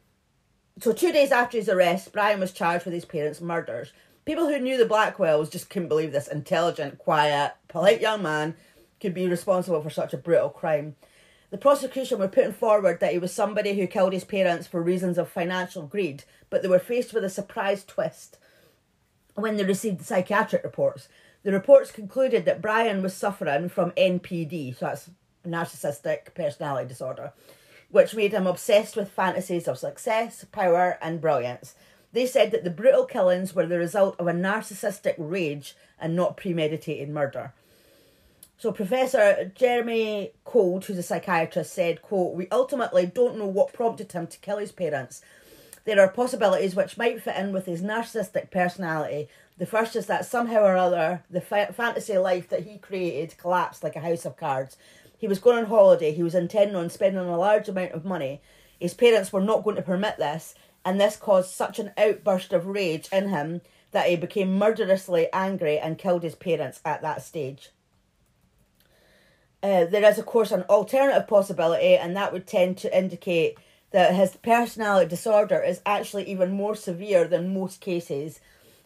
so 0.77 0.91
two 0.91 1.13
days 1.13 1.31
after 1.31 1.57
his 1.57 1.69
arrest, 1.69 2.11
Brian 2.11 2.41
was 2.41 2.51
charged 2.51 2.83
with 2.83 2.93
his 2.93 3.05
parents' 3.05 3.39
murders. 3.39 3.93
People 4.25 4.47
who 4.47 4.59
knew 4.59 4.77
the 4.77 4.85
Blackwells 4.85 5.51
just 5.51 5.69
couldn't 5.69 5.89
believe 5.89 6.11
this 6.11 6.27
intelligent, 6.27 6.97
quiet, 6.97 7.53
polite 7.67 7.99
young 7.99 8.23
man 8.23 8.55
could 9.01 9.13
be 9.13 9.27
responsible 9.27 9.81
for 9.81 9.89
such 9.89 10.13
a 10.13 10.17
brutal 10.17 10.49
crime. 10.49 10.95
The 11.49 11.57
prosecution 11.57 12.19
were 12.19 12.29
putting 12.29 12.53
forward 12.53 12.99
that 12.99 13.11
he 13.11 13.19
was 13.19 13.33
somebody 13.33 13.73
who 13.73 13.85
killed 13.85 14.13
his 14.13 14.23
parents 14.23 14.65
for 14.65 14.81
reasons 14.81 15.17
of 15.17 15.29
financial 15.29 15.83
greed, 15.83 16.23
but 16.49 16.61
they 16.61 16.69
were 16.69 16.79
faced 16.79 17.13
with 17.13 17.23
a 17.23 17.29
surprise 17.29 17.83
twist 17.83 18.37
when 19.35 19.57
they 19.57 19.63
received 19.63 19.99
the 19.99 20.05
psychiatric 20.05 20.63
reports. 20.63 21.09
The 21.43 21.51
reports 21.51 21.91
concluded 21.91 22.45
that 22.45 22.61
Brian 22.61 23.03
was 23.03 23.13
suffering 23.13 23.67
from 23.67 23.91
NPD, 23.91 24.77
so 24.77 24.85
that's 24.85 25.09
narcissistic 25.45 26.33
personality 26.33 26.87
disorder, 26.87 27.33
which 27.91 28.15
made 28.15 28.31
him 28.31 28.47
obsessed 28.47 28.95
with 28.95 29.11
fantasies 29.11 29.67
of 29.67 29.77
success, 29.77 30.45
power, 30.51 30.97
and 31.01 31.19
brilliance. 31.19 31.75
They 32.13 32.27
said 32.27 32.51
that 32.51 32.63
the 32.63 32.69
brutal 32.69 33.05
killings 33.05 33.53
were 33.53 33.65
the 33.65 33.79
result 33.79 34.15
of 34.19 34.27
a 34.27 34.33
narcissistic 34.33 35.15
rage 35.17 35.75
and 35.99 36.15
not 36.15 36.37
premeditated 36.37 37.09
murder. 37.09 37.53
So 38.57 38.71
Professor 38.71 39.51
Jeremy 39.55 40.31
Coid, 40.45 40.85
who's 40.85 40.97
a 40.97 41.03
psychiatrist, 41.03 41.73
said, 41.73 42.01
quote, 42.01 42.35
We 42.35 42.47
ultimately 42.49 43.05
don't 43.07 43.37
know 43.37 43.47
what 43.47 43.73
prompted 43.73 44.11
him 44.11 44.27
to 44.27 44.39
kill 44.39 44.57
his 44.57 44.71
parents. 44.71 45.21
There 45.85 45.99
are 45.99 46.07
possibilities 46.07 46.75
which 46.75 46.97
might 46.97 47.21
fit 47.21 47.35
in 47.35 47.51
with 47.51 47.65
his 47.65 47.81
narcissistic 47.81 48.51
personality. 48.51 49.27
The 49.57 49.65
first 49.65 49.95
is 49.95 50.05
that 50.05 50.25
somehow 50.25 50.63
or 50.63 50.77
other, 50.77 51.23
the 51.29 51.41
fa- 51.41 51.73
fantasy 51.73 52.17
life 52.17 52.47
that 52.49 52.63
he 52.63 52.77
created 52.77 53.37
collapsed 53.37 53.83
like 53.83 53.95
a 53.95 54.01
house 54.01 54.23
of 54.23 54.37
cards. 54.37 54.77
He 55.17 55.27
was 55.27 55.39
going 55.39 55.57
on 55.57 55.65
holiday, 55.65 56.13
he 56.13 56.23
was 56.23 56.35
intending 56.35 56.75
on 56.75 56.89
spending 56.89 57.25
a 57.25 57.37
large 57.37 57.67
amount 57.67 57.91
of 57.91 58.05
money. 58.05 58.39
His 58.79 58.93
parents 58.93 59.33
were 59.33 59.41
not 59.41 59.63
going 59.63 59.75
to 59.75 59.81
permit 59.81 60.17
this, 60.17 60.55
and 60.85 60.99
this 60.99 61.15
caused 61.15 61.51
such 61.51 61.79
an 61.79 61.91
outburst 61.97 62.53
of 62.53 62.67
rage 62.67 63.07
in 63.11 63.29
him 63.29 63.61
that 63.91 64.09
he 64.09 64.15
became 64.15 64.57
murderously 64.57 65.27
angry 65.31 65.79
and 65.79 65.97
killed 65.97 66.23
his 66.23 66.35
parents 66.35 66.81
at 66.83 67.01
that 67.01 67.21
stage. 67.21 67.69
Uh, 69.61 69.85
there 69.85 70.03
is, 70.03 70.17
of 70.17 70.25
course, 70.25 70.51
an 70.51 70.63
alternative 70.63 71.27
possibility, 71.27 71.95
and 71.95 72.17
that 72.17 72.33
would 72.33 72.45
tend 72.45 72.77
to 72.77 72.97
indicate 72.97 73.57
that 73.91 74.13
his 74.13 74.35
personality 74.37 75.07
disorder 75.07 75.61
is 75.61 75.81
actually 75.85 76.29
even 76.29 76.51
more 76.51 76.75
severe 76.75 77.27
than 77.27 77.53
most 77.53 77.79
cases 77.79 78.41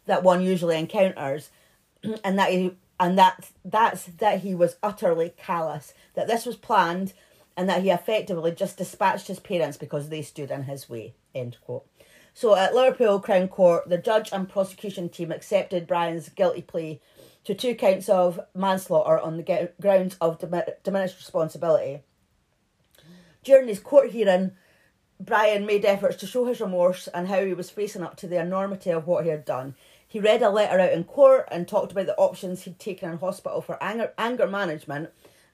that 0.06 0.22
one 0.22 0.42
usually 0.42 0.78
encounters, 0.78 1.50
and 2.24 2.38
that 2.38 2.52
he 2.52 2.72
and 3.00 3.18
that 3.18 3.50
that's 3.64 4.06
that 4.06 4.42
he 4.42 4.54
was 4.54 4.78
utterly 4.84 5.34
callous. 5.38 5.94
That 6.14 6.28
this 6.28 6.46
was 6.46 6.56
planned, 6.56 7.14
and 7.58 7.68
that 7.68 7.82
he 7.82 7.90
effectively 7.90 8.52
just 8.52 8.78
dispatched 8.78 9.28
his 9.28 9.40
parents 9.40 9.76
because 9.76 10.10
they 10.10 10.22
stood 10.22 10.52
in 10.52 10.64
his 10.64 10.88
way. 10.88 11.16
End 11.34 11.58
quote. 11.60 11.86
So 12.36 12.56
at 12.56 12.76
Liverpool 12.76 13.20
Crown 13.20 13.48
Court, 13.48 13.90
the 13.90 13.98
judge 13.98 14.30
and 14.32 14.48
prosecution 14.48 15.10
team 15.10 15.32
accepted 15.32 15.88
Brian's 15.88 16.30
guilty 16.30 16.62
plea 16.62 17.02
to 17.46 17.56
two 17.56 17.74
counts 17.74 18.10
of 18.10 18.40
manslaughter 18.54 19.18
on 19.18 19.38
the 19.38 19.72
grounds 19.82 20.18
of 20.22 20.38
diminished 20.84 21.18
responsibility. 21.18 22.04
During 23.44 23.68
his 23.68 23.80
court 23.80 24.12
hearing, 24.12 24.52
Brian 25.20 25.66
made 25.66 25.84
efforts 25.84 26.18
to 26.18 26.28
show 26.28 26.46
his 26.46 26.62
remorse 26.62 27.08
and 27.08 27.28
how 27.28 27.44
he 27.44 27.56
was 27.56 27.72
facing 27.72 28.04
up 28.04 28.18
to 28.18 28.28
the 28.28 28.40
enormity 28.40 28.92
of 28.92 29.08
what 29.08 29.24
he 29.24 29.32
had 29.32 29.46
done. 29.46 29.74
He 30.08 30.20
read 30.20 30.44
a 30.44 30.50
letter 30.50 30.80
out 30.80 30.94
in 30.94 31.06
court 31.06 31.48
and 31.52 31.68
talked 31.68 31.92
about 31.92 32.06
the 32.06 32.18
options 32.18 32.64
he'd 32.64 32.78
taken 32.78 33.10
in 33.10 33.18
hospital 33.18 33.62
for 33.62 33.82
anger, 33.82 34.14
anger 34.18 34.46
management 34.46 35.10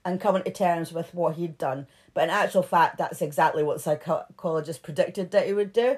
and 0.05 0.19
coming 0.19 0.43
to 0.43 0.51
terms 0.51 0.91
with 0.91 1.13
what 1.13 1.35
he'd 1.35 1.57
done. 1.57 1.87
But 2.13 2.25
in 2.25 2.29
actual 2.29 2.63
fact, 2.63 2.97
that's 2.97 3.21
exactly 3.21 3.63
what 3.63 3.81
psychologists 3.81 4.81
predicted 4.81 5.31
that 5.31 5.47
he 5.47 5.53
would 5.53 5.73
do. 5.73 5.97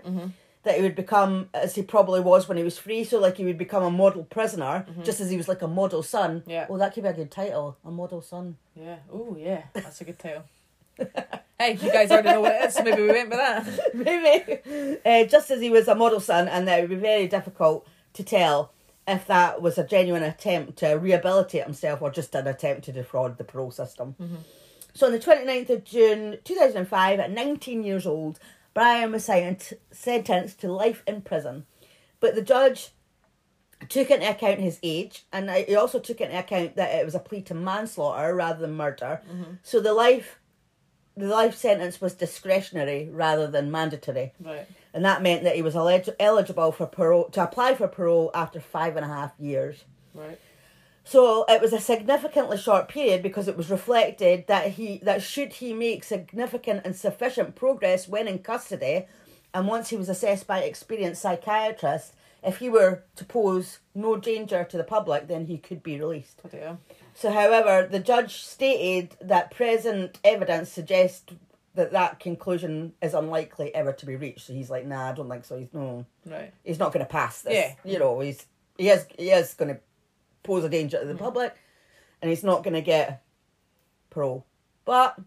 That 0.63 0.77
he 0.77 0.81
would 0.81 0.95
become, 0.95 1.49
as 1.53 1.75
he 1.75 1.83
probably 1.83 2.19
was 2.21 2.47
when 2.47 2.57
he 2.57 2.63
was 2.63 2.77
free, 2.77 3.03
so 3.03 3.19
like 3.19 3.37
he 3.37 3.45
would 3.45 3.57
become 3.57 3.83
a 3.83 3.91
model 3.91 4.23
prisoner, 4.23 4.85
just 5.03 5.21
as 5.21 5.29
he 5.29 5.37
was 5.37 5.47
like 5.47 5.61
a 5.61 5.67
model 5.67 6.01
son. 6.01 6.41
Yeah. 6.47 6.65
Oh, 6.69 6.77
that 6.79 6.93
could 6.93 7.03
be 7.03 7.09
a 7.09 7.13
good 7.13 7.29
title, 7.29 7.77
a 7.85 7.91
model 7.91 8.21
son. 8.21 8.57
Yeah. 8.75 8.97
Oh, 9.13 9.37
yeah. 9.39 9.63
That's 9.73 10.01
a 10.01 10.05
good 10.05 10.17
title. 10.17 10.43
hey, 11.59 11.73
you 11.73 11.91
guys 11.91 12.09
already 12.09 12.29
know 12.29 12.41
what 12.41 12.55
it 12.55 12.65
is, 12.65 12.73
so 12.73 12.83
maybe 12.83 13.01
we 13.01 13.09
went 13.09 13.29
with 13.29 13.37
that. 13.37 13.67
Maybe. 13.93 14.97
Uh, 15.05 15.25
just 15.25 15.51
as 15.51 15.59
he 15.61 15.69
was 15.69 15.87
a 15.87 15.95
model 15.95 16.19
son, 16.19 16.47
and 16.47 16.67
that 16.67 16.79
it 16.79 16.81
would 16.83 16.89
be 16.89 16.95
very 16.95 17.27
difficult 17.27 17.85
to 18.13 18.23
tell 18.23 18.71
if 19.07 19.27
that 19.27 19.61
was 19.61 19.77
a 19.77 19.83
genuine 19.83 20.23
attempt 20.23 20.77
to 20.77 20.93
rehabilitate 20.93 21.63
himself 21.63 22.01
or 22.01 22.09
just 22.09 22.33
an 22.35 22.47
attempt 22.47 22.85
to 22.85 22.91
defraud 22.91 23.37
the 23.37 23.43
parole 23.43 23.71
system. 23.71 24.15
Mm-hmm. 24.19 24.35
So 24.93 25.07
on 25.07 25.11
the 25.11 25.19
29th 25.19 25.69
of 25.69 25.83
June 25.83 26.37
2005, 26.43 27.19
at 27.19 27.31
19 27.31 27.83
years 27.83 28.07
old, 28.07 28.39
Brian 28.73 29.11
was 29.11 29.25
sent- 29.25 29.73
sentenced 29.91 30.59
to 30.61 30.71
life 30.71 31.03
in 31.05 31.21
prison. 31.21 31.65
But 32.19 32.35
the 32.35 32.41
judge 32.41 32.91
took 33.89 34.09
into 34.09 34.29
account 34.29 34.59
his 34.59 34.79
age 34.81 35.25
and 35.31 35.49
he 35.51 35.75
also 35.75 35.99
took 35.99 36.21
into 36.21 36.39
account 36.39 36.75
that 36.75 36.95
it 36.95 37.05
was 37.05 37.13
a 37.13 37.19
plea 37.19 37.41
to 37.43 37.53
manslaughter 37.53 38.33
rather 38.33 38.61
than 38.61 38.75
murder. 38.75 39.21
Mm-hmm. 39.29 39.53
So 39.63 39.79
the 39.79 39.93
life 39.93 40.39
the 41.17 41.27
life 41.27 41.55
sentence 41.55 42.01
was 42.01 42.13
discretionary 42.13 43.09
rather 43.09 43.47
than 43.47 43.71
mandatory. 43.71 44.33
Right. 44.39 44.67
And 44.95 45.03
that 45.03 45.21
meant 45.21 45.43
that 45.43 45.57
he 45.57 45.61
was 45.61 45.75
elig- 45.75 46.15
eligible 46.21 46.71
for 46.71 46.85
parole 46.87 47.25
to 47.31 47.43
apply 47.43 47.75
for 47.75 47.85
parole 47.85 48.31
after 48.33 48.61
five 48.61 48.95
and 48.95 49.03
a 49.03 49.09
half 49.09 49.33
years. 49.37 49.83
Right. 50.13 50.39
So 51.03 51.43
it 51.49 51.61
was 51.61 51.73
a 51.73 51.81
significantly 51.81 52.57
short 52.57 52.87
period 52.87 53.21
because 53.21 53.49
it 53.49 53.57
was 53.57 53.69
reflected 53.69 54.47
that 54.47 54.71
he 54.71 54.99
that 55.03 55.21
should 55.21 55.51
he 55.53 55.73
make 55.73 56.05
significant 56.05 56.83
and 56.85 56.95
sufficient 56.95 57.55
progress 57.55 58.07
when 58.07 58.29
in 58.29 58.39
custody, 58.39 59.05
and 59.53 59.67
once 59.67 59.89
he 59.89 59.97
was 59.97 60.07
assessed 60.07 60.47
by 60.47 60.59
experienced 60.59 61.21
psychiatrists, 61.21 62.13
if 62.41 62.59
he 62.59 62.69
were 62.69 63.03
to 63.17 63.25
pose 63.25 63.79
no 63.93 64.15
danger 64.15 64.63
to 64.63 64.77
the 64.77 64.83
public, 64.85 65.27
then 65.27 65.47
he 65.47 65.57
could 65.57 65.83
be 65.83 65.99
released. 65.99 66.39
Oh, 66.45 66.57
Hell. 66.57 66.79
So, 67.13 67.31
however, 67.31 67.87
the 67.89 67.99
judge 67.99 68.43
stated 68.43 69.17
that 69.21 69.51
present 69.51 70.19
evidence 70.23 70.71
suggests 70.71 71.33
that 71.75 71.91
that 71.91 72.19
conclusion 72.19 72.93
is 73.01 73.13
unlikely 73.13 73.73
ever 73.75 73.93
to 73.93 74.05
be 74.05 74.15
reached. 74.15 74.47
So 74.47 74.53
he's 74.53 74.69
like, 74.69 74.85
nah, 74.85 75.09
I 75.09 75.13
don't 75.13 75.29
think 75.29 75.45
so. 75.45 75.57
He's 75.59 75.73
no, 75.73 76.05
Right. 76.25 76.53
he's 76.63 76.79
not 76.79 76.91
going 76.93 77.05
to 77.05 77.11
pass 77.11 77.41
this. 77.41 77.53
Yeah. 77.53 77.73
You 77.91 77.99
know, 77.99 78.19
he's 78.19 78.45
he 78.77 78.89
is 78.89 79.05
he 79.17 79.29
is 79.29 79.53
going 79.53 79.73
to 79.75 79.79
pose 80.43 80.63
a 80.63 80.69
danger 80.69 80.99
to 80.99 81.05
the 81.05 81.15
public, 81.15 81.55
and 82.21 82.29
he's 82.29 82.43
not 82.43 82.63
going 82.63 82.73
to 82.73 82.81
get 82.81 83.23
parole. 84.09 84.45
But 84.85 85.19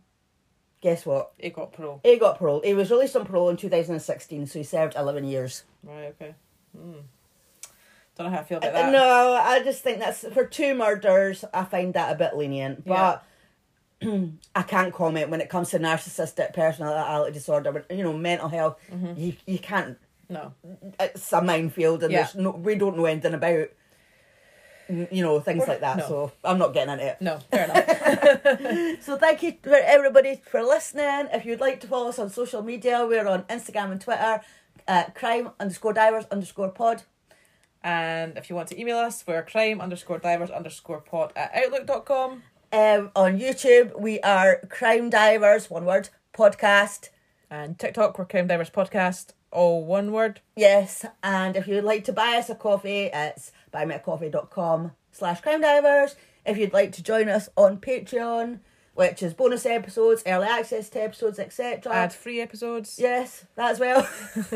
guess 0.80 1.04
what? 1.04 1.32
He 1.38 1.50
got 1.50 1.72
parole. 1.72 2.00
He 2.02 2.18
got 2.18 2.38
parole. 2.38 2.60
He 2.64 2.74
was 2.74 2.90
released 2.90 3.16
on 3.16 3.26
parole 3.26 3.48
in 3.50 3.56
2016, 3.56 4.46
so 4.46 4.58
he 4.58 4.62
served 4.64 4.94
11 4.96 5.24
years. 5.24 5.64
Right, 5.82 6.14
okay. 6.20 6.34
Mm. 6.76 7.02
Don't 8.16 8.26
know 8.26 8.30
how 8.32 8.40
I 8.40 8.44
feel 8.44 8.58
about 8.58 8.72
that. 8.72 8.88
Uh, 8.88 8.90
No, 8.90 9.32
I 9.34 9.62
just 9.62 9.82
think 9.82 9.98
that's 10.00 10.20
for 10.32 10.44
two 10.44 10.74
murders. 10.74 11.44
I 11.54 11.64
find 11.64 11.94
that 11.94 12.12
a 12.12 12.14
bit 12.18 12.36
lenient, 12.36 12.84
but 12.86 13.24
I 14.54 14.62
can't 14.62 14.92
comment 14.94 15.30
when 15.30 15.40
it 15.40 15.48
comes 15.48 15.70
to 15.70 15.78
narcissistic 15.78 16.52
personality 16.54 17.32
disorder. 17.32 17.72
But 17.72 17.90
you 17.96 18.04
know, 18.04 18.12
mental 18.12 18.48
health, 18.48 18.78
mm-hmm. 18.90 19.18
you 19.20 19.34
you 19.46 19.58
can't. 19.58 19.98
No. 20.28 20.52
It's 21.00 21.32
a 21.32 21.40
minefield, 21.42 22.02
and 22.02 22.12
Yeah. 22.12 22.24
there's 22.24 22.34
no. 22.34 22.50
We 22.50 22.74
don't 22.74 22.96
know 22.96 23.06
anything 23.06 23.34
about. 23.34 23.68
You 24.88 25.22
know 25.22 25.38
things 25.40 25.68
like 25.68 25.80
that, 25.80 25.98
no. 25.98 26.08
so 26.08 26.32
I'm 26.42 26.56
not 26.56 26.72
getting 26.72 26.94
into 26.94 27.06
it. 27.08 27.20
No, 27.20 27.38
fair 27.50 27.64
enough. 27.64 29.00
So 29.02 29.18
thank 29.18 29.42
you 29.42 29.52
for 29.62 29.74
everybody 29.74 30.40
for 30.50 30.62
listening. 30.62 31.28
If 31.30 31.44
you'd 31.44 31.60
like 31.60 31.80
to 31.80 31.86
follow 31.86 32.08
us 32.08 32.18
on 32.18 32.30
social 32.30 32.62
media, 32.62 33.04
we're 33.06 33.28
on 33.28 33.42
Instagram 33.44 33.92
and 33.92 34.00
Twitter 34.00 34.40
at 34.86 35.14
crime 35.14 35.50
underscore 35.60 35.92
divers 35.92 36.24
underscore 36.30 36.70
pod. 36.70 37.02
And 37.82 38.38
if 38.38 38.48
you 38.48 38.56
want 38.56 38.68
to 38.68 38.80
email 38.80 38.96
us, 38.96 39.24
we're 39.26 39.42
crime 39.42 39.80
underscore 39.80 40.18
divers 40.18 40.50
underscore 40.50 41.00
pod 41.00 41.32
at 41.36 41.54
outlook.com. 41.54 42.42
Um, 42.70 43.10
on 43.16 43.38
YouTube, 43.38 43.98
we 43.98 44.20
are 44.20 44.60
Crime 44.68 45.08
Divers, 45.08 45.70
one 45.70 45.86
word, 45.86 46.10
podcast. 46.34 47.08
And 47.50 47.78
TikTok, 47.78 48.18
we're 48.18 48.26
Crime 48.26 48.46
Divers 48.46 48.68
Podcast, 48.68 49.28
all 49.50 49.86
one 49.86 50.12
word. 50.12 50.42
Yes, 50.54 51.06
and 51.22 51.56
if 51.56 51.66
you'd 51.66 51.82
like 51.84 52.04
to 52.04 52.12
buy 52.12 52.36
us 52.36 52.50
a 52.50 52.54
coffee, 52.54 53.08
it's 53.12 53.52
buymeacoffee.com 53.72 54.92
slash 55.12 55.40
crime 55.40 55.62
divers. 55.62 56.16
If 56.44 56.58
you'd 56.58 56.74
like 56.74 56.92
to 56.92 57.02
join 57.02 57.30
us 57.30 57.48
on 57.56 57.78
Patreon, 57.78 58.58
which 58.92 59.22
is 59.22 59.32
bonus 59.32 59.64
episodes, 59.64 60.22
early 60.26 60.46
access 60.46 60.90
to 60.90 61.02
episodes, 61.02 61.38
etc. 61.38 61.90
Ad 61.90 62.12
free 62.12 62.42
episodes. 62.42 62.98
Yes, 62.98 63.46
that 63.54 63.70
as 63.70 63.80
well. 63.80 64.00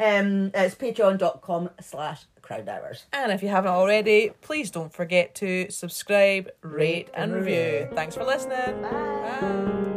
um, 0.00 0.50
it's 0.52 0.74
patreon.com 0.74 1.70
slash 1.80 2.24
crime 2.44 2.64
divers. 2.64 3.06
And 3.12 3.32
if 3.32 3.42
you 3.42 3.48
haven't 3.48 3.72
already, 3.72 4.30
please 4.42 4.70
don't 4.70 4.92
forget 4.92 5.34
to 5.36 5.70
subscribe, 5.70 6.50
rate, 6.62 7.08
and 7.14 7.32
review. 7.32 7.88
Thanks 7.94 8.14
for 8.14 8.24
listening. 8.24 8.82
Bye. 8.82 9.93